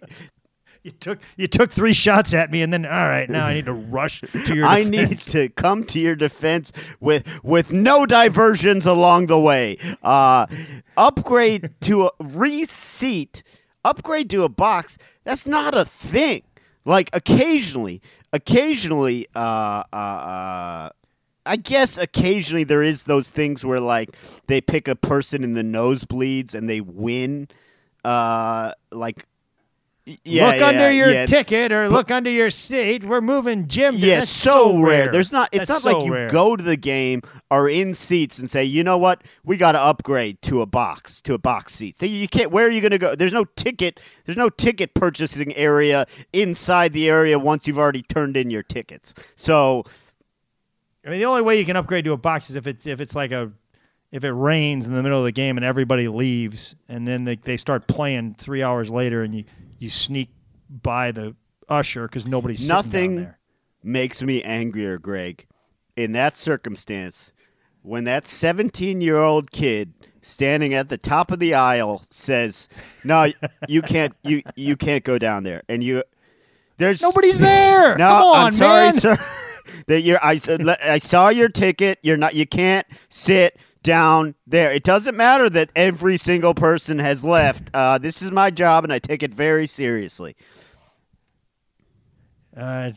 You 0.86 0.92
took 0.92 1.18
you 1.36 1.48
took 1.48 1.72
three 1.72 1.92
shots 1.92 2.32
at 2.32 2.48
me, 2.52 2.62
and 2.62 2.72
then 2.72 2.86
all 2.86 2.92
right, 2.92 3.28
now 3.28 3.46
I 3.46 3.54
need 3.54 3.64
to 3.64 3.72
rush 3.90 4.20
to 4.20 4.54
your. 4.54 4.64
I 4.64 4.84
defense. 4.84 5.26
need 5.26 5.32
to 5.32 5.48
come 5.48 5.82
to 5.82 5.98
your 5.98 6.14
defense 6.14 6.72
with 7.00 7.42
with 7.42 7.72
no 7.72 8.06
diversions 8.06 8.86
along 8.86 9.26
the 9.26 9.40
way. 9.40 9.78
Uh, 10.04 10.46
upgrade 10.96 11.74
to 11.80 12.06
a 12.06 12.10
reseat, 12.20 13.42
upgrade 13.84 14.30
to 14.30 14.44
a 14.44 14.48
box. 14.48 14.96
That's 15.24 15.44
not 15.44 15.76
a 15.76 15.84
thing. 15.84 16.42
Like 16.84 17.10
occasionally, 17.12 18.00
occasionally, 18.32 19.26
uh, 19.34 19.82
uh, 19.92 19.96
uh, 19.96 20.90
I 21.44 21.56
guess 21.56 21.98
occasionally 21.98 22.62
there 22.62 22.84
is 22.84 23.02
those 23.04 23.28
things 23.28 23.64
where 23.64 23.80
like 23.80 24.16
they 24.46 24.60
pick 24.60 24.86
a 24.86 24.94
person 24.94 25.42
in 25.42 25.54
the 25.54 25.62
nosebleeds 25.64 26.54
and 26.54 26.70
they 26.70 26.80
win. 26.80 27.48
Uh, 28.04 28.70
like. 28.92 29.26
Yeah, 30.22 30.52
look 30.52 30.62
under 30.62 30.90
yeah, 30.92 31.04
your 31.04 31.12
yeah. 31.12 31.26
ticket 31.26 31.72
or 31.72 31.88
look 31.88 32.12
under 32.12 32.30
your 32.30 32.50
seat. 32.50 33.04
We're 33.04 33.20
moving 33.20 33.66
Jim. 33.66 33.96
Yeah, 33.96 34.20
That's 34.20 34.30
so, 34.30 34.80
rare. 34.80 35.10
There's 35.10 35.32
not. 35.32 35.48
It's 35.50 35.66
That's 35.66 35.84
not 35.84 35.94
like 35.94 36.04
you 36.04 36.12
rare. 36.12 36.28
go 36.28 36.54
to 36.54 36.62
the 36.62 36.76
game 36.76 37.22
or 37.50 37.68
in 37.68 37.92
seats 37.92 38.38
and 38.38 38.48
say, 38.48 38.62
you 38.62 38.84
know 38.84 38.98
what, 38.98 39.24
we 39.44 39.56
got 39.56 39.72
to 39.72 39.80
upgrade 39.80 40.40
to 40.42 40.60
a 40.60 40.66
box, 40.66 41.20
to 41.22 41.34
a 41.34 41.38
box 41.38 41.74
seat. 41.74 41.98
So 41.98 42.06
you 42.06 42.28
can't. 42.28 42.52
Where 42.52 42.68
are 42.68 42.70
you 42.70 42.80
going 42.80 42.92
to 42.92 42.98
go? 42.98 43.16
There's 43.16 43.32
no 43.32 43.46
ticket. 43.56 43.98
There's 44.26 44.38
no 44.38 44.48
ticket 44.48 44.94
purchasing 44.94 45.52
area 45.56 46.06
inside 46.32 46.92
the 46.92 47.08
area 47.08 47.36
once 47.36 47.66
you've 47.66 47.78
already 47.78 48.02
turned 48.02 48.36
in 48.36 48.48
your 48.48 48.62
tickets. 48.62 49.12
So 49.34 49.84
I 51.06 51.10
mean, 51.10 51.20
the 51.20 51.26
only 51.26 51.42
way 51.42 51.58
you 51.58 51.64
can 51.64 51.76
upgrade 51.76 52.04
to 52.04 52.12
a 52.12 52.16
box 52.16 52.50
is 52.50 52.56
if 52.56 52.66
it's 52.66 52.86
if 52.86 53.00
it's 53.00 53.14
like 53.14 53.30
a 53.30 53.52
if 54.10 54.24
it 54.24 54.32
rains 54.32 54.86
in 54.86 54.92
the 54.92 55.02
middle 55.02 55.18
of 55.18 55.24
the 55.24 55.32
game 55.32 55.56
and 55.56 55.64
everybody 55.64 56.08
leaves, 56.08 56.74
and 56.88 57.06
then 57.06 57.24
they, 57.24 57.36
they 57.36 57.56
start 57.56 57.86
playing 57.86 58.34
three 58.34 58.62
hours 58.62 58.90
later, 58.90 59.22
and 59.22 59.34
you 59.34 59.44
you 59.78 59.90
sneak 59.90 60.30
by 60.70 61.12
the 61.12 61.34
usher 61.68 62.06
because 62.06 62.26
nobody's 62.26 62.60
sitting 62.60 62.68
down 62.74 62.84
nothing 62.86 63.16
there. 63.16 63.38
makes 63.82 64.22
me 64.22 64.42
angrier, 64.42 64.98
Greg, 64.98 65.46
in 65.96 66.12
that 66.12 66.36
circumstance 66.36 67.32
when 67.82 68.04
that 68.04 68.26
17 68.26 69.00
year 69.00 69.18
old 69.18 69.50
kid 69.52 69.94
standing 70.22 70.74
at 70.74 70.88
the 70.88 70.98
top 70.98 71.30
of 71.30 71.38
the 71.38 71.54
aisle 71.54 72.02
says, 72.10 72.68
"No, 73.04 73.26
you 73.68 73.80
can't. 73.82 74.12
You 74.24 74.42
you 74.56 74.76
can't 74.76 75.04
go 75.04 75.18
down 75.18 75.44
there," 75.44 75.62
and 75.68 75.84
you 75.84 76.02
there's 76.78 77.00
Nobody's 77.00 77.38
there. 77.38 77.96
No, 77.96 78.04
Come 78.08 78.22
on, 78.22 78.46
I'm 78.46 78.52
sorry, 78.52 78.84
man. 78.86 79.00
sir. 79.00 79.16
that 79.86 80.00
you're, 80.02 80.18
I, 80.22 80.36
said- 80.36 80.68
I 80.68 80.98
saw 80.98 81.28
your 81.28 81.48
ticket. 81.48 81.98
You're 82.02 82.16
not. 82.16 82.34
You 82.34 82.46
can't 82.46 82.86
sit 83.08 83.56
down 83.86 84.34
there. 84.48 84.72
It 84.72 84.82
doesn't 84.82 85.16
matter 85.16 85.48
that 85.48 85.70
every 85.76 86.16
single 86.16 86.54
person 86.54 86.98
has 86.98 87.22
left. 87.24 87.70
Uh, 87.72 87.98
this 87.98 88.20
is 88.20 88.32
my 88.32 88.50
job, 88.50 88.82
and 88.82 88.92
I 88.92 88.98
take 88.98 89.22
it 89.22 89.32
very 89.32 89.66
seriously. 89.68 90.34
Uh, 92.54 92.90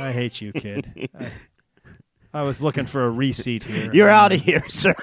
I 0.00 0.12
hate 0.12 0.40
you, 0.40 0.52
kid. 0.52 1.10
I, 1.20 1.30
I 2.32 2.42
was 2.42 2.62
looking 2.62 2.86
for 2.86 3.04
a 3.04 3.10
receipt 3.10 3.64
here. 3.64 3.92
You're 3.92 4.08
out 4.08 4.32
of 4.32 4.40
here, 4.40 4.64
sir. 4.68 4.94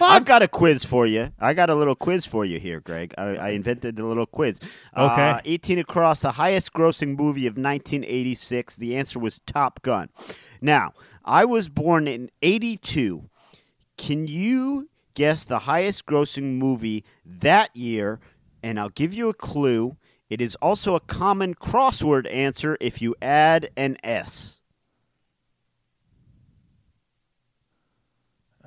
I've 0.00 0.24
got 0.24 0.42
a 0.42 0.48
quiz 0.48 0.84
for 0.84 1.06
you. 1.06 1.32
I 1.38 1.52
got 1.52 1.68
a 1.68 1.74
little 1.74 1.94
quiz 1.94 2.24
for 2.24 2.44
you 2.46 2.58
here, 2.58 2.80
Greg. 2.80 3.14
I, 3.18 3.22
I 3.36 3.48
invented 3.50 3.98
a 3.98 4.06
little 4.06 4.26
quiz. 4.26 4.58
Uh, 4.94 5.10
Okay. 5.12 5.40
18 5.52 5.78
across, 5.78 6.20
the 6.20 6.32
highest 6.32 6.72
grossing 6.72 7.16
movie 7.18 7.46
of 7.46 7.52
1986. 7.58 8.76
The 8.76 8.96
answer 8.96 9.18
was 9.18 9.40
Top 9.46 9.82
Gun. 9.82 10.08
Now, 10.62 10.92
I 11.26 11.44
was 11.44 11.68
born 11.68 12.06
in 12.06 12.30
82. 12.40 13.28
Can 13.96 14.28
you 14.28 14.88
guess 15.14 15.44
the 15.44 15.60
highest 15.60 16.06
grossing 16.06 16.58
movie 16.58 17.04
that 17.24 17.74
year? 17.74 18.20
And 18.62 18.78
I'll 18.78 18.90
give 18.90 19.12
you 19.12 19.28
a 19.28 19.34
clue. 19.34 19.96
It 20.30 20.40
is 20.40 20.54
also 20.56 20.94
a 20.94 21.00
common 21.00 21.54
crossword 21.54 22.32
answer 22.32 22.76
if 22.80 23.02
you 23.02 23.14
add 23.20 23.70
an 23.76 23.96
S. 24.04 24.60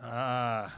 Ah. 0.02 0.76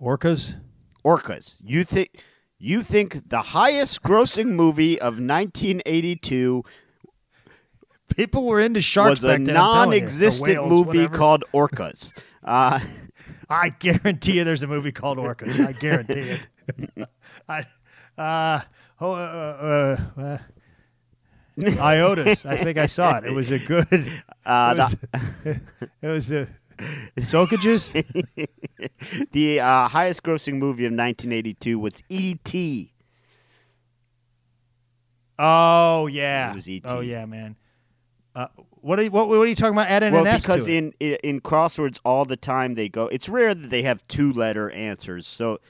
Orcas. 0.00 0.56
Orcas. 1.04 1.56
You 1.62 1.84
think 1.84 2.22
you 2.58 2.82
think 2.82 3.28
the 3.28 3.42
highest 3.42 4.02
grossing 4.02 4.50
movie 4.54 5.00
of 5.00 5.14
1982 5.14 6.64
People 8.16 8.44
were 8.46 8.60
into 8.60 8.80
sharks 8.80 9.10
was 9.10 9.24
a 9.24 9.26
then. 9.28 9.40
I'm 9.40 9.46
you. 9.46 9.54
Non-existent 9.54 10.48
whales, 10.48 10.68
movie 10.68 10.98
whatever. 10.98 11.16
called 11.16 11.44
Orcas. 11.52 12.12
Uh, 12.44 12.80
I 13.50 13.68
guarantee 13.70 14.38
you, 14.38 14.44
there's 14.44 14.62
a 14.62 14.66
movie 14.66 14.92
called 14.92 15.18
Orcas. 15.18 15.64
I 15.64 15.72
guarantee 15.72 16.38
it. 16.38 17.08
I, 17.48 17.64
uh, 18.16 18.60
oh, 19.00 19.12
uh, 19.12 19.96
uh, 20.16 20.20
uh, 20.20 20.38
Iotis. 21.58 22.46
I 22.46 22.56
think 22.56 22.78
I 22.78 22.86
saw 22.86 23.18
it. 23.18 23.24
It 23.24 23.32
was 23.32 23.50
a 23.50 23.58
good. 23.58 24.10
Uh, 24.44 24.74
it 24.74 24.78
was, 24.78 24.96
it 26.02 26.06
was 26.06 26.32
a 26.32 26.48
Sokages. 27.18 27.92
the 29.32 29.60
uh, 29.60 29.88
highest 29.88 30.22
grossing 30.22 30.54
movie 30.54 30.84
of 30.84 30.92
1982 30.92 31.78
was 31.78 32.02
E 32.08 32.32
E.T. 32.32 32.92
Oh 35.38 36.06
yeah. 36.06 36.52
It 36.52 36.54
was 36.54 36.68
E.T.. 36.68 36.88
Oh 36.88 37.00
yeah, 37.00 37.26
man. 37.26 37.56
Uh, 38.34 38.46
what 38.80 38.98
are 38.98 39.02
you, 39.02 39.10
what, 39.10 39.28
what 39.28 39.36
are 39.36 39.46
you 39.46 39.54
talking 39.54 39.74
about? 39.74 39.88
Adding 39.88 40.12
Well, 40.12 40.22
an 40.22 40.28
S 40.28 40.42
because 40.46 40.66
in, 40.66 40.92
in 41.00 41.16
in 41.22 41.40
crosswords 41.40 42.00
all 42.04 42.24
the 42.24 42.36
time 42.36 42.74
they 42.74 42.88
go. 42.88 43.06
It's 43.06 43.28
rare 43.28 43.54
that 43.54 43.70
they 43.70 43.82
have 43.82 44.06
two 44.08 44.32
letter 44.32 44.70
answers. 44.70 45.26
So 45.26 45.60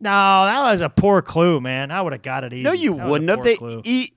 no, 0.00 0.10
that 0.10 0.60
was 0.70 0.80
a 0.80 0.88
poor 0.90 1.22
clue, 1.22 1.60
man. 1.60 1.90
I 1.90 2.02
would 2.02 2.12
have 2.12 2.22
got 2.22 2.44
it 2.44 2.52
easy. 2.52 2.62
no, 2.64 2.72
you 2.72 2.96
That 2.96 3.08
wouldn't 3.08 3.30
have. 3.30 3.42
They 3.42 3.56
clue. 3.56 3.80
E. 3.84 4.10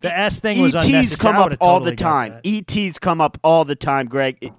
the 0.00 0.16
S 0.16 0.40
thing 0.40 0.60
was 0.62 0.74
ETs 0.74 0.86
unnecessary. 0.86 1.32
come 1.34 1.42
up 1.42 1.56
all 1.60 1.78
totally 1.78 1.90
the 1.92 1.96
time. 1.96 2.40
ETs 2.44 2.98
come 2.98 3.20
up 3.20 3.38
all 3.44 3.64
the 3.64 3.76
time, 3.76 4.06
Greg. 4.06 4.38
It- 4.40 4.52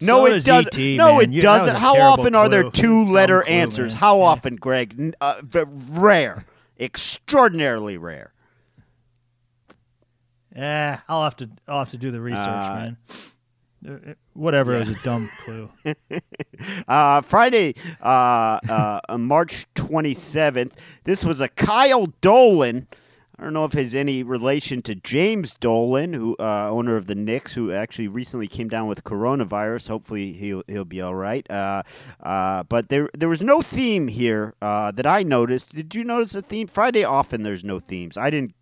So 0.00 0.12
no, 0.18 0.26
it 0.26 0.30
does 0.30 0.44
doesn't. 0.44 0.78
ET, 0.78 0.96
no, 0.96 1.14
man. 1.14 1.22
it 1.22 1.30
You- 1.30 1.42
doesn't. 1.42 1.74
How 1.76 1.96
often 1.98 2.34
are 2.36 2.48
there 2.48 2.70
two-letter 2.70 3.42
clue, 3.42 3.52
answers? 3.52 3.94
How 3.94 4.18
Yeah. 4.18 4.24
often, 4.26 4.54
Greg? 4.56 5.14
Uh, 5.20 5.40
rare, 5.90 6.44
extraordinarily 6.78 7.96
rare. 7.98 8.32
Yeah, 10.58 11.00
I'll 11.08 11.22
have 11.22 11.36
to. 11.36 11.48
I'll 11.68 11.78
have 11.80 11.90
to 11.90 11.98
do 11.98 12.10
the 12.10 12.20
research, 12.20 12.46
Uh, 12.48 12.74
man. 12.74 12.96
Uh, 13.88 14.14
Whatever. 14.34 14.74
It 14.74 14.80
was 14.88 15.00
a 15.00 15.04
dumb 15.04 15.28
clue. 15.44 15.68
Uh, 16.88 17.20
Friday, 17.20 17.74
uh, 18.02 18.58
uh, 18.68 19.00
March 19.18 19.66
27th. 19.76 20.72
This 21.04 21.24
was 21.24 21.40
a 21.40 21.48
Kyle 21.48 22.06
Dolan. 22.20 22.88
I 23.38 23.44
don't 23.44 23.52
know 23.52 23.64
if 23.64 23.72
he's 23.72 23.94
any 23.94 24.24
relation 24.24 24.82
to 24.82 24.96
James 24.96 25.54
Dolan, 25.60 26.12
who 26.12 26.34
uh, 26.40 26.68
owner 26.70 26.96
of 26.96 27.06
the 27.06 27.14
Knicks, 27.14 27.52
who 27.54 27.70
actually 27.70 28.08
recently 28.08 28.48
came 28.48 28.68
down 28.68 28.88
with 28.88 29.04
coronavirus. 29.04 29.86
Hopefully, 29.86 30.32
he'll 30.32 30.64
he'll 30.66 30.84
be 30.84 31.00
all 31.00 31.14
right. 31.14 31.48
Uh, 31.48 31.84
uh, 32.20 32.64
but 32.64 32.88
there 32.88 33.08
there 33.16 33.28
was 33.28 33.40
no 33.40 33.62
theme 33.62 34.08
here 34.08 34.54
uh, 34.60 34.90
that 34.90 35.06
I 35.06 35.22
noticed. 35.22 35.72
Did 35.72 35.94
you 35.94 36.02
notice 36.02 36.34
a 36.34 36.42
theme? 36.42 36.66
Friday 36.66 37.04
often 37.04 37.44
there's 37.44 37.62
no 37.62 37.78
themes. 37.78 38.16
I 38.16 38.30
didn't. 38.30 38.54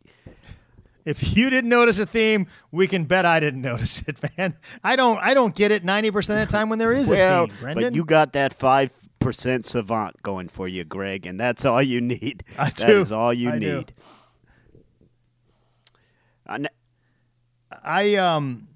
If 1.06 1.34
you 1.36 1.48
didn't 1.48 1.70
notice 1.70 1.98
a 1.98 2.04
theme, 2.04 2.46
we 2.70 2.86
can 2.86 3.04
bet 3.04 3.24
I 3.24 3.40
didn't 3.40 3.62
notice 3.72 4.06
it, 4.06 4.18
man. 4.36 4.54
I 4.84 4.96
don't. 4.96 5.18
I 5.22 5.32
don't 5.32 5.54
get 5.54 5.70
it 5.72 5.84
ninety 5.84 6.10
percent 6.10 6.42
of 6.42 6.48
the 6.48 6.52
time 6.52 6.68
when 6.68 6.78
there 6.78 6.92
is 6.92 7.08
Well, 7.08 7.44
a 7.44 7.46
theme. 7.46 7.56
Brendan, 7.60 7.84
but 7.84 7.94
you 7.94 8.04
got 8.04 8.32
that 8.34 8.52
five 8.52 8.90
percent 9.20 9.64
savant 9.64 10.20
going 10.22 10.48
for 10.48 10.68
you, 10.68 10.84
Greg, 10.84 11.24
and 11.24 11.40
that's 11.40 11.64
all 11.64 11.80
you 11.82 12.00
need. 12.00 12.44
I 12.58 12.70
That 12.70 12.86
do. 12.88 13.00
is 13.00 13.12
all 13.12 13.32
you 13.32 13.50
I 13.50 13.58
need. 13.58 13.94
Uh, 16.48 16.52
n- 16.54 16.68
I 17.82 18.14
um, 18.16 18.66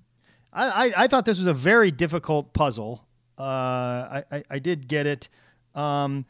I, 0.52 0.68
I 0.86 0.92
I 0.98 1.06
thought 1.08 1.24
this 1.24 1.38
was 1.38 1.46
a 1.46 1.54
very 1.54 1.90
difficult 1.90 2.52
puzzle. 2.52 3.06
Uh, 3.38 3.42
I, 3.42 4.24
I 4.32 4.44
I 4.50 4.58
did 4.58 4.86
get 4.88 5.06
it. 5.06 5.28
Um, 5.74 6.26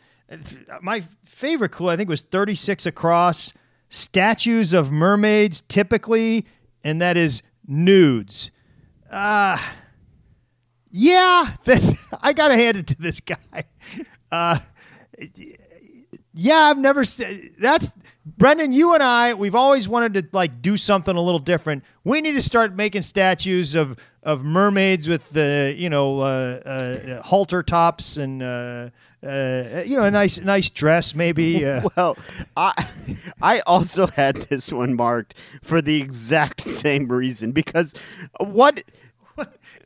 my 0.80 1.03
favorite 1.24 1.70
clue 1.72 1.88
I 1.88 1.96
think 1.96 2.09
was 2.09 2.22
thirty 2.22 2.55
six 2.55 2.86
across. 2.86 3.53
Statues 3.91 4.72
of 4.72 4.91
mermaids 4.91 5.61
typically, 5.68 6.47
and 6.82 7.03
that 7.03 7.18
is 7.18 7.43
nudes. 7.66 8.51
Uh 9.11 9.59
yeah, 10.91 11.47
I 12.22 12.32
gotta 12.32 12.55
hand 12.57 12.78
it 12.78 12.86
to 12.88 13.01
this 13.01 13.20
guy. 13.20 13.36
Uh, 14.32 14.57
yeah, 16.32 16.70
I've 16.70 16.78
never 16.78 17.05
said 17.05 17.51
that's 17.59 17.93
Brendan. 18.24 18.72
You 18.72 18.95
and 18.95 19.03
I, 19.03 19.34
we've 19.34 19.57
always 19.57 19.88
wanted 19.88 20.14
to 20.14 20.28
like 20.32 20.62
do 20.62 20.76
something 20.76 21.16
a 21.16 21.20
little 21.20 21.41
different. 21.41 21.84
We 22.05 22.20
need 22.20 22.32
to 22.32 22.41
start 22.41 22.76
making 22.76 23.03
statues 23.03 23.74
of 23.74 23.99
of 24.22 24.45
mermaids 24.45 25.09
with 25.09 25.28
the 25.30 25.74
you 25.76 25.91
know 25.91 26.20
uh, 26.20 26.61
uh, 26.64 27.22
halter 27.22 27.64
tops 27.64 28.16
and 28.16 28.43
uh, 28.43 28.91
uh, 29.23 29.83
you 29.85 29.97
know 29.97 30.05
a 30.05 30.11
nice 30.11 30.41
nice 30.41 30.71
dress 30.71 31.14
maybe. 31.14 31.64
Uh, 31.71 31.89
well, 31.97 32.16
I 32.57 32.89
I 33.43 33.61
also 33.61 34.07
had 34.07 34.37
this 34.37 34.73
one 34.73 34.95
marked 34.95 35.35
for 35.62 35.83
the 35.83 36.01
exact 36.01 36.62
same 36.62 37.09
reason 37.09 37.53
because 37.53 37.95
what 38.39 38.83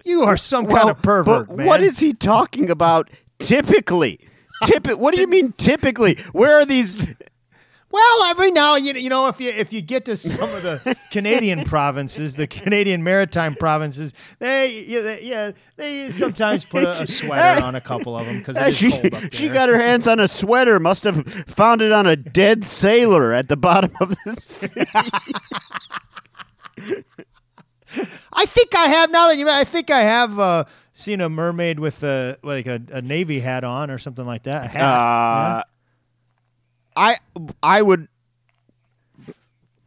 you 0.05 0.22
are 0.22 0.37
some 0.37 0.64
well, 0.64 0.76
kind 0.76 0.91
of 0.91 1.03
pervert, 1.03 1.49
but 1.49 1.57
man. 1.57 1.66
What 1.66 1.82
is 1.82 1.99
he 1.99 2.12
talking 2.12 2.70
about? 2.70 3.11
Typically, 3.39 4.20
Typi- 4.62 4.97
what 4.97 5.14
do 5.14 5.20
you 5.20 5.26
mean 5.26 5.53
typically? 5.53 6.16
Where 6.32 6.61
are 6.61 6.64
these? 6.64 7.20
Well, 7.95 8.24
every 8.24 8.51
now 8.51 8.74
you 8.74 8.92
you 8.95 9.09
know 9.09 9.28
if 9.28 9.40
you 9.40 9.51
if 9.51 9.72
you 9.72 9.80
get 9.80 10.05
to 10.07 10.16
some 10.16 10.51
of 10.53 10.62
the 10.64 10.97
Canadian 11.12 11.62
provinces, 11.62 12.34
the 12.34 12.49
Canadian 12.49 13.05
maritime 13.05 13.55
provinces, 13.55 14.12
they 14.40 14.82
yeah 14.82 15.01
they, 15.01 15.22
yeah, 15.22 15.53
they 15.76 16.11
sometimes 16.11 16.64
put 16.70 16.82
a, 16.82 17.03
a 17.03 17.07
sweater 17.07 17.64
on 17.64 17.76
a 17.76 17.80
couple 17.92 18.16
of 18.16 18.26
them 18.26 18.40
because 18.40 18.57
it's 18.57 18.76
she 18.76 18.90
cold 18.90 19.14
up 19.14 19.20
there. 19.20 19.30
she 19.30 19.49
got 19.49 19.68
her 19.68 19.78
hands 19.78 20.09
on 20.09 20.18
a 20.18 20.26
sweater. 20.26 20.80
Must 20.80 21.05
have 21.05 21.24
found 21.47 21.82
it 21.82 21.92
on 21.92 22.09
a 22.09 22.16
dead 22.16 22.64
sailor 22.64 23.32
at 23.32 23.49
the 23.49 23.57
bottom 23.57 23.92
of 24.01 24.16
the 24.24 24.34
sea. 24.40 24.82
I 28.32 28.45
think 28.47 28.74
I 28.74 28.86
have 28.86 29.12
now 29.12 29.28
that 29.28 29.38
you. 29.38 29.49
I 29.49 29.62
think 29.62 29.92
I 29.92 30.01
have 30.03 30.36
uh, 30.40 30.64
seen 30.92 31.20
a 31.20 31.28
mermaid 31.28 31.78
with 31.78 32.03
a 32.03 32.38
like 32.42 32.66
a, 32.66 32.82
a 32.90 33.01
navy 33.01 33.38
hat 33.38 33.62
on 33.62 33.88
or 33.88 33.99
something 33.99 34.26
like 34.26 34.42
that. 34.42 34.64
A 34.64 34.68
hat. 34.68 34.82
Uh, 34.82 35.62
I 36.97 37.18
I 37.62 37.82
would 37.82 38.09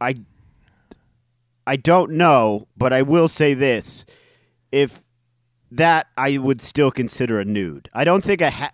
I 0.00 0.16
I 1.66 1.76
don't 1.76 2.12
know, 2.12 2.66
but 2.76 2.92
I 2.92 3.02
will 3.02 3.28
say 3.28 3.54
this: 3.54 4.06
if 4.72 5.00
that 5.70 6.08
I 6.16 6.38
would 6.38 6.62
still 6.62 6.90
consider 6.90 7.40
a 7.40 7.44
nude. 7.44 7.90
I 7.92 8.04
don't 8.04 8.24
think 8.24 8.40
a 8.40 8.50
ha- 8.50 8.72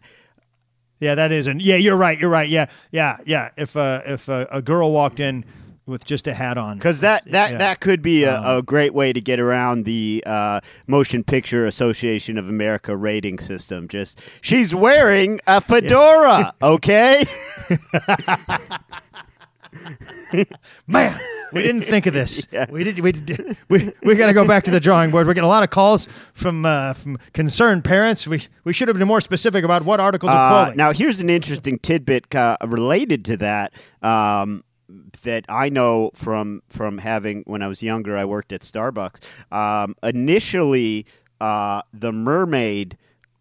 Yeah, 1.01 1.15
that 1.17 1.33
is, 1.33 1.47
and 1.47 1.61
yeah, 1.61 1.77
you're 1.77 1.97
right. 1.97 2.19
You're 2.19 2.31
right. 2.31 2.49
Yeah, 2.49 2.67
yeah, 2.93 3.19
yeah. 3.27 3.51
If 3.57 3.77
uh, 3.77 4.03
if 4.07 4.29
uh, 4.29 4.47
a 4.51 4.63
girl 4.63 4.93
walked 4.93 5.21
in 5.21 5.45
with 5.87 6.05
just 6.05 6.27
a 6.27 6.35
hat 6.35 6.57
on, 6.57 6.79
because 6.79 7.01
that 7.01 7.25
that 7.27 7.53
yeah. 7.53 7.59
that 7.59 7.81
could 7.81 8.01
be 8.03 8.25
a, 8.25 8.39
Um, 8.39 8.59
a 8.59 8.63
great 8.63 8.95
way 8.95 9.13
to 9.13 9.21
get 9.21 9.39
around 9.39 9.85
the 9.85 10.23
uh, 10.27 10.61
Motion 10.87 11.25
Picture 11.25 11.67
Association 11.67 12.39
of 12.39 12.49
America 12.49 12.97
rating 12.97 13.39
system. 13.39 13.89
Just 13.89 14.21
she's 14.41 14.75
wearing 14.75 15.41
a 15.47 15.61
fedora, 15.61 16.53
okay? 16.63 17.25
man, 20.87 21.19
we 21.53 21.63
didn't 21.63 21.83
think 21.83 22.07
of 22.07 22.15
this. 22.15 22.47
We 22.71 22.85
did. 22.85 22.99
We 23.01 23.13
did. 23.13 23.57
We 23.69 23.93
we 24.03 24.15
got 24.15 24.27
to 24.29 24.33
go 24.33 24.47
back 24.47 24.65
to 24.65 24.71
the 24.71 24.81
drawing 24.81 25.11
board. 25.11 25.27
We're 25.27 25.35
getting 25.35 25.45
a 25.47 25.49
lot 25.49 25.63
of 25.63 25.71
calls 25.71 26.09
from 26.33 26.65
uh, 26.65 26.95
from 26.95 27.19
concerned 27.33 27.85
parents. 27.85 28.27
We 28.27 28.43
we 28.65 28.73
should 28.73 28.89
have 28.89 28.97
been 28.97 29.07
more 29.09 29.21
specific 29.21 29.65
about 29.65 29.85
what 29.85 30.01
articles 30.01 30.31
Uh, 30.33 30.49
clothing. 30.49 30.77
now, 30.77 30.93
here's 30.93 31.21
an 31.21 31.31
interesting 31.31 31.79
tidbit 31.79 32.35
uh, 32.35 32.57
related 32.67 33.25
to 33.27 33.37
that. 33.39 33.73
Um, 34.03 34.65
that 35.23 35.45
I 35.49 35.69
know 35.69 36.11
from 36.15 36.63
from 36.69 36.99
having 36.99 37.43
when 37.47 37.63
I 37.63 37.69
was 37.69 37.83
younger, 37.83 38.17
I 38.17 38.25
worked 38.25 38.53
at 38.53 38.61
Starbucks. 38.63 39.21
Um, 39.53 39.95
initially, 40.03 41.07
uh, 41.41 41.83
the 41.93 42.13
mermaid 42.13 42.97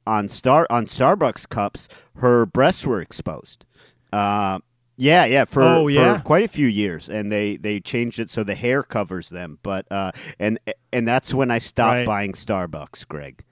on 0.05 0.29
star 0.29 0.67
on 0.69 0.85
Starbucks 0.85 1.47
cups, 1.49 1.87
her 2.17 2.45
breasts 2.45 2.85
were 2.85 3.01
exposed. 3.01 3.65
Uh, 4.11 4.59
yeah, 4.95 5.25
yeah, 5.25 5.45
for, 5.45 5.63
Oh, 5.63 5.87
yeah? 5.87 6.17
for 6.17 6.23
quite 6.23 6.43
a 6.43 6.47
few 6.47 6.67
years, 6.67 7.09
and 7.09 7.31
they, 7.31 7.57
they 7.57 7.79
changed 7.79 8.19
it 8.19 8.29
so 8.29 8.43
the 8.43 8.53
hair 8.53 8.83
covers 8.83 9.29
them. 9.29 9.57
But 9.63 9.87
uh, 9.91 10.11
and 10.39 10.59
and 10.91 11.07
that's 11.07 11.33
when 11.33 11.49
I 11.49 11.57
stopped 11.57 11.95
Right. 11.95 12.05
buying 12.05 12.33
Starbucks, 12.33 13.07
Greg. 13.07 13.43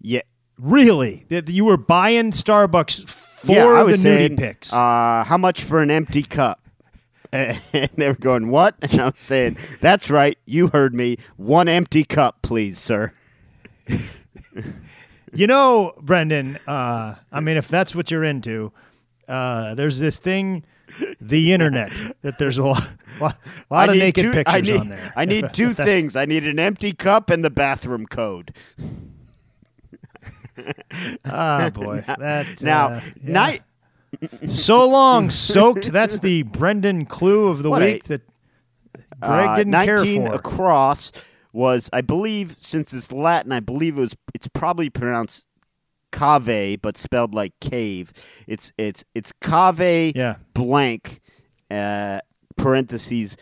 Yeah, 0.00 0.20
really, 0.58 1.24
that 1.30 1.48
you 1.48 1.64
were 1.64 1.78
buying 1.78 2.32
Starbucks 2.32 3.08
for 3.08 3.52
yeah, 3.52 3.66
I 3.66 3.78
the 3.80 3.84
was 3.86 4.00
nudie 4.00 4.02
saying, 4.02 4.36
pics. 4.36 4.72
Uh, 4.72 5.24
how 5.24 5.38
much 5.38 5.62
for 5.62 5.80
an 5.80 5.90
empty 5.90 6.22
cup? 6.22 6.60
And 7.32 7.58
they 7.96 8.08
were 8.08 8.14
going, 8.14 8.50
"What?" 8.50 8.76
And 8.82 9.00
I 9.00 9.04
was 9.06 9.14
saying, 9.18 9.56
"That's 9.80 10.10
right. 10.10 10.38
You 10.46 10.68
heard 10.68 10.94
me. 10.94 11.18
One 11.36 11.68
empty 11.68 12.04
cup, 12.04 12.42
please, 12.42 12.78
sir." 12.78 13.12
You 15.32 15.46
know, 15.46 15.92
Brendan. 16.00 16.58
Uh, 16.66 17.16
I 17.30 17.40
mean, 17.40 17.58
if 17.58 17.68
that's 17.68 17.94
what 17.94 18.10
you're 18.10 18.24
into, 18.24 18.72
uh, 19.28 19.74
there's 19.74 19.98
this 19.98 20.18
thing, 20.18 20.64
the 21.20 21.52
internet. 21.52 21.92
That 22.22 22.38
there's 22.38 22.56
a 22.56 22.64
lot, 22.64 22.96
lot, 23.20 23.38
lot 23.68 23.88
of 23.90 23.96
naked 23.96 24.24
two, 24.24 24.32
pictures 24.32 24.54
I 24.54 24.60
need, 24.62 24.80
on 24.80 24.88
there. 24.88 25.12
I 25.14 25.24
need 25.26 25.52
two 25.52 25.74
things. 25.74 26.16
I 26.16 26.24
need 26.24 26.46
an 26.46 26.58
empty 26.58 26.92
cup 26.94 27.28
and 27.28 27.44
the 27.44 27.50
bathroom 27.50 28.06
code. 28.06 28.54
Ah, 31.24 31.70
boy, 31.74 32.02
that 32.18 32.62
Now, 32.62 32.86
uh, 32.88 33.00
yeah. 33.22 33.32
night. 33.32 33.62
So 34.46 34.88
long 34.88 35.30
soaked. 35.30 35.92
That's 35.92 36.18
the 36.18 36.42
Brendan 36.44 37.06
clue 37.06 37.48
of 37.48 37.62
the 37.62 37.70
What 37.70 37.82
a- 37.82 37.94
week 37.94 38.04
that 38.04 38.22
Greg 39.20 39.48
uh, 39.48 39.56
didn't 39.56 39.72
care 39.72 39.96
19 39.98 40.26
for. 40.26 40.32
across 40.34 41.12
was, 41.52 41.88
I 41.92 42.00
believe, 42.02 42.56
since 42.58 42.92
it's 42.92 43.10
Latin, 43.12 43.52
I 43.52 43.60
believe 43.60 43.96
it 43.96 44.00
was. 44.00 44.16
It's 44.34 44.48
probably 44.48 44.90
pronounced 44.90 45.46
cave, 46.12 46.80
but 46.82 46.96
spelled 46.98 47.34
like 47.34 47.52
cave. 47.60 48.12
It's 48.46 48.72
it's 48.78 49.04
it's 49.14 49.32
cave 49.42 50.12
Yeah. 50.16 50.36
blank 50.54 51.20
uh, 51.70 52.20
parentheses. 52.56 53.36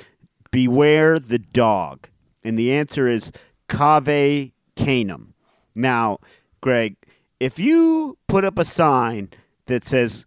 Beware 0.51 1.19
the 1.19 1.39
dog, 1.41 2.09
and 2.45 2.57
the 2.57 2.73
answer 2.73 3.09
is 3.09 3.33
cave 3.69 4.53
canem. 4.77 5.35
Now, 5.75 6.19
Greg, 6.61 6.95
if 7.41 7.59
you 7.59 8.17
put 8.29 8.45
up 8.45 8.57
a 8.59 8.65
sign 8.65 9.31
that 9.67 9.85
says 9.85 10.25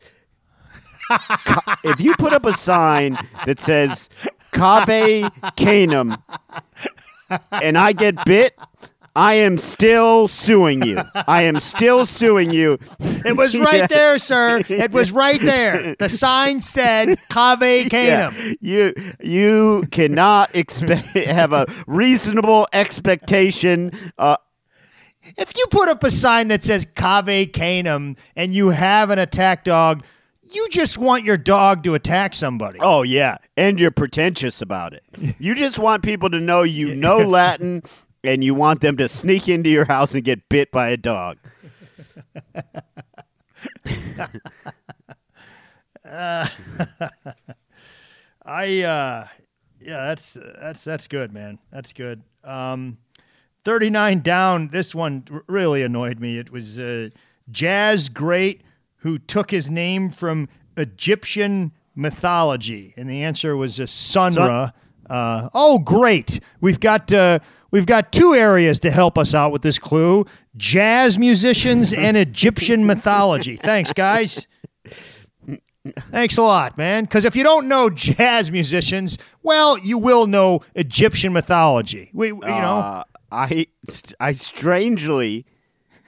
if 1.84 2.00
you 2.00 2.14
put 2.16 2.34
up 2.34 2.46
a 2.46 2.54
sign 2.54 3.18
that 3.46 3.60
says 3.60 4.10
Cave 4.54 5.30
Canem 5.56 6.16
and 7.52 7.78
I 7.78 7.94
get 7.94 8.24
bit, 8.26 8.58
I 9.16 9.34
am 9.34 9.58
still 9.58 10.28
suing 10.28 10.84
you. 10.84 11.00
I 11.28 11.42
am 11.44 11.60
still 11.60 12.06
suing 12.06 12.52
you. 12.52 12.78
It 13.00 13.36
was 13.36 13.58
right 13.60 13.80
Yeah. 13.82 13.88
there, 13.88 14.18
sir. 14.20 14.62
It 14.70 14.92
was 14.92 15.12
right 15.12 15.42
there. 15.42 15.96
The 15.98 16.08
sign 16.10 16.60
said 16.60 17.18
Cave 17.30 17.90
Yeah. 17.92 18.32
You 18.62 18.94
you 19.20 19.86
cannot 19.92 20.56
expect 20.56 21.08
have 21.16 21.52
a 21.54 21.66
reasonable 21.88 22.68
expectation. 22.74 23.92
Uh, 24.20 24.38
If 25.36 25.58
you 25.58 25.66
put 25.72 25.90
up 25.90 26.04
a 26.04 26.12
sign 26.12 26.50
that 26.50 26.64
says 26.64 26.86
Cave 26.86 27.52
Canem 27.54 28.16
and 28.36 28.54
you 28.54 28.70
have 28.70 29.10
an 29.10 29.18
attack 29.20 29.64
dog, 29.64 30.04
you 30.54 30.68
just 30.70 30.98
want 30.98 31.24
your 31.24 31.38
dog 31.38 31.84
to 31.84 31.94
attack 31.96 32.34
somebody. 32.34 32.80
oh 32.82 33.04
yeah, 33.04 33.38
and 33.56 33.80
you're 33.80 33.92
pretentious 33.92 34.62
about 34.62 34.94
it. 34.94 35.04
You 35.40 35.56
just 35.56 35.80
want 35.80 36.04
people 36.04 36.30
to 36.30 36.40
know 36.40 36.64
you 36.64 36.96
know 36.96 37.18
Latin, 37.28 37.84
and 38.24 38.44
you 38.44 38.54
want 38.54 38.82
them 38.82 38.98
to 38.98 39.08
sneak 39.10 39.48
into 39.50 39.70
your 39.70 39.86
house 39.86 40.14
and 40.14 40.24
get 40.24 40.50
bit 40.50 40.72
by 40.72 40.90
a 40.90 40.98
dog. 40.98 41.38
I 48.46 48.82
uh 48.82 49.28
yeah, 49.80 50.08
that's 50.08 50.38
that's 50.60 50.84
that's 50.84 51.08
good, 51.08 51.34
man. 51.34 51.60
That's 51.72 51.94
good. 51.94 52.22
Um 52.44 52.98
39 53.64 54.20
down. 54.22 54.70
This 54.70 54.96
one 54.96 55.26
really 55.48 55.84
annoyed 55.84 56.22
me. 56.22 56.38
It 56.38 56.52
was 56.52 56.80
uh, 56.80 57.10
Jazz 57.52 58.08
Great 58.08 58.62
who 58.98 59.18
took 59.20 59.52
his 59.52 59.70
name 59.70 60.12
from 60.12 60.50
Egyptian 60.76 61.72
mythology, 61.96 62.94
and 62.98 63.10
the 63.10 63.24
answer 63.24 63.56
was 63.56 63.80
uh, 63.80 63.86
Sun 63.86 64.36
Ra. 64.36 64.72
Uh, 65.10 65.50
oh, 65.54 65.80
great! 65.80 66.40
We've 66.60 66.80
got 66.80 67.12
uh, 67.14 67.40
we've 67.72 67.86
got 67.86 68.12
two 68.12 68.34
areas 68.36 68.80
to 68.82 68.92
help 68.92 69.18
us 69.18 69.34
out 69.34 69.52
with 69.52 69.62
this 69.62 69.80
clue: 69.80 70.26
jazz 70.58 71.18
musicians 71.18 71.94
and 71.94 72.18
Egyptian 72.28 72.86
mythology. 72.86 73.56
Thanks, 73.56 73.94
guys. 73.94 74.48
Thanks 76.12 76.36
a 76.36 76.42
lot, 76.42 76.78
man. 76.78 77.06
Because 77.06 77.24
if 77.24 77.34
you 77.36 77.44
don't 77.44 77.70
know 77.70 77.90
jazz 77.90 78.52
musicians, 78.52 79.18
well, 79.42 79.78
you 79.78 79.98
will 79.98 80.28
know 80.28 80.60
Egyptian 80.76 81.32
mythology. 81.32 82.10
We, 82.14 82.28
you 82.28 82.36
know, 82.42 82.44
Uh, 82.80 83.04
I 83.32 83.68
I 84.20 84.34
strangely 84.34 85.46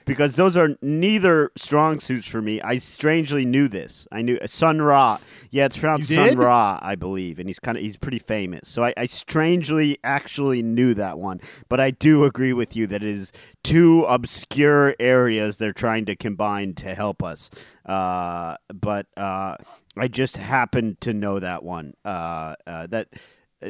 because 0.04 0.36
those 0.36 0.56
are 0.56 0.76
neither 0.82 1.50
strong 1.56 2.00
suits 2.00 2.26
for 2.26 2.42
me. 2.42 2.60
I 2.60 2.76
strangely 2.76 3.44
knew 3.44 3.68
this. 3.68 4.06
I 4.10 4.22
knew 4.22 4.38
Sun 4.46 4.82
Ra. 4.82 5.18
Yeah, 5.50 5.66
it's 5.66 5.76
pronounced 5.76 6.08
Sun 6.08 6.38
Ra, 6.38 6.78
I 6.82 6.94
believe, 6.94 7.38
and 7.38 7.48
he's 7.48 7.58
kind 7.58 7.76
of 7.76 7.82
he's 7.82 7.96
pretty 7.96 8.18
famous. 8.18 8.68
So 8.68 8.84
I, 8.84 8.94
I 8.96 9.06
strangely 9.06 9.98
actually 10.02 10.62
knew 10.62 10.94
that 10.94 11.18
one. 11.18 11.40
But 11.68 11.80
I 11.80 11.90
do 11.90 12.24
agree 12.24 12.52
with 12.52 12.76
you 12.76 12.86
that 12.88 13.02
it 13.02 13.08
is 13.08 13.32
two 13.62 14.04
obscure 14.04 14.94
areas 14.98 15.56
they're 15.56 15.72
trying 15.72 16.06
to 16.06 16.16
combine 16.16 16.74
to 16.74 16.94
help 16.94 17.22
us. 17.22 17.50
Uh, 17.86 18.56
but 18.72 19.06
uh, 19.16 19.56
I 19.96 20.08
just 20.08 20.36
happened 20.36 21.00
to 21.02 21.12
know 21.12 21.38
that 21.40 21.62
one. 21.62 21.94
Uh, 22.04 22.54
uh, 22.66 22.86
that 22.88 23.08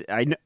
I 0.09 0.25
know. 0.25 0.37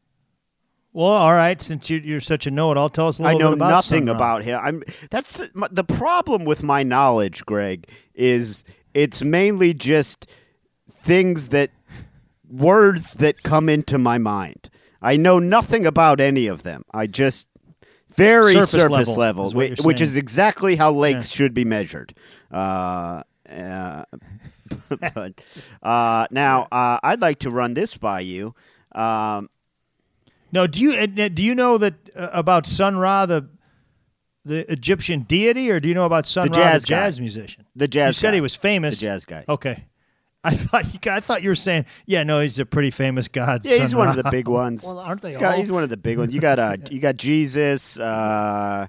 Well, 0.94 1.08
all 1.08 1.32
right. 1.34 1.60
Since 1.60 1.90
you, 1.90 1.98
you're 1.98 2.20
such 2.20 2.46
a 2.46 2.50
know-it-all, 2.50 2.88
tell 2.88 3.08
us 3.08 3.18
a 3.18 3.22
little 3.24 3.38
know 3.38 3.50
bit 3.50 3.58
about 3.58 3.68
nothing 3.68 4.08
about 4.08 4.44
him. 4.44 4.60
I'm 4.62 4.82
that's 5.10 5.36
the, 5.38 5.50
my, 5.52 5.68
the 5.70 5.84
problem 5.84 6.44
with 6.44 6.62
my 6.62 6.82
knowledge, 6.82 7.44
Greg. 7.44 7.88
Is 8.14 8.64
it's 8.94 9.22
mainly 9.22 9.74
just 9.74 10.26
things 10.90 11.48
that 11.48 11.70
words 12.48 13.14
that 13.14 13.42
come 13.42 13.68
into 13.68 13.98
my 13.98 14.18
mind. 14.18 14.70
I 15.02 15.16
know 15.16 15.38
nothing 15.38 15.84
about 15.84 16.20
any 16.20 16.46
of 16.46 16.62
them. 16.62 16.84
I 16.92 17.08
just 17.08 17.48
very 18.14 18.52
Surface 18.52 18.70
surface, 18.70 18.90
level 18.90 19.14
level, 19.16 19.46
is 19.48 19.54
what 19.54 19.78
which 19.80 20.00
is 20.00 20.16
exactly 20.16 20.76
how 20.76 20.92
lakes 20.92 21.28
should 21.28 21.52
be 21.52 21.64
measured. 21.64 22.14
Uh, 22.50 23.22
Uh, 23.50 24.04
but 25.14 25.34
uh, 25.82 26.26
now 26.30 26.66
uh, 26.72 26.98
I'd 27.02 27.20
like 27.20 27.40
to 27.40 27.50
run 27.50 27.74
this 27.74 27.96
by 27.96 28.20
you. 28.20 28.54
Um, 28.92 29.50
No, 30.54 30.66
do 30.66 30.80
you 30.80 31.06
do 31.06 31.42
you 31.44 31.54
know 31.54 31.76
that 31.78 31.94
uh, 32.16 32.30
about 32.32 32.64
Sun 32.66 32.96
Ra 32.96 33.26
the 33.26 33.48
the 34.44 34.70
Egyptian 34.72 35.20
deity, 35.22 35.70
or 35.70 35.80
do 35.80 35.88
you 35.88 35.94
know 35.94 36.04
about 36.06 36.26
Sun 36.26 36.48
The 36.52 36.58
Ra 36.58 36.64
jazz 36.64 36.82
the 36.82 36.88
guy. 36.88 36.94
jazz 37.06 37.20
musician? 37.20 37.66
The 37.76 37.88
jazz 37.88 38.08
You 38.16 38.20
said 38.20 38.30
guy. 38.30 38.34
he 38.36 38.40
was 38.40 38.54
famous. 38.54 38.94
the 38.96 39.00
jazz 39.02 39.24
guy. 39.24 39.44
Okay. 39.48 39.84
I 40.46 40.50
thought 40.50 40.84
you, 40.92 41.10
I 41.10 41.20
thought 41.20 41.42
you 41.42 41.48
were 41.48 41.54
saying, 41.54 41.86
yeah, 42.04 42.22
no, 42.22 42.40
he's 42.40 42.58
a 42.58 42.66
pretty 42.66 42.90
famous 42.90 43.28
god. 43.28 43.64
Yeah, 43.64 43.78
he's 43.78 43.92
Sun 43.92 43.98
one 43.98 44.08
of 44.10 44.16
the 44.22 44.30
big 44.30 44.46
ones. 44.46 44.84
Well, 44.84 44.98
aren't 44.98 45.22
they 45.22 45.30
He's, 45.30 45.38
got- 45.38 45.54
all? 45.54 45.58
he's 45.58 45.72
one 45.72 45.82
of 45.82 45.88
the 45.88 45.96
big 45.96 46.18
ones. 46.18 46.34
You 46.34 46.40
got 46.42 46.58
uh, 46.58 46.76
you 46.90 47.00
got 47.00 47.16
Jesus, 47.16 47.98
uh, 47.98 48.86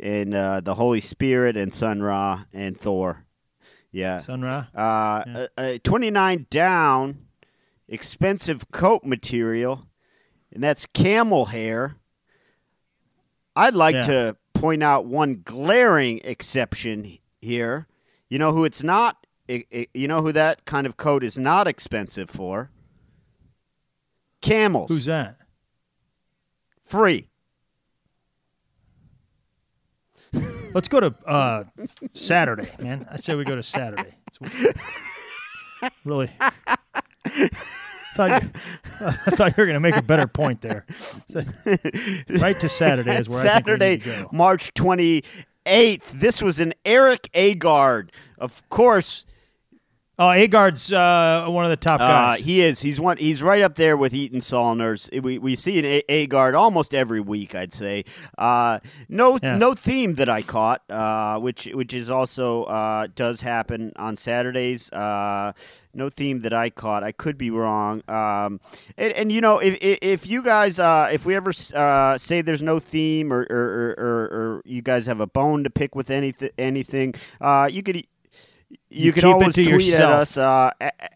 and 0.00 0.34
uh, 0.34 0.60
the 0.62 0.74
Holy 0.74 1.00
Spirit, 1.02 1.56
and 1.58 1.72
Sun 1.74 2.02
Ra, 2.02 2.44
and 2.54 2.80
Thor. 2.80 3.26
Yeah. 3.92 4.18
Sun 4.18 4.40
Ra. 4.42 4.66
Uh, 4.74 5.22
Yeah. 5.26 5.46
uh, 5.58 5.60
uh, 5.60 5.78
29 5.84 6.46
down, 6.50 7.18
expensive 7.88 8.70
coat 8.72 9.04
material, 9.04 9.86
and 10.54 10.62
that's 10.62 10.86
camel 10.86 11.46
hair. 11.46 11.96
I'd 13.56 13.74
like 13.74 13.94
Yeah. 13.94 14.06
to 14.06 14.36
point 14.54 14.82
out 14.82 15.04
one 15.06 15.42
glaring 15.44 16.20
exception 16.24 17.18
here. 17.40 17.86
You 18.28 18.38
know 18.38 18.52
who 18.52 18.64
it's 18.64 18.82
not? 18.82 19.18
you 19.46 20.08
know 20.08 20.22
who 20.22 20.32
that 20.32 20.64
kind 20.64 20.86
of 20.86 20.96
coat 20.96 21.22
is 21.22 21.36
not 21.36 21.68
expensive 21.68 22.30
for? 22.30 22.70
Camels. 24.40 24.88
Who's 24.88 25.04
that? 25.04 25.36
Free. 26.82 27.28
Let's 30.72 30.88
go 30.88 30.98
to 31.00 31.14
uh, 31.26 31.64
Saturday, 32.14 32.70
man. 32.80 33.06
I 33.10 33.16
say 33.18 33.34
we 33.34 33.44
go 33.44 33.54
to 33.54 33.62
Saturday. 33.62 34.14
Really, 36.04 36.30
thought 38.14 38.42
you, 38.42 38.50
I 39.06 39.10
thought 39.12 39.56
you 39.56 39.60
were 39.62 39.66
going 39.66 39.74
to 39.74 39.80
make 39.80 39.96
a 39.96 40.02
better 40.02 40.26
point 40.26 40.60
there. 40.60 40.86
So- 41.28 41.44
right 42.40 42.56
to 42.60 42.68
Saturday 42.68 43.16
is 43.16 43.28
where 43.28 43.42
Saturday, 43.44 43.94
I 43.94 43.96
think 43.98 44.04
we 44.06 44.10
need 44.10 44.16
to 44.18 44.22
go. 44.24 44.30
March 44.36 44.72
28th. 44.74 46.10
This 46.12 46.40
was 46.42 46.60
an 46.60 46.74
Erik 46.84 47.30
Agard. 47.34 48.10
Of 48.38 48.66
course, 48.68 49.26
Oh, 50.16 50.28
Agard's 50.28 50.92
uh, 50.92 51.46
one 51.48 51.64
of 51.64 51.70
the 51.72 51.76
top 51.76 52.00
uh, 52.00 52.06
guys. 52.06 52.44
he 52.44 52.60
is. 52.60 52.80
He's 52.82 53.00
one. 53.00 53.16
He's 53.16 53.42
right 53.42 53.62
up 53.62 53.74
there 53.74 53.96
with 53.96 54.14
Eaton 54.14 54.38
Salners. 54.38 55.10
We 55.24 55.38
we 55.38 55.56
see 55.56 55.76
an 55.80 55.84
A- 55.84 56.28
Agard 56.28 56.56
almost 56.56 56.94
every 56.94 57.20
week. 57.20 57.56
I'd 57.56 57.72
say. 57.72 58.04
Uh, 58.38 58.78
no 59.08 59.40
Yeah. 59.42 59.56
no 59.58 59.74
theme 59.74 60.14
that 60.14 60.28
I 60.28 60.42
caught, 60.42 60.88
uh, 60.88 61.40
which 61.40 61.64
which 61.74 61.92
is 61.92 62.10
also 62.10 62.62
uh, 62.62 63.08
does 63.12 63.40
happen 63.40 63.92
on 63.96 64.16
Saturdays. 64.16 64.88
Uh, 65.94 66.04
no 66.04 66.08
theme 66.08 66.40
that 66.42 66.52
I 66.52 66.70
caught. 66.70 67.02
I 67.02 67.12
could 67.12 67.38
be 67.38 67.50
wrong. 67.50 68.02
Um, 68.08 68.60
and, 68.96 69.12
and 69.12 69.32
you 69.32 69.40
know, 69.40 69.58
if 69.58 69.74
if, 69.80 69.98
if 70.02 70.26
you 70.26 70.42
guys, 70.42 70.78
uh, 70.78 71.08
if 71.12 71.24
we 71.26 71.34
ever 71.34 71.52
uh, 71.74 72.18
say 72.18 72.42
there's 72.42 72.62
no 72.62 72.78
theme, 72.78 73.32
or 73.32 73.46
or, 73.50 73.94
or, 73.98 74.24
or 74.56 74.62
you 74.64 74.82
guys 74.82 75.06
have 75.06 75.20
a 75.20 75.26
bone 75.26 75.64
to 75.64 75.70
pick 75.70 75.94
with 75.94 76.10
anything, 76.10 76.50
anything, 76.58 77.14
uh, 77.40 77.68
you 77.70 77.82
could. 77.82 77.96
You, 77.96 79.06
You 79.06 79.12
can 79.12 79.24
always 79.24 79.54
tweet 79.54 79.94
at 79.94 80.00
us 80.00 80.36
uh, 80.36 80.70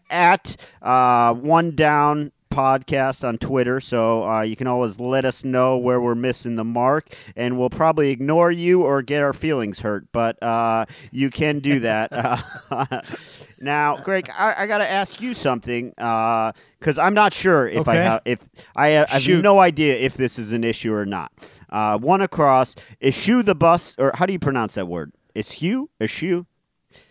at 0.09 0.55
uh, 0.81 1.33
one 1.33 1.75
down 1.75 2.31
podcast 2.51 3.27
on 3.27 3.37
Twitter. 3.37 3.79
So 3.79 4.27
uh, 4.27 4.41
you 4.41 4.55
can 4.55 4.67
always 4.67 4.99
let 4.99 5.25
us 5.25 5.43
know 5.43 5.77
where 5.77 5.99
we're 6.01 6.15
missing 6.15 6.55
the 6.55 6.63
mark, 6.63 7.13
and 7.35 7.57
we'll 7.57 7.69
probably 7.69 8.09
ignore 8.11 8.51
you 8.51 8.83
or 8.83 9.01
get 9.01 9.21
our 9.21 9.33
feelings 9.33 9.79
hurt. 9.81 10.11
But 10.11 10.41
uh, 10.43 10.85
you 11.11 11.29
can 11.29 11.59
do 11.59 11.79
that. 11.81 12.11
Uh, 13.61 13.65
now, 13.65 13.97
Greg, 13.97 14.29
I, 14.35 14.63
I 14.63 14.67
got 14.67 14.79
to 14.79 14.89
ask 14.89 15.21
you 15.21 15.33
something 15.33 15.89
because 15.89 16.97
I'm 16.97 17.13
not 17.13 17.33
sure 17.33 17.67
if 17.67 17.87
I 17.87 17.95
have 17.95 18.21
if 18.25 18.39
I 18.75 18.85
I 18.85 18.89
have 18.89 19.21
Shoot. 19.21 19.41
no 19.43 19.59
idea 19.59 19.95
if 19.95 20.15
this 20.15 20.39
is 20.39 20.51
an 20.53 20.63
issue 20.63 20.93
or 20.93 21.05
not. 21.05 21.31
Uh, 21.69 21.97
one 21.97 22.21
across 22.21 22.75
eschew 23.01 23.43
the 23.43 23.55
bus 23.55 23.95
or 23.99 24.11
how 24.15 24.25
do 24.25 24.33
you 24.33 24.39
pronounce 24.39 24.75
that 24.75 24.87
word? 24.87 25.11
Eschew, 25.35 25.89
eschew. 26.01 26.45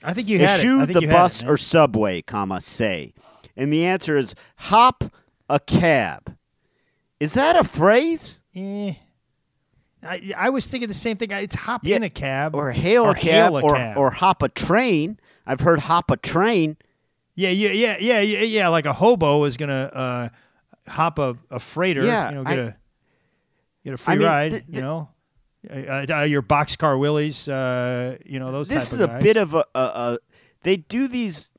I 0.03 0.13
think 0.13 0.29
you 0.29 0.39
had 0.41 0.59
Eschew 0.61 0.81
it. 0.81 0.83
I 0.83 0.87
think 0.87 0.95
the 0.95 1.01
you 1.03 1.09
had 1.09 1.15
it, 1.15 1.19
bus 1.19 1.45
or 1.45 1.57
subway, 1.57 2.23
comma, 2.23 2.61
say. 2.61 3.13
And 3.57 3.73
the 3.73 3.85
answer 3.85 4.17
is 4.17 4.35
hop 4.57 5.05
a 5.49 5.61
cab. 5.61 6.37
Is 7.21 7.35
that 7.35 7.57
a 7.57 7.65
phrase? 7.65 8.43
Eh. 8.55 8.95
I, 10.03 10.33
I 10.37 10.51
was 10.51 10.67
thinking 10.69 10.89
the 10.89 10.95
same 10.95 11.17
thing. 11.17 11.31
It's 11.33 11.55
hop 11.57 11.83
Yeah, 11.85 11.97
in 11.97 12.03
a 12.05 12.11
cab 12.11 12.55
Or 12.55 12.71
hail 12.71 13.05
or 13.05 13.11
a 13.11 13.15
cab 13.15 13.23
hail 13.25 13.57
a 13.59 13.63
or, 13.63 13.75
cab. 13.75 13.97
or 13.99 14.11
hop 14.11 14.43
a 14.43 14.49
train? 14.49 15.19
I've 15.49 15.61
heard 15.61 15.81
hop 15.81 16.11
a 16.13 16.17
train. 16.17 16.77
yeah, 17.35 17.49
yeah, 17.51 17.71
yeah, 17.71 17.97
yeah, 17.99 18.21
yeah, 18.21 18.43
yeah. 18.43 18.69
Like 18.69 18.87
a 18.87 18.93
hobo 18.93 19.43
is 19.45 19.57
gonna 19.57 19.91
uh, 19.93 20.29
hop 20.91 21.19
a, 21.19 21.37
a 21.51 21.59
freighter. 21.59 22.05
Yeah, 22.05 22.29
you 22.31 22.35
know, 22.37 22.45
get 22.45 22.59
a 22.59 22.77
get 23.85 23.95
a 23.95 23.97
free 23.97 24.17
mean, 24.17 24.27
ride. 24.27 24.51
th- 24.51 24.65
you 24.69 24.81
know, 24.83 25.09
uh, 25.71 26.07
uh, 26.09 26.23
your 26.23 26.43
boxcar 26.43 26.99
willies. 26.99 27.49
Uh, 27.49 28.19
you 28.25 28.39
know 28.39 28.53
those 28.53 28.69
this 28.69 28.93
is 28.93 29.01
of 29.01 29.11
a 29.11 29.19
bit 29.21 29.37
of 29.37 29.55
a, 29.55 29.65
a, 29.75 29.81
a 29.81 30.19
they 30.63 30.77
do 30.77 31.09
these 31.09 31.55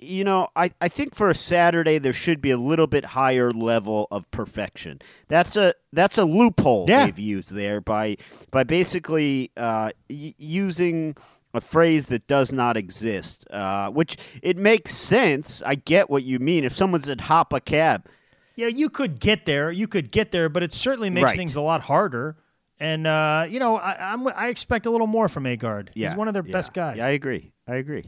you 0.00 0.24
know 0.24 0.48
I, 0.56 0.70
I 0.80 0.88
think 0.88 1.14
for 1.14 1.30
a 1.30 1.34
saturday 1.34 1.98
there 1.98 2.12
should 2.12 2.42
be 2.42 2.50
a 2.50 2.58
little 2.58 2.88
bit 2.88 3.04
higher 3.04 3.50
level 3.52 4.06
of 4.10 4.28
perfection 4.32 5.00
that's 5.28 5.56
a 5.56 5.72
that's 5.92 6.18
a 6.18 6.24
loophole 6.24 6.86
Yeah. 6.88 7.06
they've 7.06 7.18
used 7.18 7.52
there 7.54 7.80
by 7.80 8.16
by 8.50 8.64
basically 8.64 9.50
uh, 9.56 9.90
y- 10.10 10.34
using 10.36 11.16
a 11.54 11.60
phrase 11.60 12.06
that 12.06 12.26
does 12.26 12.52
not 12.52 12.76
exist 12.76 13.46
uh, 13.50 13.88
which 13.90 14.16
it 14.42 14.56
makes 14.56 14.94
sense 14.94 15.62
i 15.64 15.74
get 15.74 16.10
what 16.10 16.22
you 16.24 16.38
mean 16.38 16.64
if 16.64 16.74
someone 16.74 17.00
said 17.00 17.20
hop 17.22 17.52
a 17.52 17.60
cab 17.60 18.06
Yeah, 18.56 18.68
you 18.68 18.88
could 18.88 19.18
get 19.18 19.46
there. 19.46 19.72
You 19.72 19.88
could 19.88 20.12
get 20.12 20.30
there, 20.30 20.48
but 20.48 20.62
it 20.62 20.72
certainly 20.72 21.10
makes 21.10 21.24
Right. 21.30 21.36
things 21.36 21.56
a 21.56 21.60
lot 21.60 21.80
harder. 21.80 22.36
And 22.78 23.04
uh, 23.06 23.46
you 23.48 23.58
know, 23.58 23.76
I, 23.76 24.12
I'm 24.12 24.26
I 24.28 24.46
expect 24.48 24.86
a 24.86 24.90
little 24.90 25.08
more 25.08 25.28
from 25.28 25.44
Agard. 25.44 25.88
yeah 25.94 26.08
He's 26.10 26.16
one 26.16 26.28
of 26.28 26.34
their 26.34 26.44
yeah. 26.46 26.52
best 26.52 26.72
guys. 26.72 26.96
yeah 26.98 27.06
i 27.06 27.10
agree 27.18 27.50
i 27.66 27.76
agree 27.82 28.04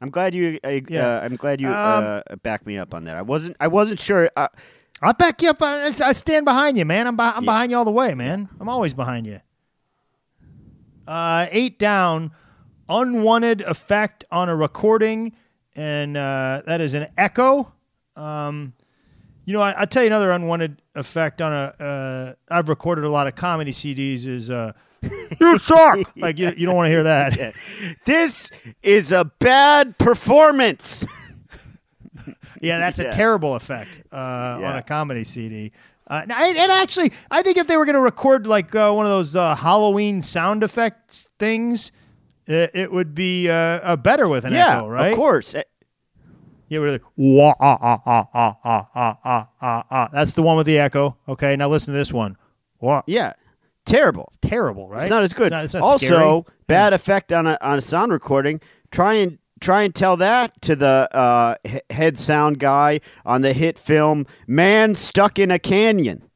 i'm 0.00 0.08
glad 0.10 0.34
you 0.34 0.58
I, 0.64 0.82
Yeah. 0.88 1.06
uh, 1.06 1.24
i'm 1.24 1.36
glad 1.36 1.60
you 1.60 1.68
Um, 1.68 2.04
uh, 2.04 2.36
backed 2.42 2.66
me 2.66 2.78
up 2.78 2.94
on 2.94 3.04
that 3.04 3.16
i 3.16 3.22
wasn't 3.22 3.56
i 3.60 3.68
wasn't 3.68 4.00
sure 4.00 4.30
uh, 4.36 4.48
I'll 5.02 5.12
back 5.12 5.42
you 5.42 5.50
up. 5.50 5.60
I, 5.60 5.86
I 6.10 6.12
stand 6.12 6.44
behind 6.46 6.78
you, 6.78 6.84
man. 6.86 7.06
I'm, 7.06 7.18
I'm 7.20 7.42
Yeah. 7.44 7.52
behind 7.52 7.70
you 7.70 7.76
all 7.76 7.84
the 7.84 7.90
way, 8.02 8.14
man. 8.14 8.48
I'm 8.60 8.68
always 8.70 8.94
behind 8.94 9.26
you. 9.26 9.40
Uh, 11.06 11.46
eight 11.50 11.78
down, 11.78 12.30
unwanted 12.88 13.60
effect 13.62 14.24
on 14.30 14.48
a 14.48 14.56
recording, 14.56 15.32
and 15.74 16.16
uh, 16.16 16.62
that 16.66 16.80
is 16.80 16.94
an 16.94 17.08
echo. 17.16 17.72
Um, 18.16 18.72
you 19.44 19.52
know, 19.52 19.60
I, 19.60 19.72
I'll 19.72 19.86
tell 19.86 20.02
you 20.02 20.06
another 20.08 20.30
unwanted 20.30 20.80
effect 20.94 21.42
on 21.42 21.52
a. 21.52 21.82
Uh, 21.82 22.34
I've 22.50 22.68
recorded 22.68 23.04
a 23.04 23.10
lot 23.10 23.26
of 23.26 23.34
comedy 23.34 23.72
CDs. 23.72 24.26
Is 24.26 24.50
uh, 24.50 24.72
you 25.40 25.58
suck. 25.58 25.98
like 26.16 26.38
you, 26.38 26.52
you 26.56 26.66
don't 26.66 26.76
want 26.76 26.86
to 26.86 26.90
hear 26.90 27.02
that. 27.04 27.54
This 28.06 28.50
is 28.82 29.12
a 29.12 29.24
bad 29.24 29.98
performance. 29.98 31.06
Yeah, 32.60 32.78
that's 32.78 32.98
Yeah. 32.98 33.06
a 33.06 33.12
terrible 33.12 33.54
effect 33.56 33.90
uh, 34.12 34.60
on 34.62 34.76
a 34.76 34.82
comedy 34.82 35.24
CD. 35.24 35.72
Uh, 36.06 36.20
and, 36.22 36.32
actually, 36.72 37.12
I 37.30 37.42
think 37.42 37.56
if 37.56 37.66
they 37.66 37.76
were 37.76 37.84
going 37.86 37.94
to 37.94 38.00
record 38.00 38.46
like 38.46 38.74
uh, 38.74 38.92
one 38.92 39.06
of 39.06 39.10
those 39.10 39.34
uh, 39.34 39.54
Halloween 39.54 40.20
sound 40.22 40.62
effects 40.62 41.28
things, 41.38 41.92
it, 42.46 42.70
it 42.74 42.92
would 42.92 43.14
be 43.14 43.48
uh, 43.48 43.54
uh, 43.54 43.96
better 43.96 44.28
with 44.28 44.44
an 44.44 44.52
yeah, 44.52 44.78
echo, 44.78 44.88
right? 44.88 45.10
of 45.12 45.16
course. 45.16 45.54
Eh, 45.54 45.62
Yeah, 46.68 46.78
we're 46.80 46.90
like, 46.92 47.02
wah, 47.16 47.54
ah, 47.60 47.78
ah, 47.80 48.00
ah, 48.06 48.26
ah, 48.34 48.56
ah, 48.64 48.88
ah, 48.94 49.18
ah, 49.24 49.48
ah, 49.60 49.84
ah. 49.90 50.08
That's 50.12 50.32
the 50.32 50.42
one 50.42 50.56
with 50.56 50.66
the 50.66 50.78
echo. 50.78 51.16
Okay, 51.28 51.56
now 51.56 51.68
listen 51.68 51.92
to 51.92 51.98
this 51.98 52.12
one. 52.12 52.36
What? 52.78 53.04
Yeah, 53.06 53.32
terrible. 53.84 54.30
Terrible, 54.42 54.88
right? 54.88 55.02
It's 55.02 55.10
not 55.10 55.22
as 55.24 55.32
good. 55.32 55.46
It's 55.46 55.52
not, 55.52 55.64
it's 55.64 55.74
not 55.74 55.82
also, 55.82 56.06
scary. 56.06 56.42
bad 56.66 56.92
effect 56.92 57.32
on 57.32 57.46
a 57.46 57.56
on 57.60 57.78
a 57.78 57.80
sound 57.80 58.12
recording. 58.12 58.60
Try 58.90 59.14
and 59.14 59.38
try 59.60 59.82
and 59.82 59.94
tell 59.94 60.16
that 60.18 60.60
to 60.62 60.76
the 60.76 61.08
uh, 61.12 61.54
he- 61.64 61.80
head 61.90 62.18
sound 62.18 62.58
guy 62.58 63.00
on 63.24 63.40
the 63.42 63.52
hit 63.54 63.78
film 63.78 64.26
"Man 64.46 64.94
Stuck 64.94 65.38
in 65.38 65.50
a 65.50 65.58
Canyon." 65.58 66.22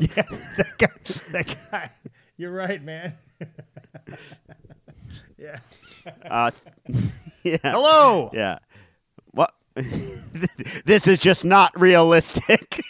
Yeah, 0.00 0.22
that 0.56 0.72
guy, 0.78 0.86
that 1.32 1.56
guy. 1.70 1.90
You're 2.36 2.50
right, 2.52 2.82
man. 2.82 3.14
yeah. 5.38 5.58
Uh, 6.24 6.50
yeah. 7.44 7.56
Hello. 7.62 8.30
Yeah. 8.32 8.58
What? 9.32 9.54
this 9.74 11.06
is 11.06 11.18
just 11.18 11.44
not 11.44 11.78
realistic. 11.78 12.82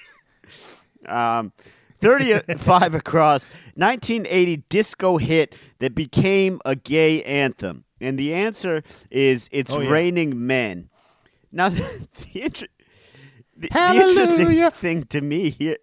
um, 1.07 1.53
35 2.01 2.95
across, 2.95 3.49
1980 3.75 4.57
disco 4.69 5.19
hit 5.19 5.55
that 5.81 5.95
became 5.95 6.61
a 6.65 6.75
gay 6.75 7.23
anthem. 7.25 7.85
And 8.01 8.19
the 8.19 8.33
answer 8.33 8.83
is 9.11 9.49
It's 9.53 9.73
Oh, 9.73 9.81
yeah. 9.81 9.91
Raining 9.91 10.47
Men. 10.47 10.89
Now, 11.53 11.69
the, 11.69 12.09
the, 12.33 12.43
inter- 12.43 12.67
the, 13.57 13.69
the 13.69 13.95
interesting 13.95 14.71
thing 14.71 15.05
to 15.05 15.21
me 15.21 15.51
here. 15.51 15.77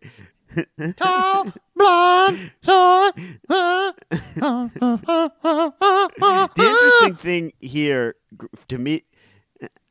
Tall, 0.98 1.54
blonde, 1.76 2.52
short. 2.64 3.16
The 6.56 6.56
interesting 6.58 7.16
thing 7.16 7.54
here, 7.60 8.16
to 8.68 8.78
me, 8.78 9.04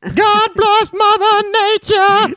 God 0.01 0.49
bless 0.55 0.91
Mother 0.93 1.43
Nature. 1.51 2.35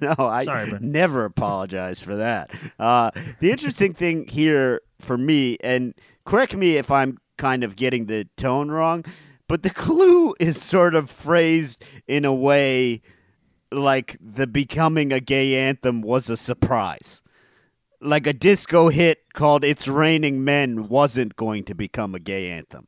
no, 0.00 0.14
I 0.18 0.44
Sorry, 0.44 0.72
never 0.80 1.24
apologize 1.24 2.00
for 2.00 2.16
that. 2.16 2.50
Uh, 2.78 3.10
the 3.40 3.50
interesting 3.50 3.92
thing 3.94 4.28
here 4.28 4.80
for 5.00 5.18
me, 5.18 5.56
and 5.62 5.94
correct 6.24 6.54
me 6.54 6.76
if 6.76 6.90
I'm 6.90 7.18
kind 7.36 7.64
of 7.64 7.76
getting 7.76 8.06
the 8.06 8.26
tone 8.36 8.70
wrong, 8.70 9.04
but 9.48 9.62
the 9.62 9.70
clue 9.70 10.34
is 10.40 10.60
sort 10.62 10.94
of 10.94 11.10
phrased 11.10 11.84
in 12.06 12.24
a 12.24 12.34
way 12.34 13.02
like 13.72 14.16
the 14.20 14.46
becoming 14.46 15.12
a 15.12 15.20
gay 15.20 15.54
anthem 15.56 16.00
was 16.00 16.30
a 16.30 16.36
surprise. 16.36 17.22
Like 18.00 18.26
a 18.26 18.32
disco 18.32 18.88
hit 18.88 19.32
called 19.32 19.64
It's 19.64 19.88
Raining 19.88 20.44
Men 20.44 20.88
wasn't 20.88 21.36
going 21.36 21.64
to 21.64 21.74
become 21.74 22.14
a 22.14 22.18
gay 22.18 22.50
anthem. 22.50 22.86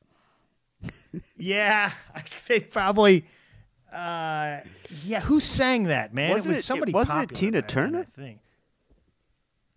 Yeah, 1.37 1.91
I 2.15 2.21
think 2.21 2.71
probably. 2.71 3.25
Uh, 3.93 4.59
yeah, 5.05 5.21
who 5.21 5.41
sang 5.41 5.85
that, 5.85 6.13
man? 6.15 6.31
Wasn't 6.33 6.47
it 6.47 6.49
was 6.49 6.59
it- 6.59 6.63
somebody. 6.63 6.93
wasn't 6.93 7.33
it 7.33 7.35
Tina 7.35 7.63
Turner? 7.63 8.01
I 8.01 8.05
think. 8.05 8.41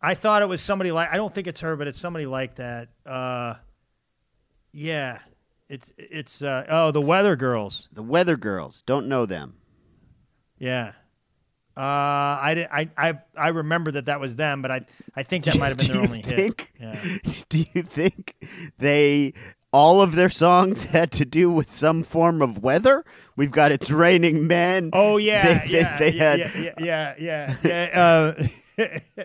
I 0.02 0.14
thought 0.16 0.42
it 0.42 0.50
was 0.50 0.62
somebody 0.62 0.92
like. 0.92 1.12
I 1.12 1.16
don't 1.18 1.34
think 1.34 1.48
it's 1.48 1.62
her, 1.62 1.76
but 1.76 1.88
it's 1.88 1.98
somebody 1.98 2.26
like 2.26 2.56
that. 2.56 2.90
Uh, 3.06 3.56
yeah, 4.74 5.20
it's 5.70 5.92
it's. 5.98 6.42
Uh, 6.42 6.66
oh, 6.70 6.92
the 6.92 7.02
Weather 7.02 7.36
Girls. 7.36 7.88
The 7.94 8.04
Weather 8.04 8.36
Girls, 8.36 8.84
don't 8.86 9.08
know 9.08 9.26
them. 9.26 9.56
Yeah. 10.60 10.92
Uh, 11.78 11.82
I, 12.42 12.52
did, 12.56 12.68
I 12.72 12.90
I 12.98 13.20
I 13.38 13.48
remember 13.50 13.92
that 13.92 14.06
that 14.06 14.20
was 14.20 14.36
them, 14.36 14.62
but 14.62 14.72
I 14.72 14.82
I 15.16 15.24
think 15.24 15.46
that 15.46 15.58
might 15.58 15.70
have 15.70 15.78
been 15.78 15.88
their 15.88 16.02
only 16.02 16.22
think- 16.22 16.72
hit. 16.78 16.82
Yeah. 17.26 17.42
Do 17.50 17.60
you 17.74 17.84
think 17.84 18.36
they 18.78 19.34
all 19.74 20.02
of 20.02 20.16
their 20.16 20.28
songs 20.30 20.84
had 20.92 21.12
to 21.14 21.24
do 21.26 21.50
with 21.50 21.72
some 21.72 22.04
form 22.04 22.42
of 22.42 22.62
weather? 22.62 23.06
We've 23.38 23.52
got 23.52 23.72
"It's 23.72 23.90
Raining 23.90 24.48
Men." 24.48 24.90
Oh 24.92 25.16
yeah, 25.18 25.60
They- 25.64 25.68
they- 25.68 25.72
yeah, 25.80 25.98
they 25.98 26.10
yeah, 26.12 26.32
had- 26.32 26.40
yeah, 26.80 27.14
yeah, 27.18 27.56
yeah, 27.64 27.90
yeah. 27.94 28.34
Uh, 28.38 28.44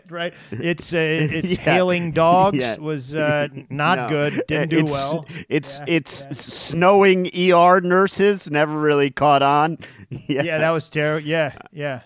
right. 0.09 0.35
It's 0.53 0.93
uh, 0.95 0.99
it's 0.99 1.59
Yeah. 1.59 1.73
hailing 1.75 2.13
dogs 2.13 2.59
Yeah. 2.59 2.77
was 2.77 3.13
uh, 3.15 3.49
not 3.71 3.99
No. 3.99 4.09
good. 4.09 4.45
Didn't 4.47 4.69
do 4.71 4.79
It's- 4.79 4.93
well. 4.93 5.27
It's 5.49 5.79
Yeah, 5.81 5.85
it's 5.97 6.23
yeah. 6.23 6.33
snowing 6.33 7.27
ER 7.35 7.81
nurses 7.81 8.49
never 8.51 8.79
really 8.79 9.11
caught 9.11 9.43
on. 9.43 9.79
Yeah, 10.11 10.43
Yeah, 10.43 10.59
that 10.59 10.71
was 10.71 10.89
terrible. 10.91 11.27
Yeah, 11.27 11.53
yeah, 11.73 12.03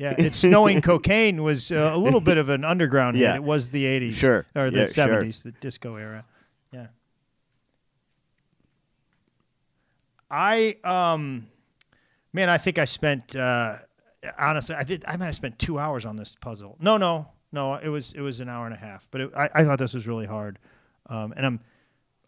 yeah. 0.00 0.14
It's 0.18 0.36
snowing 0.36 0.80
cocaine 0.80 1.42
was 1.42 1.70
uh, 1.70 1.92
a 1.94 1.98
little 1.98 2.20
bit 2.20 2.38
of 2.38 2.48
an 2.48 2.64
underground 2.64 3.16
hit. 3.16 3.22
Yeah. 3.24 3.34
It 3.36 3.42
was 3.44 3.70
the 3.70 3.84
'80s, 3.84 4.14
Sure. 4.14 4.46
or 4.56 4.70
the 4.70 4.80
Yeah, 4.80 4.86
sure. 4.86 5.06
'70s, 5.22 5.42
the 5.42 5.52
disco 5.52 5.96
era. 5.96 6.24
Yeah. 6.72 6.86
I 10.30 10.76
um, 10.84 11.46
man, 12.32 12.48
I 12.48 12.58
think 12.58 12.78
I 12.78 12.84
spent 12.84 13.34
uh, 13.36 13.76
honestly, 14.38 14.74
I 14.74 14.82
did. 14.84 15.04
I 15.06 15.16
might 15.16 15.26
have 15.26 15.34
spent 15.34 15.58
two 15.58 15.78
hours 15.78 16.04
on 16.06 16.16
this 16.16 16.36
puzzle. 16.36 16.76
No, 16.80 16.96
no, 16.96 17.28
no. 17.52 17.74
It 17.74 17.88
was 17.88 18.12
it 18.14 18.20
was 18.20 18.40
an 18.40 18.48
hour 18.48 18.64
and 18.66 18.74
a 18.74 18.78
half. 18.78 19.08
But 19.10 19.20
it, 19.22 19.30
I 19.36 19.48
I 19.54 19.64
thought 19.64 19.78
this 19.78 19.94
was 19.94 20.06
really 20.06 20.26
hard, 20.26 20.58
um, 21.06 21.32
and 21.36 21.44
I'm. 21.46 21.60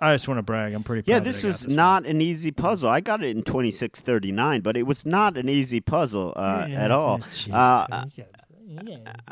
I 0.02 0.14
just 0.14 0.26
want 0.26 0.38
to 0.38 0.42
brag. 0.42 0.74
I'm 0.74 0.82
pretty. 0.82 1.02
Proud 1.02 1.12
Yeah, 1.14 1.18
that 1.20 1.24
this 1.24 1.38
I 1.38 1.42
got 1.42 1.46
was 1.46 1.60
this 1.60 1.66
one. 1.68 1.76
not 1.76 2.06
an 2.06 2.20
easy 2.20 2.50
puzzle. 2.50 2.90
I 2.90 3.00
got 3.00 3.22
it 3.22 3.28
in 3.36 3.42
2639, 3.44 4.60
but 4.60 4.76
it 4.76 4.82
was 4.82 5.06
not 5.06 5.36
an 5.36 5.48
easy 5.48 5.80
puzzle 5.80 6.32
uh, 6.34 6.66
at 6.70 6.90
all. 6.90 7.20
Uh, 7.50 7.86
uh, 7.88 8.04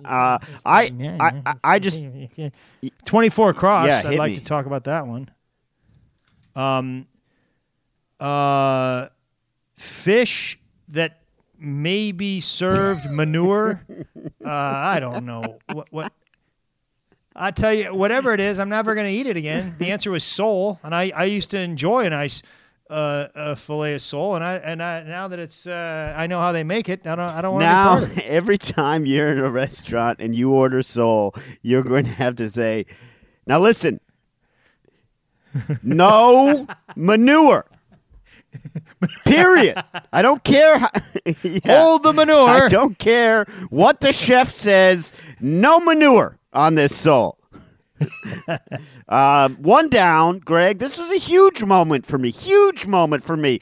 I, 0.05 0.39
I, 0.64 1.43
I, 1.45 1.55
I 1.64 1.79
just 1.81 2.05
24 3.05 3.51
across. 3.51 3.89
Yeah, 3.89 4.03
I'd 4.05 4.18
like 4.18 4.33
me. 4.33 4.39
to 4.39 4.45
talk 4.45 4.66
about 4.66 4.85
that 4.85 5.07
one. 5.09 5.29
Um, 6.55 7.07
uh, 8.21 9.09
fish 9.77 10.59
that 10.89 11.23
may 11.59 12.12
be 12.12 12.41
served 12.41 13.11
manure. 13.11 13.85
uh, 14.45 14.49
I 14.49 15.01
don't 15.01 15.25
know 15.27 15.59
what 15.73 15.89
what. 15.91 16.12
I 17.35 17.53
tell 17.53 17.72
you, 17.72 17.95
whatever 17.95 18.33
it 18.33 18.41
is, 18.41 18.59
I'm 18.59 18.68
never 18.68 18.95
going 18.95 19.07
to 19.07 19.12
eat 19.12 19.26
it 19.26 19.37
again. 19.37 19.76
The 19.78 19.91
answer 19.93 20.11
was 20.11 20.24
sole, 20.24 20.81
and 20.83 20.95
I, 20.95 21.12
I 21.14 21.24
used 21.24 21.51
to 21.53 21.61
enjoy 21.61 22.07
a 22.07 22.11
nice 22.11 22.43
uh, 22.89 23.28
uh, 23.35 23.55
fillet 23.55 23.95
of 23.95 24.03
sole, 24.03 24.35
and 24.35 24.43
I 24.43 24.55
and 24.57 24.83
I 24.83 25.05
now 25.05 25.28
that 25.28 25.39
it's 25.39 25.66
uh, 25.66 26.12
I 26.16 26.26
know 26.26 26.41
how 26.41 26.51
they 26.51 26.64
make 26.64 26.89
it, 26.89 27.07
I 27.07 27.14
don't 27.14 27.28
I 27.28 27.41
don't 27.41 27.55
want 27.55 27.62
to 27.62 27.66
now 27.66 27.89
part 27.91 28.03
of 28.03 28.18
it. 28.18 28.24
every 28.26 28.59
time 28.59 29.07
you're 29.07 29.31
in 29.31 29.39
a 29.39 29.51
restaurant 29.51 30.18
and 30.18 30.35
you 30.35 30.53
order 30.53 30.83
soul, 30.83 31.35
you're 31.62 31.85
going 31.85 32.05
to 32.05 32.11
have 32.11 32.35
to 32.37 32.51
say, 32.51 32.87
"Now 33.47 33.61
listen, 33.61 34.01
no 35.85 36.66
manure." 36.97 37.66
Period. 39.24 39.81
I 40.12 40.22
don't 40.22 40.43
care. 40.43 40.78
How, 40.78 40.91
Yeah. 41.45 41.61
Hold 41.66 42.03
the 42.03 42.12
manure. 42.12 42.49
I 42.49 42.66
don't 42.66 42.99
care 42.99 43.45
what 43.68 44.01
the 44.01 44.12
chef 44.12 44.51
says. 44.51 45.12
No 45.41 45.78
manure 45.78 46.39
on 46.53 46.74
this 46.74 46.94
soul. 46.96 47.38
uh, 49.09 49.48
one 49.59 49.88
down, 49.88 50.38
Greg. 50.38 50.78
This 50.78 50.98
was 50.98 51.11
a 51.11 51.18
huge 51.18 51.62
moment 51.62 52.07
for 52.07 52.18
me. 52.18 52.30
Huge 52.30 52.86
moment 52.86 53.24
for 53.24 53.36
me. 53.36 53.61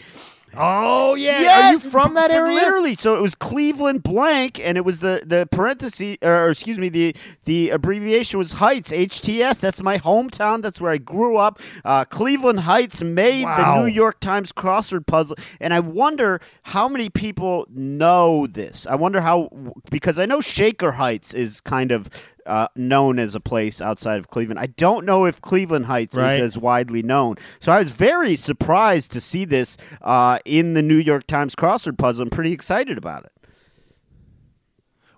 Oh 0.61 1.15
yeah, 1.15 1.43
Yeah, 1.43 1.69
are 1.69 1.73
you 1.73 1.79
from 1.79 2.15
that 2.15 2.31
area? 2.31 2.55
Literally, 2.55 2.95
so 2.95 3.15
it 3.15 3.21
was 3.21 3.35
Cleveland 3.35 4.03
blank, 4.03 4.59
and 4.59 4.79
it 4.79 4.81
was 4.85 5.01
the 5.01 5.23
the 5.25 5.47
parenthesis, 5.53 6.17
or 6.23 6.49
excuse 6.49 6.79
me, 6.79 6.89
the 6.89 7.15
the 7.45 7.69
abbreviation 7.69 8.39
was 8.39 8.53
Heights 8.53 8.91
HTS. 8.91 9.61
That's 9.61 9.83
my 9.83 9.99
hometown. 9.99 10.63
That's 10.63 10.81
where 10.81 10.91
I 10.91 10.97
grew 10.97 11.37
up. 11.37 11.61
Uh, 11.85 12.07
Cleveland 12.07 12.61
Heights 12.61 13.03
made 13.03 13.45
Wow. 13.45 13.57
the 13.77 13.83
New 13.83 13.93
York 13.93 14.21
Times 14.21 14.51
crossword 14.51 15.07
puzzle, 15.07 15.37
and 15.61 15.75
I 15.75 15.81
wonder 15.81 16.41
how 16.63 16.89
many 16.89 17.11
people 17.11 17.67
know 17.71 18.47
this. 18.47 18.87
I 18.87 18.95
wonder 18.95 19.21
how 19.21 19.51
because 19.91 20.19
I 20.19 20.25
know 20.25 20.41
Shaker 20.41 20.93
Heights 20.93 21.35
is 21.35 21.61
kind 21.61 21.93
of. 21.93 22.09
Uh, 22.49 22.67
known 22.75 23.19
as 23.19 23.35
a 23.35 23.41
place 23.41 23.81
outside 23.81 24.19
of 24.19 24.29
Cleveland. 24.29 24.59
I 24.59 24.67
don't 24.67 25.05
know 25.05 25.27
if 25.27 25.41
Cleveland 25.43 25.85
Heights 25.85 26.17
Right. 26.17 26.41
is 26.41 26.57
as 26.57 26.59
widely 26.59 27.03
known. 27.03 27.37
So 27.61 27.71
I 27.73 27.83
was 27.83 27.93
very 27.93 28.37
surprised 28.37 29.11
to 29.13 29.21
see 29.21 29.45
this 29.45 29.77
uh, 30.01 30.39
in 30.47 30.73
the 30.73 30.81
New 30.81 30.97
York 30.97 31.27
Times 31.27 31.55
crossword 31.55 31.99
puzzle. 31.99 32.23
I'm 32.23 32.31
pretty 32.31 32.53
excited 32.53 32.97
about 32.97 33.25
it. 33.27 33.33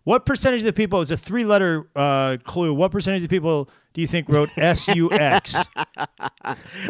What 0.05 0.26
percentage 0.26 0.62
of 0.62 0.66
the 0.66 0.72
people? 0.72 1.03
It's 1.03 1.11
a 1.11 1.16
three-letter 1.16 1.87
uh, 1.95 2.39
clue. 2.43 2.74
What 2.74 2.91
percentage 2.91 3.22
of 3.22 3.28
the 3.28 3.37
people 3.37 3.68
do 3.93 4.01
you 4.01 4.07
think 4.09 4.28
wrote 4.28 4.49
S 4.59 4.89
U 4.89 5.12
X? 5.12 5.55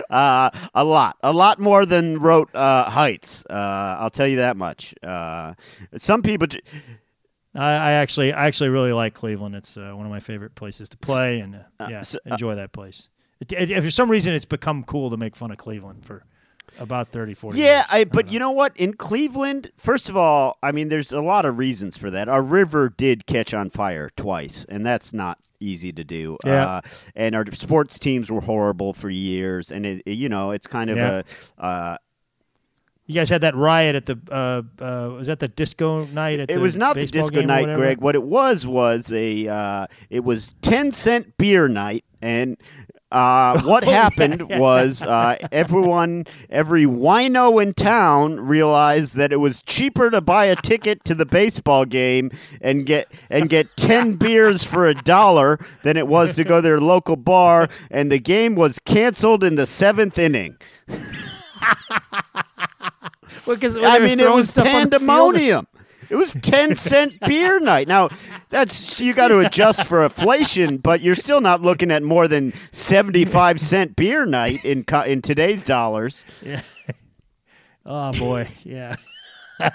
Uh, 0.08 0.50
a 0.74 0.84
lot, 0.84 1.16
a 1.22 1.32
lot 1.32 1.58
more 1.58 1.84
than 1.84 2.18
wrote 2.18 2.54
uh, 2.54 2.88
Heights. 2.88 3.44
Uh, 3.50 3.98
I'll 4.00 4.10
tell 4.10 4.26
you 4.26 4.36
that 4.36 4.56
much. 4.56 4.94
Uh, 5.02 5.54
some 5.96 6.22
people. 6.22 6.46
I, 7.54 7.72
I 7.72 7.90
actually, 7.92 8.32
I 8.32 8.46
actually 8.46 8.70
really 8.70 8.92
like 8.92 9.14
Cleveland. 9.14 9.54
It's 9.56 9.76
uh, 9.76 9.92
one 9.94 10.06
of 10.06 10.10
my 10.12 10.20
favorite 10.20 10.54
places 10.54 10.88
to 10.90 10.96
play, 10.96 11.40
and 11.40 11.56
uh, 11.80 11.86
yeah, 11.88 12.02
so- 12.02 12.18
enjoy 12.26 12.54
that 12.54 12.72
place. 12.72 13.08
It, 13.40 13.52
it, 13.52 13.82
for 13.82 13.90
some 13.90 14.10
reason, 14.10 14.34
it's 14.34 14.44
become 14.44 14.84
cool 14.84 15.10
to 15.10 15.16
make 15.16 15.34
fun 15.34 15.50
of 15.50 15.56
Cleveland 15.56 16.04
for 16.04 16.24
about 16.78 17.08
30, 17.08 17.34
40 17.34 17.58
Yeah, 17.58 17.64
years. 17.78 17.84
I, 17.90 18.04
but 18.04 18.30
you 18.30 18.38
know 18.38 18.50
what? 18.52 18.76
In 18.76 18.92
Cleveland, 18.94 19.72
first 19.78 20.08
of 20.08 20.16
all, 20.16 20.58
I 20.62 20.70
mean, 20.72 20.88
there's 20.90 21.10
a 21.12 21.20
lot 21.22 21.44
of 21.44 21.58
reasons 21.58 21.96
for 21.96 22.10
that. 22.10 22.28
Our 22.28 22.42
river 22.42 22.88
did 22.90 23.26
catch 23.26 23.52
on 23.54 23.70
fire 23.70 24.10
twice, 24.16 24.66
and 24.68 24.84
that's 24.86 25.12
not 25.12 25.38
easy 25.58 25.90
to 25.92 26.04
do. 26.04 26.36
Yeah. 26.44 26.66
Uh, 26.66 26.80
and 27.16 27.34
our 27.34 27.44
sports 27.52 27.98
teams 27.98 28.30
were 28.30 28.42
horrible 28.42 28.92
for 28.92 29.08
years, 29.10 29.72
and 29.72 29.84
it, 29.84 30.02
it- 30.06 30.12
you 30.18 30.28
know, 30.28 30.50
it's 30.52 30.66
kind 30.66 30.90
of 30.90 30.96
Yeah. 30.98 31.22
a. 31.58 31.62
Uh, 31.64 31.96
You 33.10 33.14
guys 33.16 33.28
had 33.28 33.40
that 33.40 33.56
riot 33.56 33.96
at 33.96 34.06
the 34.06 34.16
uh, 34.30 34.62
uh, 34.80 35.10
was 35.14 35.26
that 35.26 35.40
the 35.40 35.48
disco 35.48 36.04
night 36.06 36.38
at 36.38 36.48
it 36.48 36.54
the 36.54 36.60
was 36.60 36.76
not 36.76 36.94
the 36.94 37.06
disco 37.06 37.40
night. 37.42 37.64
Greg. 37.64 38.00
What 38.00 38.14
it 38.14 38.22
was 38.22 38.64
was 38.68 39.10
a. 39.12 39.48
Uh, 39.48 39.86
it 40.10 40.22
was 40.22 40.54
ten 40.62 40.92
cent 40.92 41.36
beer 41.36 41.66
night, 41.66 42.04
and. 42.22 42.56
Uh, 43.12 43.60
what 43.64 43.84
Oh, 43.84 43.90
yeah, 43.90 44.02
happened 44.02 44.42
yeah. 44.48 44.60
was 44.60 45.02
uh, 45.02 45.36
everyone, 45.50 46.26
every 46.48 46.84
wino 46.84 47.60
in 47.60 47.74
town 47.74 48.38
realized 48.38 49.16
that 49.16 49.32
it 49.32 49.38
was 49.38 49.62
cheaper 49.62 50.10
to 50.10 50.20
buy 50.20 50.44
a 50.44 50.54
ticket 50.54 51.02
to 51.06 51.16
the 51.16 51.26
baseball 51.26 51.84
game 51.84 52.30
and 52.60 52.86
get 52.86 53.10
and 53.28 53.48
get 53.50 53.66
ten 53.76 54.14
beers 54.16 54.62
for 54.62 54.86
a 54.86 54.94
dollar 54.94 55.58
than 55.82 55.96
it 55.96 56.06
was 56.06 56.34
to 56.34 56.44
go 56.44 56.58
to 56.58 56.62
their 56.62 56.80
local 56.80 57.16
bar. 57.16 57.68
And 57.90 58.12
the 58.12 58.20
game 58.20 58.54
was 58.54 58.78
canceled 58.78 59.42
in 59.42 59.56
the 59.56 59.66
seventh 59.66 60.16
inning. 60.16 60.56
Well, 63.50 63.58
'cause 63.58 63.74
when 63.80 63.90
I 63.90 63.98
mean, 63.98 64.20
it 64.20 64.30
was 64.32 64.54
pandemonium. 64.54 65.66
It 66.08 66.14
was 66.16 66.32
ten 66.34 66.76
cent 66.90 67.18
beer 67.26 67.58
night. 67.58 67.88
Now 67.88 68.10
that's 68.48 69.00
you 69.00 69.12
got 69.12 69.28
to 69.28 69.40
adjust 69.40 69.86
for 69.86 70.04
inflation, 70.04 70.76
but 70.76 71.00
you're 71.00 71.16
still 71.16 71.40
not 71.40 71.60
looking 71.60 71.90
at 71.90 72.02
more 72.04 72.28
than 72.28 72.52
seventy 72.70 73.24
five 73.24 73.60
cent 73.60 73.96
beer 73.96 74.24
night 74.26 74.64
in 74.64 74.84
co- 74.84 75.02
in 75.02 75.20
today's 75.20 75.64
dollars. 75.64 76.22
Yeah. 76.42 76.62
Oh 77.84 78.12
boy, 78.12 78.46
yeah. 78.62 78.94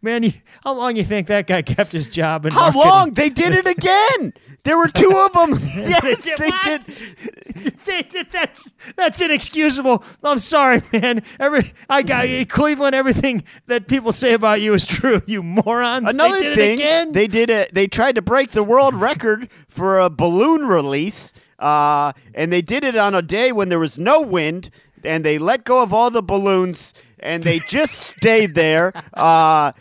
Man, 0.00 0.22
you, 0.22 0.32
how 0.62 0.72
long 0.74 0.96
you 0.96 1.04
think 1.04 1.26
that 1.26 1.46
guy 1.46 1.60
kept 1.62 1.92
his 1.92 2.08
job? 2.08 2.46
In 2.46 2.52
How 2.52 2.70
marketing? 2.70 2.80
long? 2.88 3.10
They 3.12 3.28
did 3.28 3.52
it 3.54 3.66
again. 3.66 4.32
There 4.64 4.78
were 4.78 4.88
two 4.88 5.12
of 5.16 5.32
them. 5.34 5.50
yes, 5.76 6.24
they 6.38 6.46
what? 6.48 6.86
did. 6.86 7.76
They 7.84 8.02
did- 8.02 8.30
that's 8.30 8.72
that's 8.96 9.20
inexcusable. 9.20 10.02
I'm 10.22 10.38
sorry, 10.38 10.80
man. 10.92 11.20
Every 11.38 11.62
I 11.88 12.02
got 12.02 12.26
Cleveland. 12.48 12.94
Everything 12.94 13.44
that 13.66 13.86
people 13.88 14.10
say 14.12 14.32
about 14.34 14.60
you 14.62 14.72
is 14.74 14.84
true. 14.86 15.20
You 15.26 15.42
morons. 15.42 16.08
Another 16.08 16.36
they 16.36 16.42
did 16.42 16.54
thing, 16.56 16.70
it 16.70 16.74
again. 16.74 17.12
they 17.12 17.26
did 17.26 17.50
it. 17.50 17.74
They 17.74 17.86
tried 17.86 18.14
to 18.14 18.22
break 18.22 18.52
the 18.52 18.64
world 18.64 18.94
record 18.94 19.50
for 19.68 20.00
a 20.00 20.08
balloon 20.08 20.66
release, 20.66 21.32
uh, 21.58 22.12
and 22.34 22.50
they 22.52 22.62
did 22.62 22.84
it 22.84 22.96
on 22.96 23.14
a 23.14 23.22
day 23.22 23.52
when 23.52 23.68
there 23.68 23.78
was 23.78 23.98
no 23.98 24.22
wind, 24.22 24.70
and 25.04 25.24
they 25.24 25.36
let 25.38 25.64
go 25.64 25.82
of 25.82 25.92
all 25.92 26.10
the 26.10 26.22
balloons, 26.22 26.94
and 27.20 27.44
they 27.44 27.58
just 27.58 27.94
stayed 27.94 28.54
there. 28.54 28.92
Uh, 29.14 29.72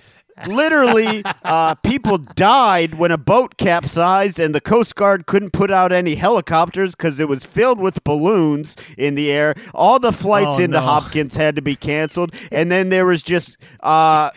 Literally, 0.47 1.23
uh, 1.43 1.75
people 1.83 2.17
died 2.17 2.95
when 2.95 3.11
a 3.11 3.17
boat 3.17 3.57
capsized, 3.57 4.39
and 4.39 4.53
the 4.55 4.61
Coast 4.61 4.95
Guard 4.95 5.25
couldn't 5.25 5.51
put 5.53 5.69
out 5.71 5.91
any 5.91 6.15
helicopters 6.15 6.95
because 6.95 7.19
it 7.19 7.29
was 7.29 7.45
filled 7.45 7.79
with 7.79 8.03
balloons 8.03 8.75
in 8.97 9.15
the 9.15 9.31
air. 9.31 9.55
All 9.73 9.99
the 9.99 10.11
flights 10.11 10.57
Oh, 10.59 10.63
into 10.63 10.77
no. 10.77 10.81
Hopkins 10.81 11.35
had 11.35 11.55
to 11.55 11.61
be 11.61 11.75
canceled, 11.75 12.33
and 12.51 12.71
then 12.71 12.89
there 12.89 13.05
was 13.05 13.21
just 13.23 13.57
uh, 13.81 14.31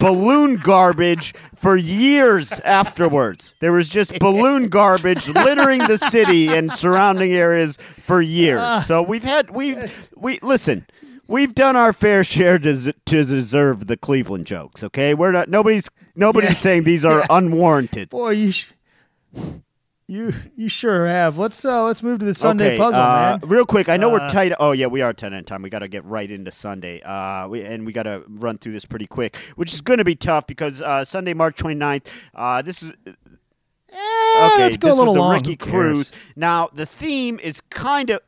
balloon 0.00 0.56
garbage 0.56 1.34
for 1.56 1.76
years 1.76 2.52
afterwards. 2.60 3.54
There 3.60 3.72
was 3.72 3.88
just 3.88 4.18
balloon 4.18 4.68
garbage 4.68 5.28
littering 5.28 5.80
the 5.80 5.98
city 5.98 6.48
and 6.48 6.72
surrounding 6.72 7.32
areas 7.32 7.76
for 8.02 8.20
years. 8.20 8.60
Ah. 8.62 8.82
So 8.86 9.02
we've 9.02 9.22
had 9.24 9.50
we 9.50 9.76
we 10.16 10.38
listen. 10.42 10.86
We've 11.26 11.54
done 11.54 11.74
our 11.76 11.92
fair 11.92 12.22
share 12.24 12.58
to, 12.58 12.92
to 12.92 13.24
deserve 13.24 13.86
the 13.86 13.96
Cleveland 13.96 14.46
jokes. 14.46 14.82
Okay, 14.84 15.14
we're 15.14 15.32
not. 15.32 15.48
Nobody's 15.48 15.88
nobody's 16.14 16.50
Yeah. 16.50 16.56
saying 16.56 16.84
these 16.84 17.04
are 17.04 17.24
unwarranted. 17.30 18.10
Boy, 18.10 18.30
you 18.30 18.52
sh- 18.52 18.66
you 20.06 20.34
you 20.54 20.68
sure 20.68 21.06
have. 21.06 21.38
Let's 21.38 21.64
uh 21.64 21.84
let's 21.84 22.02
move 22.02 22.18
to 22.18 22.26
the 22.26 22.34
Sunday 22.34 22.66
okay, 22.74 22.76
puzzle, 22.78 23.00
uh, 23.00 23.38
man. 23.40 23.48
Real 23.48 23.64
quick, 23.64 23.88
I 23.88 23.96
know 23.96 24.10
we're 24.10 24.20
Uh, 24.20 24.28
tight. 24.30 24.52
Oh 24.60 24.72
yeah, 24.72 24.86
we 24.86 25.00
are 25.00 25.14
tight 25.14 25.32
on 25.32 25.44
time. 25.44 25.62
We 25.62 25.70
got 25.70 25.78
to 25.78 25.88
get 25.88 26.04
right 26.04 26.30
into 26.30 26.52
Sunday. 26.52 27.00
Uh, 27.00 27.48
we, 27.48 27.62
and 27.62 27.86
we 27.86 27.92
got 27.92 28.02
to 28.02 28.22
run 28.28 28.58
through 28.58 28.72
this 28.72 28.84
pretty 28.84 29.06
quick, 29.06 29.36
which 29.56 29.72
is 29.72 29.80
going 29.80 29.98
to 29.98 30.04
be 30.04 30.14
tough 30.14 30.46
because 30.46 30.82
uh, 30.82 31.04
Sunday, 31.06 31.32
March 31.32 31.56
29th, 31.56 32.02
Uh, 32.34 32.60
this 32.60 32.82
is 32.82 32.92
Eh, 33.96 34.50
okay. 34.52 34.62
let's 34.62 34.76
go 34.76 34.88
this 34.88 34.96
a 34.96 34.98
little 34.98 35.14
was 35.14 35.18
a 35.18 35.24
long. 35.24 35.34
Ricky 35.36 35.56
Cruz. 35.56 36.10
Now 36.36 36.68
the 36.74 36.84
theme 36.84 37.38
is 37.42 37.60
kind 37.70 38.10
of 38.10 38.20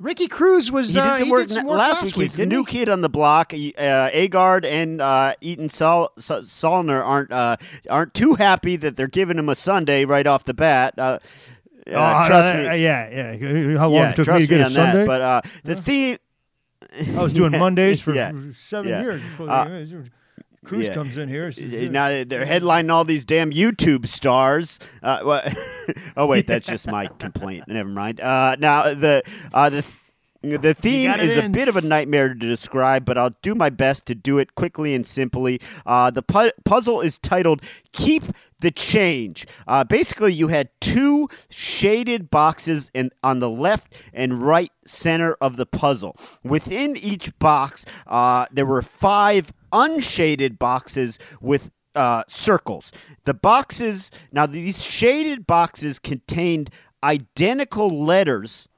Ricky 0.00 0.26
Cruz 0.28 0.72
was 0.72 0.94
He 0.94 0.98
uh, 0.98 1.04
did 1.10 1.18
some 1.18 1.26
he 1.26 1.30
work 1.30 1.46
did 1.46 1.50
some 1.54 1.66
work 1.66 1.78
last, 1.78 2.02
last, 2.02 2.16
week. 2.16 2.30
He's 2.30 2.36
the 2.38 2.46
new 2.46 2.64
he? 2.64 2.72
kid 2.72 2.88
on 2.88 3.02
the 3.02 3.08
block. 3.10 3.52
He- 3.52 3.74
Uh, 3.76 4.10
Agard 4.10 4.64
and 4.64 5.00
uh, 5.00 5.34
Eaton 5.42 5.68
Sol- 5.68 6.10
Sol- 6.18 6.40
Solner 6.42 7.04
aren't 7.04 7.30
uh, 7.32 7.56
aren't 7.88 8.14
too 8.14 8.34
happy 8.34 8.76
that 8.76 8.96
they're 8.96 9.06
giving 9.08 9.38
him 9.38 9.48
a 9.50 9.54
Sunday 9.54 10.04
right 10.06 10.26
off 10.26 10.44
the 10.44 10.54
bat. 10.54 10.94
Uh, 10.98 11.02
uh, 11.02 11.18
Oh, 11.92 12.26
trust 12.28 12.54
uh, 12.54 12.58
me. 12.58 12.66
uh, 12.68 12.72
yeah, 12.74 13.10
yeah. 13.36 13.78
How 13.78 13.88
long 13.88 13.94
yeah, 14.02 14.10
it 14.10 14.16
took 14.16 14.24
trust 14.24 14.40
me 14.42 14.46
to 14.46 14.56
get 14.58 14.60
a 14.66 14.70
Sunday? 14.70 14.98
that. 15.00 15.06
But 15.06 15.20
uh, 15.20 15.40
the 15.64 15.76
theme. 15.76 16.16
I 17.16 17.22
was 17.22 17.34
doing 17.34 17.52
Yeah, 17.52 17.58
Mondays 17.58 18.00
for 18.00 18.14
yeah, 18.14 18.32
seven 18.54 18.88
yeah. 18.90 19.02
years. 19.02 19.22
Cruz 20.64 20.88
yeah. 20.88 20.94
comes 20.94 21.16
in 21.16 21.28
here. 21.28 21.50
says, 21.50 21.90
Now 21.90 22.08
they're 22.24 22.44
headlining 22.44 22.92
all 22.92 23.04
these 23.04 23.24
damn 23.24 23.50
YouTube 23.50 24.06
stars. 24.08 24.78
Uh, 25.02 25.20
well, 25.24 25.42
oh 26.16 26.26
wait, 26.26 26.46
that's 26.46 26.66
just 26.66 26.86
my 26.86 27.06
complaint. 27.18 27.64
Never 27.66 27.88
mind. 27.88 28.20
Uh, 28.20 28.56
now 28.58 28.94
the 28.94 29.22
uh, 29.54 29.70
the 29.70 29.84
the 30.42 30.74
theme 30.74 31.10
is 31.12 31.36
is 31.36 31.44
a 31.44 31.48
bit 31.48 31.68
of 31.68 31.76
a 31.76 31.80
nightmare 31.80 32.28
to 32.28 32.34
describe, 32.34 33.04
but 33.04 33.16
I'll 33.16 33.34
do 33.42 33.54
my 33.54 33.70
best 33.70 34.06
to 34.06 34.14
do 34.14 34.38
it 34.38 34.54
quickly 34.54 34.94
and 34.94 35.06
simply. 35.06 35.60
Uh, 35.86 36.10
the 36.10 36.22
pu- 36.22 36.52
puzzle 36.64 37.00
is 37.00 37.18
titled 37.18 37.62
"Keep 37.92 38.24
the 38.60 38.70
Change." 38.70 39.46
Uh, 39.66 39.84
basically, 39.84 40.32
you 40.32 40.48
had 40.48 40.70
two 40.80 41.28
shaded 41.48 42.30
boxes 42.30 42.90
in, 42.94 43.10
on 43.22 43.40
the 43.40 43.50
left 43.50 43.94
and 44.12 44.42
right 44.42 44.72
center 44.84 45.36
of 45.40 45.56
the 45.56 45.66
puzzle. 45.66 46.16
Within 46.42 46.96
each 46.96 47.38
box, 47.38 47.84
uh, 48.06 48.46
there 48.52 48.66
were 48.66 48.82
five 48.82 49.52
unshaded 49.72 50.58
boxes 50.58 51.18
with 51.40 51.70
uh, 51.94 52.24
circles. 52.28 52.92
The 53.24 53.34
boxes, 53.34 54.10
now 54.32 54.46
these 54.46 54.84
shaded 54.84 55.46
boxes 55.46 55.98
contained 55.98 56.70
identical 57.02 58.04
letters 58.04 58.68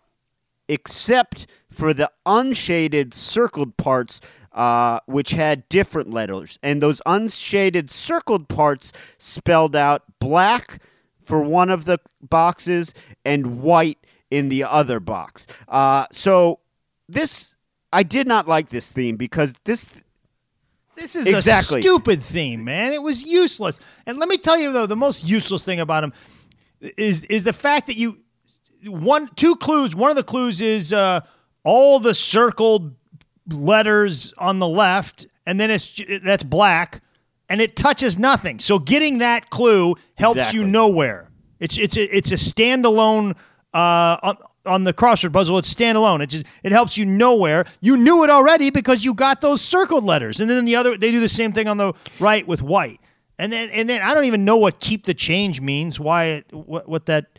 except 0.69 1.47
for 1.71 1.93
the 1.93 2.11
unshaded 2.25 3.13
circled 3.15 3.77
parts, 3.77 4.21
uh, 4.55 5.01
which 5.07 5.31
had 5.31 5.69
different 5.69 6.11
letters. 6.11 6.59
And 6.63 6.83
those 6.83 7.01
unshaded 7.07 7.91
circled 7.91 8.49
parts 8.49 8.93
spelled 9.19 9.75
out 9.75 10.03
black 10.19 10.83
for 11.23 11.43
one 11.43 11.71
of 11.71 11.85
the 11.85 11.99
boxes 12.21 12.93
and 13.25 13.63
white 13.63 13.99
in 14.31 14.49
the 14.49 14.65
other 14.65 15.01
box. 15.01 15.47
Uh, 15.69 16.07
so 16.13 16.61
this, 17.09 17.55
I 17.93 18.03
did 18.03 18.27
not 18.27 18.47
like 18.49 18.71
this 18.71 18.91
theme 18.91 19.17
because 19.17 19.55
this. 19.65 19.87
This 20.95 21.17
is 21.17 21.27
Exactly. 21.27 21.81
a 21.81 21.83
stupid 21.83 22.23
theme, 22.23 22.65
man. 22.65 22.93
It 22.93 23.03
was 23.03 23.23
useless. 23.23 23.81
And 24.07 24.19
let 24.19 24.29
me 24.29 24.37
tell 24.37 24.59
you 24.59 24.73
though, 24.73 24.87
the 24.87 24.95
most 24.95 25.25
useless 25.27 25.65
thing 25.65 25.81
about 25.81 26.05
him 26.05 26.13
is 26.99 27.25
is 27.25 27.45
the 27.45 27.55
fact 27.55 27.87
that 27.87 27.97
you 27.97 28.19
one 28.85 29.29
two 29.35 29.57
clues. 29.57 29.97
One 29.97 30.11
of 30.11 30.17
the 30.17 30.23
clues 30.23 30.61
is 30.61 30.93
uh, 30.93 31.21
all 31.65 31.99
the 31.99 32.15
circled 32.15 32.95
letters 33.49 34.33
on 34.39 34.59
the 34.59 34.69
left, 34.69 35.27
and 35.47 35.61
then 35.61 35.71
it's 35.71 36.01
that's 36.23 36.43
black, 36.43 37.03
and 37.49 37.61
it 37.61 37.77
touches 37.77 38.19
nothing. 38.19 38.61
So 38.61 38.79
getting 38.79 39.19
that 39.19 39.51
clue 39.51 39.95
helps 40.17 40.39
Exactly. 40.39 40.61
you 40.61 40.67
nowhere. 40.67 41.29
It's 41.61 41.79
it's 41.79 41.97
a, 41.97 42.17
it's 42.17 42.33
a 42.33 42.37
standalone 42.37 43.37
uh, 43.75 44.17
on, 44.23 44.37
on 44.67 44.85
the 44.85 44.93
crossword 44.93 45.33
puzzle. 45.33 45.59
It's 45.59 45.73
standalone. 45.73 46.23
It 46.23 46.29
just 46.29 46.47
it 46.63 46.73
helps 46.73 46.97
you 46.97 47.05
nowhere. 47.05 47.65
You 47.81 47.97
knew 47.97 48.25
it 48.25 48.31
already 48.31 48.71
because 48.71 49.05
you 49.05 49.15
got 49.15 49.41
those 49.41 49.61
circled 49.61 50.05
letters, 50.05 50.41
and 50.41 50.49
then 50.51 50.65
the 50.65 50.77
other 50.77 50.97
they 50.97 51.11
do 51.11 51.21
the 51.21 51.29
same 51.29 51.53
thing 51.53 51.69
on 51.69 51.77
the 51.77 51.93
right 52.21 52.47
with 52.47 52.63
white. 52.63 53.01
And 53.39 53.53
then 53.53 53.71
and 53.71 53.89
then 53.89 54.03
I 54.03 54.15
don't 54.15 54.25
even 54.25 54.45
know 54.45 54.57
what 54.57 54.79
keep 54.79 55.05
the 55.05 55.15
change 55.15 55.61
means. 55.61 55.99
Why 55.99 56.25
it 56.25 56.53
what 56.53 56.89
what 56.89 57.07
that. 57.07 57.32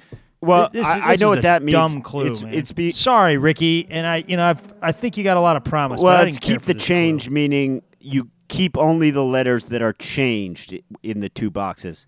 Well, 0.46 0.70
this- 0.72 0.86
I- 0.86 1.12
this 1.12 1.22
I 1.22 1.24
know 1.24 1.30
what 1.30 1.42
that 1.44 1.64
means. 1.64 1.74
Dumb 1.74 2.02
clue. 2.02 2.26
It's- 2.26 2.42
man. 2.42 2.54
it's 2.54 2.72
be- 2.72 2.92
sorry, 2.92 3.38
Ricky, 3.38 3.88
and 3.90 4.06
I 4.06 4.24
you 4.28 4.38
know 4.38 4.46
I've, 4.46 4.62
I 4.82 4.92
think 4.92 5.18
you 5.18 5.24
got 5.24 5.38
a 5.38 5.42
lot 5.42 5.56
of 5.56 5.64
promise. 5.64 6.02
Well, 6.02 6.26
it's 6.28 6.40
keep 6.40 6.62
the 6.64 6.74
change, 6.74 7.26
clue. 7.28 7.34
meaning 7.34 7.82
you 8.00 8.30
keep 8.50 8.78
only 8.78 9.10
the 9.12 9.24
letters 9.24 9.66
that 9.68 9.82
are 9.82 9.94
changed 9.94 10.78
in 11.02 11.22
the 11.22 11.30
two 11.30 11.50
boxes. 11.50 12.06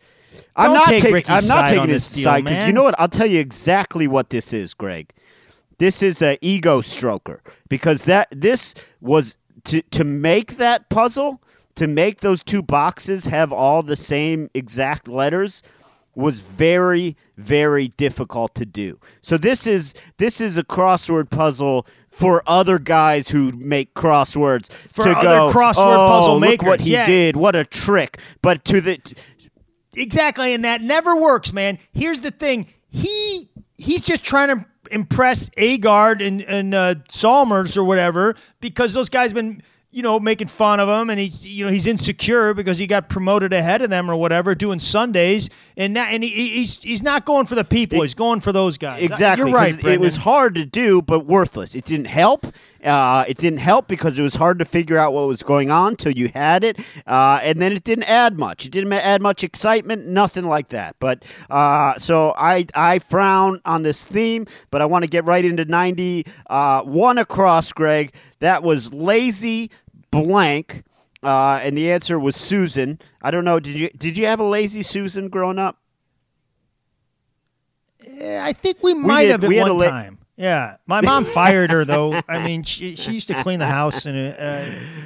I'm 0.55 0.67
Don't 0.67 0.73
not 0.75 0.87
take 0.87 1.01
taking. 1.01 1.13
Ricky's 1.13 1.29
I'm 1.29 1.47
not 1.47 1.67
side 1.67 1.69
taking 1.75 1.89
his 1.89 2.07
this 2.07 2.15
deal, 2.17 2.23
side 2.25 2.43
because 2.43 2.67
you 2.67 2.73
know 2.73 2.83
what? 2.83 2.95
I'll 2.99 3.07
tell 3.07 3.25
you 3.25 3.39
exactly 3.39 4.07
what 4.07 4.29
this 4.29 4.51
is, 4.53 4.73
Greg. 4.73 5.11
This 5.77 6.01
is 6.01 6.21
a 6.21 6.37
ego 6.41 6.81
stroker 6.81 7.39
because 7.69 8.03
that 8.03 8.27
this 8.31 8.73
was 9.01 9.37
to 9.65 9.81
to 9.81 10.03
make 10.03 10.57
that 10.57 10.89
puzzle 10.89 11.41
to 11.75 11.87
make 11.87 12.21
those 12.21 12.43
two 12.43 12.61
boxes 12.61 13.25
have 13.25 13.51
all 13.51 13.81
the 13.83 13.95
same 13.97 14.49
exact 14.53 15.07
letters 15.09 15.61
was 16.15 16.39
very 16.39 17.15
very 17.37 17.89
difficult 17.89 18.55
to 18.55 18.65
do. 18.65 18.99
So 19.21 19.37
this 19.37 19.67
is 19.67 19.93
this 20.17 20.39
is 20.39 20.57
a 20.57 20.63
crossword 20.63 21.29
puzzle 21.29 21.85
for 22.09 22.41
other 22.47 22.79
guys 22.79 23.29
who 23.29 23.51
make 23.51 23.93
crosswords 23.93 24.71
For 24.71 25.03
to 25.03 25.11
other 25.11 25.21
go, 25.21 25.51
crossword 25.51 25.95
oh, 25.95 26.09
puzzle 26.09 26.39
look 26.39 26.61
what 26.61 26.79
makers, 26.79 26.85
he 26.85 26.93
yeah." 26.93 27.05
did. 27.05 27.35
What 27.35 27.55
a 27.55 27.65
trick. 27.65 28.19
But 28.41 28.63
to 28.65 28.81
the 28.81 28.99
Exactly, 29.97 30.53
and 30.53 30.65
that 30.65 30.81
never 30.81 31.15
works, 31.15 31.53
man. 31.53 31.77
Here's 31.93 32.19
the 32.19 32.31
thing: 32.31 32.67
he 32.89 33.47
he's 33.77 34.01
just 34.01 34.23
trying 34.23 34.49
to 34.49 34.65
impress 34.91 35.49
Agard 35.51 36.25
and 36.25 36.41
and 36.43 36.73
uh, 36.73 36.95
Salners 37.09 37.77
or 37.77 37.83
whatever 37.83 38.35
because 38.59 38.93
those 38.93 39.09
guys 39.09 39.33
been 39.33 39.61
you 39.95 40.01
know 40.01 40.19
making 40.19 40.47
fun 40.47 40.81
of 40.81 40.89
him, 40.89 41.09
and 41.09 41.17
he's 41.17 41.45
you 41.45 41.65
know 41.65 41.71
he's 41.71 41.87
insecure 41.87 42.53
because 42.53 42.77
he 42.77 42.85
got 42.85 43.07
promoted 43.07 43.53
ahead 43.53 43.81
of 43.81 43.89
them 43.89 44.11
or 44.11 44.15
whatever, 44.17 44.53
doing 44.53 44.77
Sundays, 44.77 45.49
and 45.77 45.93
now 45.93 46.03
and 46.03 46.21
he, 46.21 46.29
he's 46.29 46.83
he's 46.83 47.01
not 47.01 47.25
going 47.25 47.45
for 47.45 47.55
the 47.55 47.63
people; 47.63 48.01
he's 48.01 48.13
going 48.13 48.41
for 48.41 48.51
those 48.51 48.77
guys. 48.77 49.01
Exactly. 49.01 49.49
you're 49.49 49.57
right. 49.57 49.83
It 49.83 50.01
was 50.01 50.17
hard 50.17 50.53
to 50.55 50.65
do, 50.65 51.01
but 51.01 51.25
worthless. 51.25 51.75
It 51.75 51.85
didn't 51.85 52.07
help. 52.07 52.45
Uh, 52.83 53.25
it 53.27 53.37
didn't 53.37 53.59
help 53.59 53.87
because 53.87 54.19
it 54.19 54.21
was 54.21 54.35
hard 54.35 54.59
to 54.59 54.65
figure 54.65 54.97
out 54.97 55.11
what 55.11 55.27
was 55.27 55.41
going 55.41 55.71
on 55.71 55.95
till 55.95 56.11
you 56.11 56.27
had 56.27 56.63
it, 56.63 56.77
uh, 57.07 57.39
and 57.41 57.59
then 57.59 57.71
it 57.71 57.83
didn't 57.83 58.03
add 58.03 58.37
much. 58.37 58.65
It 58.65 58.71
didn't 58.71 58.93
add 58.93 59.21
much 59.23 59.43
excitement, 59.43 60.05
nothing 60.05 60.45
like 60.45 60.69
that. 60.69 60.97
But 60.99 61.23
uh, 61.49 61.97
so 61.97 62.33
I 62.37 62.67
I 62.75 62.99
frown 62.99 63.61
on 63.65 63.83
this 63.83 64.05
theme, 64.05 64.45
but 64.69 64.81
I 64.81 64.85
want 64.85 65.03
to 65.03 65.09
get 65.09 65.23
right 65.23 65.43
into 65.43 65.63
ninety 65.63 66.25
uh, 66.47 66.83
one 66.83 67.17
across, 67.17 67.71
Greg. 67.71 68.13
That 68.39 68.61
was 68.61 68.93
lazy 68.93 69.71
blank, 70.23 70.83
uh, 71.23 71.59
and 71.63 71.77
the 71.77 71.91
answer 71.91 72.19
was 72.19 72.35
Susan. 72.35 72.99
I 73.21 73.31
don't 73.31 73.45
know. 73.45 73.59
Did 73.59 73.77
you 73.77 73.89
did 73.97 74.17
you 74.17 74.25
have 74.27 74.39
a 74.39 74.43
lazy 74.43 74.81
Susan 74.83 75.29
growing 75.29 75.59
up? 75.59 75.77
Yeah, 78.07 78.43
I 78.45 78.53
think 78.53 78.77
we 78.83 78.93
might 78.93 79.23
did- 79.23 79.31
have 79.31 79.43
at 79.43 79.49
we 79.49 79.59
one 79.59 79.77
la- 79.77 79.89
time. 79.89 80.19
Yeah, 80.37 80.75
my 80.85 80.99
mom 80.99 81.23
fired 81.39 81.71
her 81.71 81.85
though. 81.85 82.19
I 82.27 82.43
mean, 82.45 82.63
she, 82.63 82.97
she 82.97 83.13
used 83.13 83.29
to 83.29 83.41
clean 83.41 83.59
the 83.59 83.67
house, 83.67 84.05
and 84.05 84.17
uh, 84.17 84.65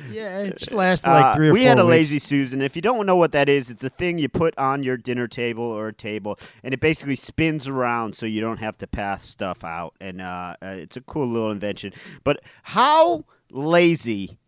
yeah, 0.09 0.39
it 0.39 0.57
just 0.57 0.71
lasted 0.71 1.07
like 1.07 1.23
Uh, 1.25 1.35
three 1.35 1.49
or 1.49 1.53
we 1.53 1.59
four. 1.59 1.67
had 1.69 1.77
a 1.77 1.83
weeks. 1.85 1.89
lazy 1.91 2.19
Susan. 2.19 2.63
If 2.63 2.75
you 2.75 2.81
don't 2.81 3.05
know 3.05 3.15
what 3.15 3.31
that 3.33 3.47
is, 3.47 3.69
it's 3.69 3.83
a 3.83 3.91
thing 3.91 4.17
you 4.17 4.27
put 4.27 4.57
on 4.57 4.81
your 4.81 4.97
dinner 4.97 5.27
table 5.27 5.63
or 5.63 5.89
a 5.89 5.93
table, 5.93 6.39
and 6.63 6.73
it 6.73 6.79
basically 6.79 7.15
spins 7.15 7.67
around 7.67 8.15
so 8.15 8.25
you 8.25 8.41
don't 8.41 8.57
have 8.57 8.75
to 8.79 8.87
pass 8.87 9.27
stuff 9.27 9.63
out. 9.63 9.93
And 10.01 10.19
uh, 10.19 10.55
uh, 10.63 10.65
it's 10.79 10.97
a 10.97 11.01
cool 11.01 11.27
little 11.27 11.51
invention. 11.51 11.93
But 12.23 12.41
how 12.63 13.25
lazy 13.51 14.39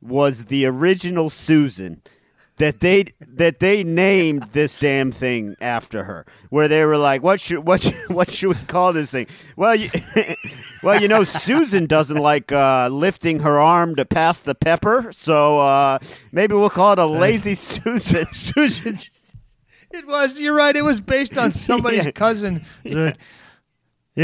was 0.00 0.46
the 0.46 0.66
original 0.66 1.30
Susan? 1.30 2.02
That 2.58 2.80
they 2.80 3.04
that 3.20 3.58
they 3.60 3.84
named 3.84 4.44
this 4.52 4.76
damn 4.76 5.12
thing 5.12 5.56
after 5.60 6.04
her, 6.04 6.24
where 6.48 6.68
they 6.68 6.86
were 6.86 6.96
like, 6.96 7.22
"What 7.22 7.38
should 7.38 7.66
what 7.66 7.82
should, 7.82 7.94
what 8.08 8.30
should 8.32 8.48
we 8.48 8.54
call 8.66 8.94
this 8.94 9.10
thing?" 9.10 9.26
Well, 9.56 9.74
you, 9.76 9.90
well, 10.82 10.98
you 10.98 11.06
know, 11.06 11.22
Susan 11.24 11.84
doesn't 11.84 12.16
like 12.16 12.50
uh, 12.52 12.88
lifting 12.90 13.40
her 13.40 13.58
arm 13.58 13.94
to 13.96 14.06
pass 14.06 14.40
the 14.40 14.54
pepper, 14.54 15.10
so 15.12 15.58
uh, 15.58 15.98
maybe 16.32 16.54
we'll 16.54 16.70
call 16.70 16.94
it 16.94 16.98
a 16.98 17.04
lazy 17.04 17.52
Susan. 17.52 18.24
Susan. 18.32 18.96
It 19.90 20.06
was. 20.06 20.40
You're 20.40 20.54
right. 20.56 20.74
It 20.74 20.82
was 20.82 20.98
based 21.02 21.36
on 21.36 21.50
somebody's 21.50 22.04
Yeah. 22.06 22.10
cousin. 22.12 22.60
You 22.84 23.12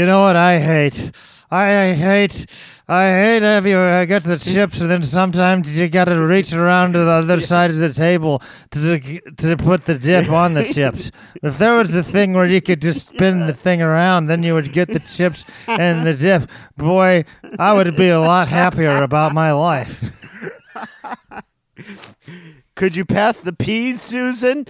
know 0.07 0.21
what 0.21 0.35
I 0.35 0.57
hate? 0.57 1.11
I 1.51 1.93
hate. 1.93 2.47
I 2.87 3.05
hate 3.05 3.43
have 3.43 3.65
you 3.65 3.77
uh, 3.77 4.03
get 4.05 4.23
the 4.23 4.37
chips 4.53 4.81
and 4.81 4.91
then 4.91 5.03
sometimes 5.03 5.77
you 5.79 5.87
got 5.87 6.05
to 6.05 6.19
reach 6.19 6.51
around 6.51 6.93
to 6.93 6.99
the 6.99 7.11
other 7.11 7.39
side 7.39 7.71
of 7.71 7.77
the 7.77 7.93
table 7.93 8.41
to 8.71 8.99
to 9.37 9.55
put 9.57 9.85
the 9.85 9.97
dip 9.97 10.29
on 10.29 10.53
the 10.53 10.65
chips. 10.65 11.11
If 11.43 11.57
there 11.57 11.77
was 11.77 11.95
a 11.95 12.03
thing 12.03 12.33
where 12.33 12.45
you 12.45 12.61
could 12.61 12.81
just 12.81 13.07
spin 13.07 13.47
the 13.47 13.53
thing 13.53 13.81
around, 13.81 14.27
then 14.27 14.43
you 14.43 14.53
would 14.53 14.71
get 14.71 14.87
the 14.87 14.99
chips 14.99 15.45
and 15.67 16.07
the 16.07 16.13
dip. 16.13 16.49
Boy, 16.77 17.25
I 17.59 17.73
would 17.73 17.95
be 17.97 18.09
a 18.09 18.19
lot 18.19 18.47
happier 18.47 19.03
about 19.03 19.33
my 19.33 19.51
life. 19.51 20.01
Could 22.75 22.95
you 22.95 23.05
pass 23.05 23.39
the 23.39 23.53
peas, 23.53 24.01
Susan? 24.01 24.65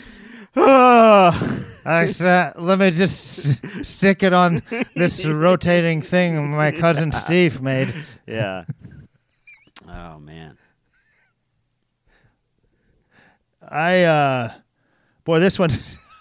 I 1.85 2.05
said, 2.07 2.53
let 2.57 2.79
me 2.79 2.91
just 2.91 3.61
s- 3.63 3.87
stick 3.87 4.23
it 4.23 4.33
on 4.33 4.61
this 4.95 5.25
rotating 5.25 6.01
thing 6.01 6.51
my 6.51 6.71
cousin 6.71 7.11
Steve 7.11 7.61
made. 7.61 7.93
yeah. 8.27 8.65
Oh 9.85 10.17
man. 10.17 10.57
I, 13.67 14.03
uh, 14.03 14.51
boy, 15.23 15.39
this 15.39 15.57
one, 15.59 15.69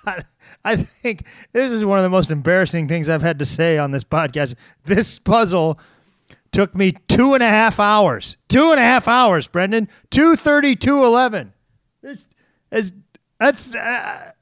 I 0.65 0.77
think 0.77 1.27
this 1.53 1.71
is 1.73 1.85
one 1.85 1.99
of 1.99 2.03
the 2.05 2.11
most 2.11 2.31
embarrassing 2.31 2.89
things 2.89 3.09
I've 3.09 3.23
had 3.23 3.39
to 3.41 3.47
say 3.47 3.79
on 3.79 3.91
this 3.91 4.05
podcast. 4.05 4.55
This 4.85 5.19
puzzle 5.19 5.79
took 6.53 6.75
me 6.75 6.93
two 7.09 7.35
and 7.35 7.43
a 7.43 7.49
half 7.49 7.81
hours. 7.81 8.37
Two 8.49 8.71
and 8.71 8.79
a 8.79 8.83
half 8.83 9.09
hours, 9.09 9.49
Brendan. 9.49 9.89
Two 10.11 10.37
thirty 10.37 10.77
two 10.77 11.03
eleven. 11.05 11.53
This 12.03 12.27
is 12.71 12.93
that's. 13.39 13.75
Uh, 13.75 14.33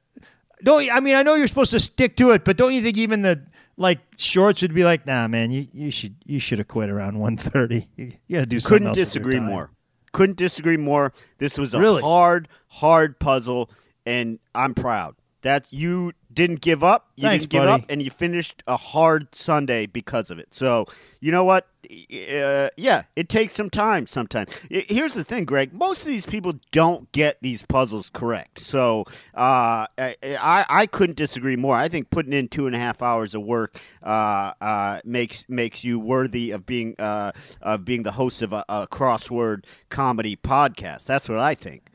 don't 0.63 0.91
I 0.93 1.01
mean 1.01 1.15
I 1.15 1.23
know 1.23 1.35
you're 1.35 1.47
supposed 1.49 1.71
to 1.73 1.81
stick 1.81 2.17
to 2.17 2.31
it, 2.31 2.45
but 2.45 2.57
don't 2.57 2.73
you 2.73 2.83
think 2.83 2.97
even 2.99 3.23
the 3.23 3.45
like 3.77 4.17
Shortz 4.17 4.61
would 4.63 4.75
be 4.75 4.85
like, 4.85 5.07
nah, 5.07 5.27
man, 5.27 5.51
you, 5.51 5.67
you 5.73 5.91
should 5.91 6.17
you 6.25 6.39
should 6.39 6.59
have 6.59 6.69
quit 6.69 6.91
around 6.91 7.19
one 7.19 7.37
thirty. 7.37 7.87
You, 7.97 8.13
you 8.27 8.37
got 8.37 8.41
to 8.41 8.47
do 8.47 8.61
something 8.61 8.75
Couldn't 8.77 8.89
else 8.89 8.97
with 8.99 9.15
your 9.15 9.25
disagree 9.25 9.41
more. 9.41 9.71
Couldn't 10.13 10.37
disagree 10.37 10.77
more. 10.77 11.13
This 11.39 11.57
was 11.57 11.73
a 11.73 11.79
Really? 11.79 12.03
hard, 12.03 12.49
hard 12.69 13.19
puzzle, 13.21 13.71
and 14.05 14.39
I'm 14.55 14.75
proud. 14.75 15.15
That's 15.43 15.73
you 15.73 16.13
didn't 16.33 16.61
give 16.61 16.83
up. 16.85 17.09
You 17.16 17.22
Thanks, 17.22 17.45
didn't 17.45 17.53
give 17.53 17.68
buddy. 17.68 17.83
up, 17.83 17.91
and 17.91 18.03
you 18.03 18.11
finished 18.11 18.62
a 18.66 18.76
hard 18.76 19.35
Sunday 19.35 19.87
because 19.87 20.31
of 20.31 20.39
it. 20.39 20.55
So 20.55 20.87
you 21.20 21.33
know 21.33 21.45
what? 21.45 21.66
Uh, 21.91 22.68
yeah, 22.76 23.03
it 23.16 23.28
takes 23.28 23.55
some 23.55 23.68
time. 23.68 24.07
Sometimes. 24.07 24.57
Here's 24.70 25.12
the 25.12 25.24
thing, 25.24 25.45
Greg. 25.45 25.72
Most 25.72 26.03
of 26.03 26.09
these 26.09 26.24
people 26.26 26.55
don't 26.70 27.11
get 27.11 27.39
these 27.43 27.62
puzzles 27.62 28.11
correct. 28.11 28.61
So 28.61 29.07
uh, 29.35 29.87
I, 29.99 30.64
I 30.68 30.87
couldn't 30.87 31.16
disagree 31.16 31.57
more. 31.57 31.74
I 31.74 31.89
think 31.89 32.11
putting 32.11 32.33
in 32.33 32.47
two 32.49 32.66
and 32.66 32.76
a 32.76 32.78
half 32.78 33.03
hours 33.03 33.35
of 33.35 33.43
work 33.43 33.81
uh, 34.03 34.53
uh, 34.61 35.01
makes 35.05 35.45
makes 35.49 35.83
you 35.83 35.99
worthy 35.99 36.53
of 36.53 36.64
being 36.64 36.95
uh, 36.99 37.33
of 37.61 37.85
being 37.85 38.05
the 38.05 38.12
host 38.12 38.41
of 38.41 38.53
a, 38.53 38.64
a 38.68 38.87
crossword 38.87 39.64
comedy 39.89 40.37
podcast. 40.37 41.07
That's 41.07 41.28
what 41.28 41.39
I 41.39 41.55
think. 41.55 41.87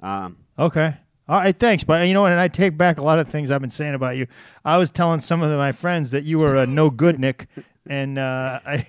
Um, 0.00 0.38
Okay. 0.58 0.94
All 1.28 1.38
right, 1.38 1.56
thanks. 1.56 1.84
But 1.84 2.06
you 2.08 2.14
know 2.14 2.22
what? 2.22 2.32
And 2.32 2.40
I 2.40 2.48
take 2.48 2.76
back 2.76 2.98
a 2.98 3.02
lot 3.02 3.18
of 3.18 3.28
things 3.28 3.50
I've 3.50 3.60
been 3.60 3.70
saying 3.70 3.94
about 3.94 4.16
you. 4.16 4.26
I 4.64 4.76
was 4.78 4.90
telling 4.90 5.20
some 5.20 5.42
of 5.42 5.56
my 5.56 5.72
friends 5.72 6.10
that 6.10 6.24
you 6.24 6.38
were 6.38 6.56
a 6.56 6.66
no 6.66 6.90
good 6.90 7.18
Nick, 7.18 7.46
and 7.88 8.18
uh, 8.18 8.60
I, 8.66 8.86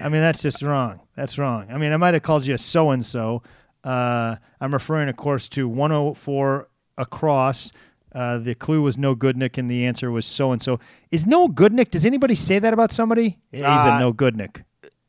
I 0.00 0.08
mean 0.08 0.20
that's 0.20 0.42
just 0.42 0.62
wrong. 0.62 1.00
That's 1.16 1.38
wrong. 1.38 1.68
I 1.70 1.78
mean 1.78 1.92
I 1.92 1.96
might 1.96 2.14
have 2.14 2.22
called 2.22 2.46
you 2.46 2.54
a 2.54 2.58
so 2.58 2.90
and 2.90 3.04
so. 3.06 3.42
I'm 3.84 4.72
referring, 4.72 5.08
of 5.08 5.16
course, 5.16 5.48
to 5.50 5.68
104 5.68 6.68
across. 6.98 7.72
Uh, 8.14 8.38
the 8.38 8.54
clue 8.54 8.82
was 8.82 8.98
no 8.98 9.14
good 9.14 9.36
Nick, 9.36 9.56
and 9.56 9.70
the 9.70 9.86
answer 9.86 10.10
was 10.10 10.26
so 10.26 10.52
and 10.52 10.60
so. 10.60 10.78
Is 11.10 11.26
no 11.26 11.48
good 11.48 11.72
Nick? 11.72 11.90
Does 11.90 12.04
anybody 12.04 12.34
say 12.34 12.58
that 12.58 12.72
about 12.72 12.92
somebody? 12.92 13.38
He's 13.50 13.62
a 13.62 13.68
Uh, 13.68 13.98
no 13.98 14.12
good 14.12 14.36
Nick. 14.36 14.62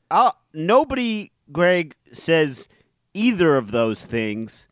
I'll, 0.09 0.37
nobody, 0.53 1.31
Greg, 1.51 1.95
says 2.13 2.69
either 3.13 3.57
of 3.57 3.71
those 3.71 4.05
things. 4.05 4.67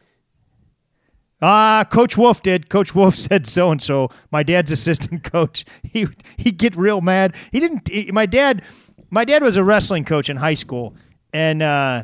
Ah, 1.42 1.86
Coach 1.90 2.18
Wolf 2.18 2.42
did. 2.44 2.70
Coach 2.70 2.94
Wolf 2.94 3.16
said 3.28 3.48
so 3.48 3.72
and 3.72 3.82
so. 3.82 4.10
My 4.32 4.44
dad's 4.44 4.72
assistant 4.72 5.24
coach. 5.32 5.66
He 5.84 6.08
he'd 6.38 6.58
get 6.58 6.76
real 6.76 7.02
mad. 7.02 7.36
He 7.52 7.60
didn't. 7.60 7.88
he- 7.88 8.12
my 8.12 8.26
dad, 8.26 8.62
my 9.10 9.26
dad 9.26 9.42
was 9.44 9.58
a 9.58 9.64
wrestling 9.64 10.06
coach 10.06 10.30
in 10.30 10.38
high 10.38 10.54
school, 10.54 10.96
and 11.34 11.62
uh, 11.64 12.04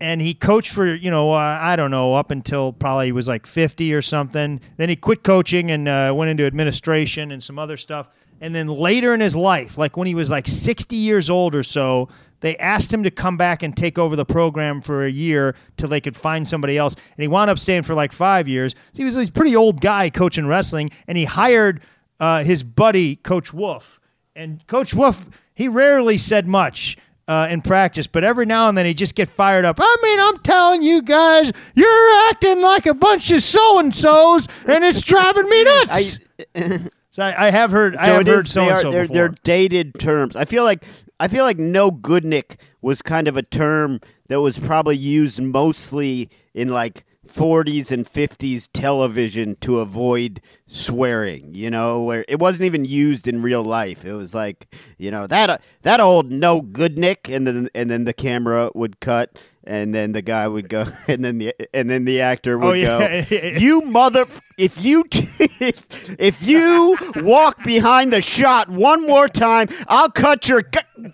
and 0.00 0.20
he 0.20 0.34
coached 0.34 0.72
for 0.72 0.92
you 0.94 1.10
know 1.10 1.32
uh, 1.32 1.58
I 1.60 1.76
don't 1.76 1.90
know 1.92 2.14
up 2.14 2.30
until 2.30 2.72
probably 2.72 3.06
he 3.06 3.12
was 3.12 3.28
like 3.28 3.46
fifty 3.46 3.94
or 3.94 4.02
something. 4.02 4.60
Then 4.76 4.88
he 4.88 4.96
quit 4.96 5.22
coaching 5.22 5.70
and 5.70 5.86
uh, 5.88 6.12
went 6.16 6.30
into 6.30 6.44
administration 6.44 7.30
and 7.30 7.42
some 7.42 7.58
other 7.58 7.76
stuff. 7.76 8.08
And 8.40 8.54
then 8.54 8.66
later 8.66 9.14
in 9.14 9.20
his 9.20 9.36
life, 9.36 9.78
like 9.78 9.96
when 9.96 10.08
he 10.08 10.14
was 10.14 10.28
like 10.28 10.48
sixty 10.48 10.96
years 10.96 11.30
old 11.30 11.54
or 11.54 11.62
so, 11.62 12.08
they 12.44 12.58
asked 12.58 12.92
him 12.92 13.02
to 13.04 13.10
come 13.10 13.38
back 13.38 13.62
and 13.62 13.74
take 13.74 13.98
over 13.98 14.16
the 14.16 14.26
program 14.26 14.82
for 14.82 15.02
a 15.02 15.08
year 15.10 15.56
till 15.78 15.88
they 15.88 15.98
could 16.02 16.14
find 16.14 16.46
somebody 16.46 16.76
else. 16.76 16.94
And 16.94 17.22
he 17.22 17.26
wound 17.26 17.48
up 17.48 17.58
staying 17.58 17.84
for 17.84 17.94
like 17.94 18.12
five 18.12 18.46
years. 18.46 18.74
So 18.92 18.98
he 18.98 19.04
was 19.04 19.16
a 19.16 19.32
pretty 19.32 19.56
old 19.56 19.80
guy 19.80 20.10
coaching 20.10 20.46
wrestling, 20.46 20.90
and 21.08 21.16
he 21.16 21.24
hired 21.24 21.80
uh, 22.20 22.44
his 22.44 22.62
buddy, 22.62 23.16
Coach 23.16 23.54
Wolf. 23.54 23.98
And 24.36 24.64
Coach 24.66 24.92
Wolf, 24.92 25.30
he 25.54 25.68
rarely 25.68 26.18
said 26.18 26.46
much 26.46 26.98
uh, 27.26 27.48
in 27.50 27.62
practice, 27.62 28.06
but 28.06 28.24
every 28.24 28.44
now 28.44 28.68
and 28.68 28.76
then 28.76 28.84
he 28.84 28.92
just 28.92 29.14
get 29.14 29.30
fired 29.30 29.64
up. 29.64 29.78
I 29.80 29.96
mean, 30.02 30.20
I'm 30.20 30.36
telling 30.42 30.82
you 30.82 31.00
guys, 31.00 31.50
you're 31.74 32.28
acting 32.28 32.60
like 32.60 32.84
a 32.84 32.92
bunch 32.92 33.30
of 33.30 33.42
so 33.42 33.78
and 33.78 33.94
so's, 33.94 34.46
and 34.68 34.84
it's 34.84 35.00
driving 35.00 35.48
me 35.48 35.64
nuts. 35.86 36.18
I, 36.54 36.78
so 37.08 37.22
I, 37.22 37.46
I 37.46 37.50
have 37.50 37.70
heard, 37.70 37.96
I 37.96 38.08
so 38.08 38.12
have 38.12 38.26
heard 38.26 38.44
is- 38.44 38.52
so 38.52 38.68
and 38.68 38.78
so. 38.80 38.90
they're, 38.90 39.06
they're 39.06 39.34
dated 39.44 39.98
terms. 39.98 40.36
I 40.36 40.44
feel 40.44 40.62
like 40.64 40.84
I 41.20 41.28
feel 41.28 41.44
like 41.44 41.58
no 41.58 41.90
good 41.90 42.24
Nick 42.24 42.60
was 42.82 43.02
kind 43.02 43.28
of 43.28 43.36
a 43.36 43.42
term 43.42 44.00
that 44.28 44.40
was 44.40 44.58
probably 44.58 44.96
used 44.96 45.40
mostly 45.40 46.28
in 46.54 46.68
like 46.68 47.04
40s 47.26 47.90
and 47.90 48.06
50s 48.06 48.68
television 48.72 49.56
to 49.60 49.78
avoid 49.78 50.40
swearing, 50.66 51.54
you 51.54 51.70
know, 51.70 52.02
where 52.02 52.24
it 52.28 52.38
wasn't 52.38 52.66
even 52.66 52.84
used 52.84 53.26
in 53.26 53.42
real 53.42 53.64
life. 53.64 54.04
It 54.04 54.12
was 54.12 54.34
like, 54.34 54.74
you 54.98 55.10
know, 55.10 55.26
that 55.26 55.62
that 55.82 56.00
old 56.00 56.32
no 56.32 56.60
good 56.60 56.98
Nick 56.98 57.28
and 57.28 57.46
then 57.46 57.68
and 57.74 57.90
then 57.90 58.04
the 58.04 58.12
camera 58.12 58.70
would 58.74 59.00
cut 59.00 59.38
and 59.66 59.94
then 59.94 60.12
the 60.12 60.22
guy 60.22 60.46
would 60.46 60.68
go 60.68 60.84
and 61.08 61.24
then 61.24 61.38
the 61.38 61.54
and 61.74 61.88
then 61.90 62.04
the 62.04 62.20
actor 62.20 62.58
would 62.58 62.66
Oh, 62.66 62.72
yeah. 62.72 63.24
go 63.24 63.36
you 63.58 63.80
mother 63.82 64.26
if 64.58 64.82
you 64.84 65.04
if 65.10 66.42
you 66.42 66.96
walk 67.16 67.62
behind 67.64 68.12
the 68.12 68.20
shot 68.22 68.68
one 68.68 69.06
more 69.06 69.26
time 69.28 69.68
i'll 69.88 70.10
cut 70.10 70.48
your 70.48 70.62
gu- 70.62 71.10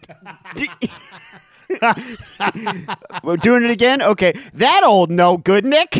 we're 3.22 3.36
doing 3.36 3.62
it 3.64 3.70
again 3.70 4.02
okay 4.02 4.32
that 4.54 4.82
old 4.84 5.10
no 5.10 5.36
good 5.36 5.64
nick 5.64 5.96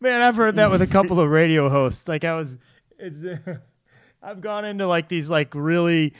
Man, 0.00 0.22
I've 0.22 0.36
heard 0.36 0.56
that 0.56 0.70
with 0.70 0.82
a 0.82 0.86
couple 0.86 1.18
of 1.18 1.28
radio 1.30 1.68
hosts. 1.68 2.06
Like 2.06 2.22
I 2.24 2.36
was, 2.36 2.56
it's, 2.98 3.40
I've 4.22 4.40
gone 4.40 4.64
into 4.64 4.86
like 4.86 5.08
these 5.08 5.28
like 5.28 5.52
really 5.54 6.14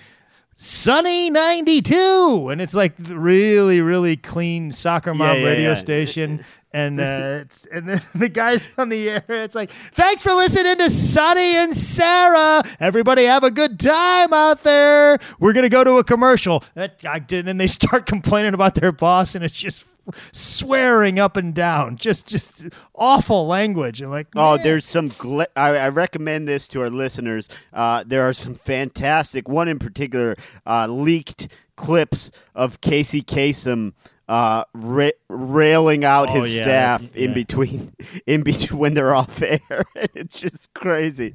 sunny 0.57 1.31
ninety 1.31 1.81
two, 1.83 2.49
and 2.51 2.61
it's 2.61 2.75
like 2.75 2.95
really 2.99 3.81
really 3.81 4.17
clean 4.17 4.73
soccer 4.73 5.15
mom 5.15 5.37
Yeah, 5.37 5.43
yeah, 5.43 5.49
radio 5.49 5.69
yeah. 5.71 5.75
station. 5.75 6.45
And 6.75 6.99
uh, 7.01 7.39
it's 7.43 7.67
and 7.67 7.89
then 7.89 8.01
the 8.17 8.29
guys 8.29 8.69
on 8.77 8.89
the 8.89 9.09
air. 9.09 9.25
It's 9.29 9.55
like, 9.55 9.71
thanks 9.71 10.23
for 10.25 10.33
listening 10.33 10.77
to 10.79 10.91
Sonny 10.91 11.55
and 11.57 11.73
Sarah. 11.73 12.63
Everybody 12.81 13.25
have 13.25 13.45
a 13.45 13.51
good 13.51 13.79
time 13.79 14.33
out 14.33 14.65
there. 14.65 15.19
We're 15.39 15.53
gonna 15.53 15.69
go 15.69 15.85
to 15.85 15.99
a 15.99 16.05
commercial. 16.05 16.65
That, 16.75 16.97
I 17.09 17.19
and 17.19 17.47
then 17.49 17.59
they 17.59 17.69
start 17.69 18.07
complaining 18.15 18.55
about 18.55 18.75
their 18.75 18.91
boss, 18.93 19.37
and 19.37 19.45
it's 19.45 19.55
just 19.57 19.87
swearing 20.33 21.19
up 21.19 21.37
and 21.37 21.55
down, 21.55 21.97
just 21.97 22.27
just 22.27 22.63
awful 22.95 23.47
language. 23.47 24.01
And 24.01 24.11
like, 24.11 24.27
Oh, 24.35 24.57
man. 24.57 24.65
there's 24.65 24.85
some. 24.85 25.11
Gl- 25.11 25.47
I, 25.57 25.77
I 25.77 25.89
recommend 25.91 26.49
this 26.49 26.67
to 26.69 26.81
our 26.83 26.91
listeners. 26.91 27.49
Uh, 27.73 28.05
there 28.07 28.23
are 28.23 28.33
some 28.33 28.55
fantastic. 28.57 29.49
One 29.49 29.69
in 29.69 29.79
particular 29.79 30.37
uh, 30.67 30.89
leaked 30.89 31.49
clips 31.77 32.31
of 32.55 32.81
Casey 32.81 33.23
Kasem 33.23 33.93
uh, 34.29 34.65
ra- 34.73 35.11
railing 35.29 36.05
out 36.05 36.29
Oh, 36.31 36.43
his 36.43 36.57
yeah, 36.57 36.63
staff 36.63 37.01
that's- 37.03 37.17
in 37.17 37.35
between 37.35 37.93
in 38.27 38.43
between 38.43 38.79
when 38.79 38.95
they're 38.95 39.15
off 39.15 39.43
air. 39.43 39.61
it's 40.15 40.39
just 40.41 40.73
crazy. 40.75 41.35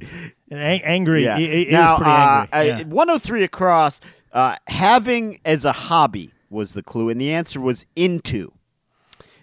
And 0.50 0.60
ang- 0.60 0.82
angry. 0.84 1.24
Yeah. 1.24 1.38
He- 1.38 1.66
he 1.66 1.72
now, 1.72 1.96
uh, 1.98 2.46
angry. 2.52 2.80
Yeah. 2.80 2.84
103 2.88 3.44
across. 3.44 4.00
Uh, 4.32 4.56
having 4.68 5.40
as 5.46 5.66
a 5.66 5.72
hobby 5.72 6.32
was 6.50 6.74
the 6.74 6.84
clue, 6.84 7.10
and 7.10 7.20
the 7.20 7.32
answer 7.34 7.60
was 7.60 7.86
into. 7.96 8.52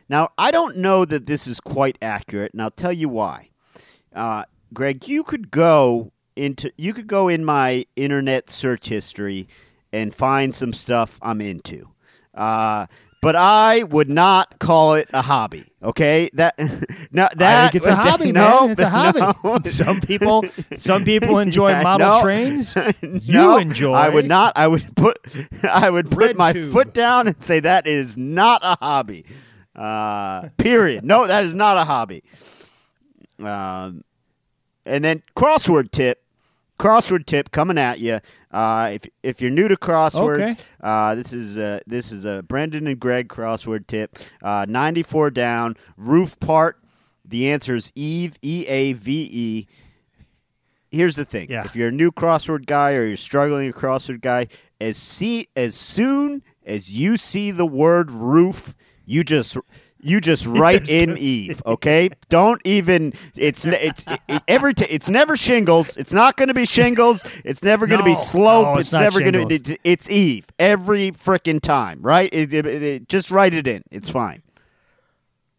Now, 0.09 0.31
I 0.39 0.51
don't 0.53 0.77
know 0.77 1.05
that 1.05 1.27
this 1.27 1.47
is 1.49 1.59
quite 1.61 1.99
accurate, 2.01 2.53
and 2.53 2.63
I'll 2.63 2.71
tell 2.71 2.93
you 2.93 3.09
why. 3.09 3.51
Uh, 4.15 4.45
Greg, 4.73 5.09
you 5.09 5.25
could 5.25 5.51
go 5.51 6.13
into 6.37 6.71
you 6.77 6.93
could 6.95 7.07
go 7.07 7.29
in 7.29 7.45
my 7.45 7.87
internet 7.97 8.49
search 8.51 8.89
history 8.89 9.49
and 9.93 10.15
find 10.15 10.55
some 10.55 10.73
stuff 10.73 11.19
I'm 11.23 11.41
into. 11.41 11.89
Uh, 12.35 12.87
but 13.27 13.35
I 13.35 13.83
would 13.83 14.09
not 14.09 14.61
call 14.61 14.95
it 14.95 15.09
a 15.13 15.21
hobby. 15.21 15.65
Okay, 15.83 16.31
that 16.35 16.55
no, 17.11 17.27
that 17.35 17.75
it's 17.75 17.85
a 17.85 17.97
hobby, 17.97 18.31
no, 18.31 18.61
man. 18.61 18.71
It's 18.71 18.81
a 18.81 18.89
hobby. 18.89 19.19
no. 19.19 19.59
some 19.65 20.01
people, 20.01 20.45
some 20.77 21.03
people 21.03 21.41
enjoy 21.41 21.71
Yeah, 21.71 21.83
model 21.83 22.13
no. 22.13 22.23
trains. 22.23 22.77
You 23.03 23.59
enjoy. 23.59 23.95
I 23.95 24.11
would 24.11 24.29
not. 24.29 24.53
I 24.55 24.69
would 24.69 24.95
put. 24.95 25.19
I 25.65 25.91
would 25.91 26.09
put 26.09 26.19
Red 26.21 26.37
my 26.37 26.53
tube. 26.53 26.73
foot 26.73 26.95
down 26.95 27.27
and 27.27 27.43
say 27.43 27.59
that 27.59 27.89
is 27.89 28.17
not 28.17 28.61
a 28.63 28.77
hobby. 28.81 29.25
Uh, 29.75 30.51
period. 30.57 31.05
No, 31.05 31.27
that 31.27 31.45
is 31.45 31.53
not 31.53 31.77
a 31.79 31.83
hobby. 31.83 32.23
Um, 33.41 34.05
and 34.85 35.05
then 35.05 35.25
crossword 35.35 35.91
tip. 35.91 36.23
Crossword 36.79 37.27
tip 37.27 37.51
coming 37.51 37.79
at 37.79 37.99
you. 38.01 38.21
Uh, 38.51 38.91
if 38.95 39.07
if 39.23 39.41
you're 39.41 39.51
new 39.51 39.69
to 39.69 39.77
crosswords, 39.77 40.41
Okay. 40.53 40.57
uh, 40.83 41.15
this 41.15 41.33
is 41.33 41.57
uh, 41.59 41.81
this 41.87 42.13
is 42.13 42.25
a 42.25 42.43
Brendan 42.43 42.87
and 42.87 42.99
Greg 43.01 43.29
crossword 43.29 43.87
tip. 43.87 44.19
Uh, 44.43 44.67
94 44.69 45.31
down. 45.31 45.77
Roof 45.97 46.39
part. 46.41 46.79
The 47.25 47.51
answer 47.51 47.75
is 47.77 47.93
Eve. 47.95 48.39
E 48.43 48.67
A 48.69 48.93
V 48.93 49.29
E 49.33 49.67
here's 50.91 51.17
the 51.17 51.25
thing: 51.25 51.49
Yeah. 51.51 51.65
if 51.65 51.75
you're 51.77 51.89
a 51.89 51.93
new 51.93 52.13
crossword 52.13 52.67
guy 52.67 52.93
or 52.95 53.05
you're 53.05 53.17
struggling 53.17 53.69
a 53.69 53.73
crossword 53.73 54.21
guy, 54.21 54.47
as 54.81 54.97
see 54.97 55.49
as 55.57 55.75
soon 55.75 56.43
as 56.65 56.93
you 56.93 57.17
see 57.17 57.51
the 57.51 57.67
word 57.67 58.11
roof, 58.11 58.75
you 59.05 59.25
just 59.25 59.57
you 60.01 60.21
just 60.21 60.47
write 60.61 60.89
in 60.89 61.17
Eve. 61.19 61.63
Okay, 61.67 62.11
don't 62.29 62.61
even. 62.65 63.13
It's 63.35 63.65
it's 63.65 64.05
it, 64.29 64.43
every 64.49 64.75
t- 64.75 64.87
it's 64.89 65.09
never 65.09 65.37
shingles. 65.37 65.97
It's 65.97 66.13
not 66.13 66.37
going 66.37 66.49
to 66.49 66.55
be 66.55 66.67
shingles. 66.67 67.25
It's 67.45 67.63
never 67.63 67.87
going 67.87 67.99
to 68.01 68.05
be 68.05 68.15
slope. 68.15 68.67
no, 68.67 68.73
it's 68.79 68.89
it's 68.89 68.93
never 68.93 69.21
going 69.21 69.33
to. 69.49 69.55
It, 69.55 69.81
it's 69.85 70.09
Eve 70.11 70.47
every 70.59 71.11
freaking 71.13 71.61
time. 71.61 72.01
Right? 72.03 72.29
It- 72.33 73.09
just 73.09 73.31
write 73.31 73.55
it 73.55 73.67
in. 73.67 73.83
It's 73.91 74.11
fine. 74.11 74.43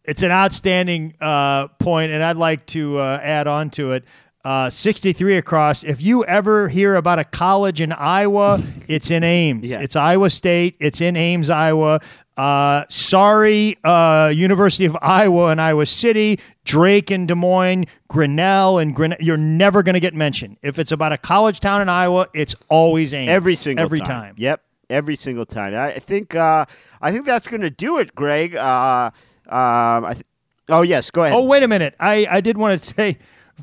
it's 0.06 0.24
an 0.24 0.32
outstanding 0.32 1.14
uh, 1.20 1.68
point, 1.80 2.12
and 2.12 2.24
I'd 2.24 2.38
like 2.38 2.66
to 2.68 2.98
uh, 2.98 3.20
add 3.22 3.48
on 3.48 3.70
to 3.72 3.92
it. 3.94 4.06
Uh, 4.46 4.70
63 4.70 5.36
across. 5.36 5.84
If 5.84 6.02
you 6.02 6.24
ever 6.24 6.70
hear 6.70 6.96
about 6.96 7.20
a 7.20 7.26
college 7.26 7.82
in 7.82 7.92
Iowa, 7.92 8.62
it's 8.88 9.12
in 9.12 9.22
Ames. 9.26 9.70
Yeah. 9.70 9.82
It's 9.82 9.98
Iowa 9.98 10.30
State. 10.30 10.78
It's 10.80 11.02
in 11.02 11.18
Ames, 11.18 11.50
Iowa. 11.50 12.00
Uh, 12.38 12.86
sorry, 12.88 13.78
uh, 13.84 14.32
University 14.34 14.86
of 14.86 14.96
Iowa 15.02 15.48
and 15.48 15.60
Iowa 15.60 15.88
City, 15.88 16.40
Drake 16.66 17.10
and 17.10 17.28
Des 17.28 17.34
Moines, 17.34 17.86
Grinnell 18.08 18.78
and 18.78 18.96
Grinnell. 18.96 19.18
You're 19.20 19.38
never 19.38 19.82
going 19.82 19.96
to 19.96 20.00
get 20.00 20.14
mentioned. 20.14 20.58
If 20.62 20.78
it's 20.78 20.92
about 20.92 21.12
a 21.12 21.18
college 21.18 21.60
town 21.60 21.82
in 21.82 21.90
Iowa, 21.90 22.28
it's 22.36 22.56
always 22.70 23.12
Ames. 23.14 23.30
Every 23.30 23.56
single 23.56 23.84
every 23.84 24.00
time. 24.00 24.08
time. 24.08 24.36
Yep, 24.38 24.62
every 24.90 25.16
single 25.16 25.48
time. 25.48 25.74
I 25.74 25.96
I 25.96 26.00
think 26.00 26.36
uh, 26.36 26.66
I 27.02 27.12
think 27.12 27.26
that's 27.26 27.48
going 27.48 27.62
to 27.62 27.72
do 27.72 27.98
it, 27.98 28.14
Greg. 28.14 28.56
Uh, 28.56 29.10
um, 29.50 30.06
I 30.06 30.14
th- 30.14 30.26
oh 30.70 30.84
yes, 30.84 31.10
go 31.10 31.24
ahead. 31.24 31.36
Oh, 31.36 31.44
wait 31.44 31.64
a 31.64 31.68
minute. 31.68 31.96
I, 32.00 32.28
I 32.30 32.42
did 32.42 32.58
want 32.58 32.80
to 32.80 32.86
say 32.86 33.18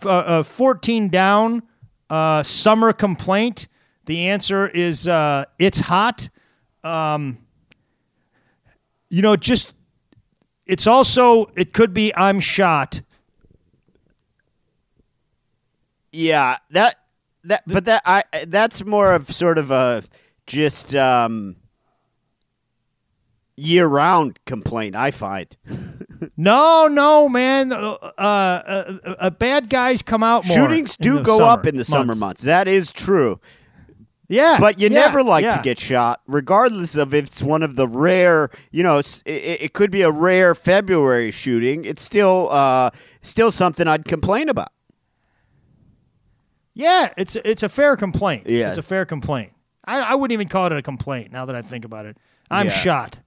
uh, 0.04 0.08
uh, 0.08 0.42
14 0.42 1.08
down, 1.10 1.62
uh, 2.10 2.42
summer 2.42 2.92
complaint. 2.92 3.68
The 4.06 4.28
answer 4.28 4.66
is 4.66 5.06
uh, 5.06 5.44
it's 5.58 5.80
hot. 5.80 6.28
Um, 6.82 7.38
you 9.10 9.22
know, 9.22 9.36
just 9.36 9.74
it's 10.66 10.86
also, 10.86 11.46
it 11.56 11.72
could 11.72 11.92
be 11.94 12.14
I'm 12.16 12.40
shot. 12.40 13.00
yeah, 16.14 16.56
that 16.70 16.96
that, 17.44 17.62
but 17.66 17.84
that 17.84 18.02
I 18.06 18.22
that's 18.46 18.84
more 18.84 19.12
of 19.12 19.30
sort 19.30 19.58
of 19.58 19.70
a 19.70 20.04
just 20.46 20.94
um, 20.94 21.56
year-round 23.56 24.38
complaint. 24.46 24.96
I 24.96 25.10
find 25.10 25.56
No, 26.36 26.88
no, 26.90 27.28
man. 27.28 27.72
Uh, 27.72 27.96
uh, 28.00 28.12
uh, 28.18 29.14
uh, 29.18 29.30
bad 29.30 29.68
guys 29.68 30.00
come 30.02 30.22
out 30.22 30.46
more. 30.46 30.56
shootings 30.56 30.96
do 30.96 31.22
go 31.22 31.38
summer 31.38 31.50
up 31.50 31.66
in 31.66 31.76
the 31.76 31.84
summer 31.84 32.14
months. 32.14 32.42
That 32.42 32.66
is 32.66 32.92
true. 32.92 33.40
Yeah. 34.28 34.56
But 34.58 34.80
you 34.80 34.88
yeah, 34.88 35.00
never 35.00 35.22
like 35.22 35.44
yeah. 35.44 35.56
to 35.56 35.62
get 35.62 35.78
shot, 35.78 36.22
regardless 36.26 36.96
of 36.96 37.12
if 37.12 37.26
it's 37.26 37.42
one 37.42 37.62
of 37.62 37.76
the 37.76 37.86
rare. 37.86 38.50
You 38.70 38.82
know, 38.82 38.98
it, 38.98 39.22
it 39.26 39.72
could 39.74 39.90
be 39.90 40.02
a 40.02 40.10
rare 40.10 40.54
February 40.54 41.30
shooting. 41.30 41.84
It's 41.84 42.02
still, 42.02 42.48
uh, 42.50 42.90
still 43.22 43.50
something 43.50 43.86
I'd 43.86 44.04
complain 44.04 44.48
about. 44.48 44.70
Yeah, 46.74 47.12
it's 47.16 47.36
it's 47.36 47.62
a 47.62 47.68
fair 47.68 47.96
complaint. 47.96 48.48
Yeah. 48.48 48.68
It's 48.68 48.78
a 48.78 48.82
fair 48.82 49.04
complaint. 49.04 49.52
I, 49.84 50.00
I 50.00 50.14
wouldn't 50.14 50.32
even 50.32 50.48
call 50.48 50.66
it 50.66 50.72
a 50.72 50.82
complaint 50.82 51.30
now 51.30 51.44
that 51.44 51.54
I 51.54 51.62
think 51.62 51.84
about 51.84 52.06
it. 52.06 52.16
I'm 52.50 52.66
Yeah. 52.66 52.72
shot. 52.72 53.20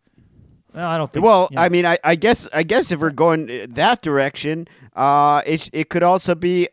Well, 0.74 0.90
I 0.90 0.98
don't 0.98 1.10
think. 1.12 1.26
Well, 1.26 1.48
yeah. 1.52 1.62
I 1.62 1.70
mean, 1.70 1.86
I, 1.86 1.98
I 2.04 2.16
guess, 2.16 2.48
I 2.54 2.64
guess 2.64 2.92
if 2.92 3.00
we're 3.00 3.10
going 3.10 3.50
uh, 3.50 3.68
that 3.70 4.02
direction, 4.02 4.68
uh, 4.96 5.42
it 5.46 5.70
it 5.72 5.90
could 5.90 6.04
also 6.04 6.36
be. 6.36 6.68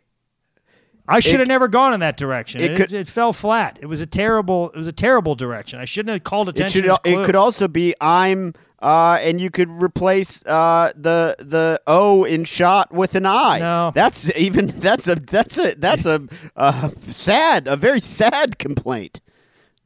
I 1.06 1.20
should 1.20 1.34
it- 1.34 1.40
have 1.40 1.48
never 1.48 1.68
gone 1.68 1.92
in 1.92 2.00
that 2.00 2.16
direction. 2.16 2.60
it 2.60 2.72
It, 2.72 2.76
could- 2.76 2.92
it, 2.92 3.08
fell 3.08 3.32
flat. 3.32 3.78
It 3.82 3.86
was 3.86 4.00
a 4.00 4.06
terrible. 4.06 4.70
It 4.70 4.76
was 4.78 4.86
a 4.86 4.92
terrible 4.92 5.34
direction. 5.34 5.78
I 5.78 5.84
shouldn't 5.84 6.12
have 6.12 6.24
called 6.24 6.48
It 6.48 6.56
attention. 6.58 6.82
should. 6.82 6.90
as 6.90 6.98
It 7.04 7.26
could 7.26 7.36
also 7.36 7.68
be 7.68 7.94
I'm. 8.00 8.54
Uh, 8.80 9.18
and 9.22 9.40
you 9.40 9.50
could 9.50 9.70
replace 9.70 10.44
uh, 10.44 10.92
the 10.94 11.36
the 11.38 11.80
O 11.86 12.24
in 12.24 12.44
shot 12.44 12.92
with 12.92 13.14
an 13.14 13.24
I. 13.24 13.58
No. 13.58 13.92
that's 13.94 14.30
even 14.36 14.66
that's 14.66 15.08
a 15.08 15.14
that's 15.14 15.56
a 15.58 15.74
that's 15.76 16.04
a 16.04 16.26
uh, 16.54 16.90
sad 17.08 17.66
a 17.66 17.76
very 17.76 18.00
sad 18.00 18.58
complaint. 18.58 19.20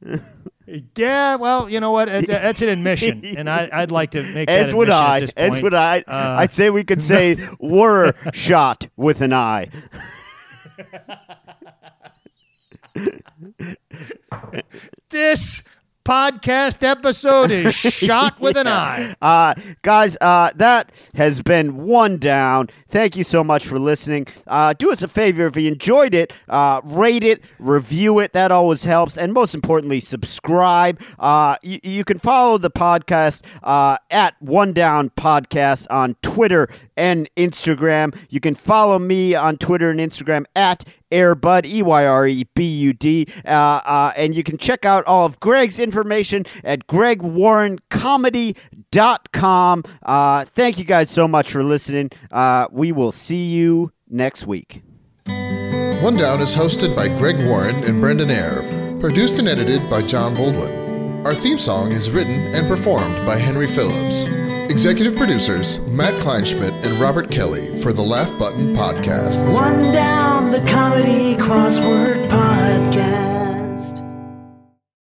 Yeah. 0.95 1.35
Well, 1.37 1.67
you 1.67 1.79
know 1.79 1.89
what? 1.91 2.09
That's 2.27 2.61
an 2.61 2.69
admission, 2.69 3.25
and 3.25 3.49
I, 3.49 3.69
I'd 3.73 3.91
like 3.91 4.11
to 4.11 4.21
make 4.21 4.47
that 4.49 4.59
As 4.67 4.73
would 4.73 4.89
I. 4.91 5.25
As 5.35 5.61
would 5.63 5.73
I. 5.73 6.01
Uh, 6.01 6.35
I'd 6.39 6.53
say 6.53 6.69
we 6.69 6.83
could 6.83 7.01
say 7.13 7.37
were 7.59 8.13
shot 8.33 8.87
with 8.95 9.21
an 9.21 9.33
eye. 9.33 9.69
This 15.09 15.63
podcast 16.09 16.81
episode 16.81 17.51
is 17.51 17.75
shot 17.75 18.39
with 18.41 18.57
an 18.57 18.67
eye. 18.67 19.15
Uh, 19.21 19.53
guys, 19.83 20.17
uh, 20.19 20.49
that 20.55 20.91
has 21.13 21.39
been 21.43 21.85
one 21.85 22.17
down. 22.17 22.67
Thank 22.87 23.15
you 23.15 23.23
so 23.23 23.43
much 23.43 23.67
for 23.67 23.77
listening. 23.77 24.25
Uh, 24.47 24.73
do 24.73 24.91
us 24.91 25.03
a 25.03 25.07
favor 25.07 25.45
if 25.45 25.55
you 25.55 25.67
enjoyed 25.67 26.15
it, 26.15 26.33
uh, 26.47 26.81
rate 26.83 27.23
it, 27.23 27.43
review 27.59 28.17
it. 28.17 28.33
That 28.33 28.51
always 28.51 28.85
helps. 28.85 29.19
And 29.19 29.33
most 29.33 29.53
importantly, 29.53 29.99
subscribe. 29.99 30.99
Uh, 31.19 31.57
you, 31.61 31.79
you 31.83 32.03
can 32.03 32.17
follow 32.17 32.57
the 32.57 32.71
podcast 32.71 33.43
uh, 33.61 33.97
at 34.09 34.33
One 34.41 34.73
Down 34.73 35.11
Podcast 35.11 35.85
on 35.91 36.15
Twitter 36.23 36.69
and 36.97 37.29
Instagram. 37.37 38.17
You 38.31 38.39
can 38.39 38.55
follow 38.55 38.97
me 38.97 39.35
on 39.35 39.57
Twitter 39.57 39.91
and 39.91 39.99
Instagram 39.99 40.45
at 40.55 40.85
Eyrebud, 41.11 41.65
E 41.65 41.81
Y 41.81 42.05
R 42.05 42.27
E 42.27 42.45
B 42.55 42.63
U 42.63 42.93
D. 42.93 43.27
Uh, 43.45 43.81
uh, 43.85 44.11
and 44.15 44.35
you 44.35 44.43
can 44.43 44.57
check 44.57 44.85
out 44.85 45.03
all 45.05 45.25
of 45.25 45.39
Greg's 45.39 45.79
information 45.79 46.45
at 46.63 46.85
gregwarrencomedy.com. 46.87 49.83
Uh, 50.03 50.45
thank 50.45 50.77
you 50.77 50.85
guys 50.85 51.09
so 51.09 51.27
much 51.27 51.51
for 51.51 51.63
listening. 51.63 52.11
Uh, 52.31 52.67
we 52.71 52.91
will 52.91 53.11
see 53.11 53.47
you 53.47 53.91
next 54.07 54.45
week. 54.47 54.83
One 56.01 56.15
Down 56.15 56.41
is 56.41 56.55
hosted 56.55 56.95
by 56.95 57.09
Greg 57.17 57.45
Warren 57.45 57.75
and 57.83 57.99
Brendan 57.99 58.29
Eyre, 58.29 58.61
produced 59.01 59.37
and 59.37 59.49
edited 59.49 59.81
by 59.89 60.01
John 60.01 60.33
Baldwin. 60.33 61.25
Our 61.25 61.33
theme 61.33 61.59
song 61.59 61.91
is 61.91 62.09
written 62.09 62.39
and 62.55 62.69
performed 62.69 63.17
by 63.25 63.35
Henry 63.35 63.67
Phillips. 63.67 64.25
Executive 64.69 65.17
producers 65.17 65.81
Matt 65.81 66.13
Kleinschmidt 66.21 66.85
and 66.85 66.97
Robert 67.01 67.29
Kelly 67.29 67.77
for 67.81 67.91
the 67.91 68.01
Laugh 68.01 68.29
Button 68.39 68.73
Podcast. 68.73 69.53
One 69.53 69.91
down 69.91 70.38
the 70.51 70.61
Comedy 70.61 71.35
Crossword 71.35 72.27
Podcast. 72.27 73.28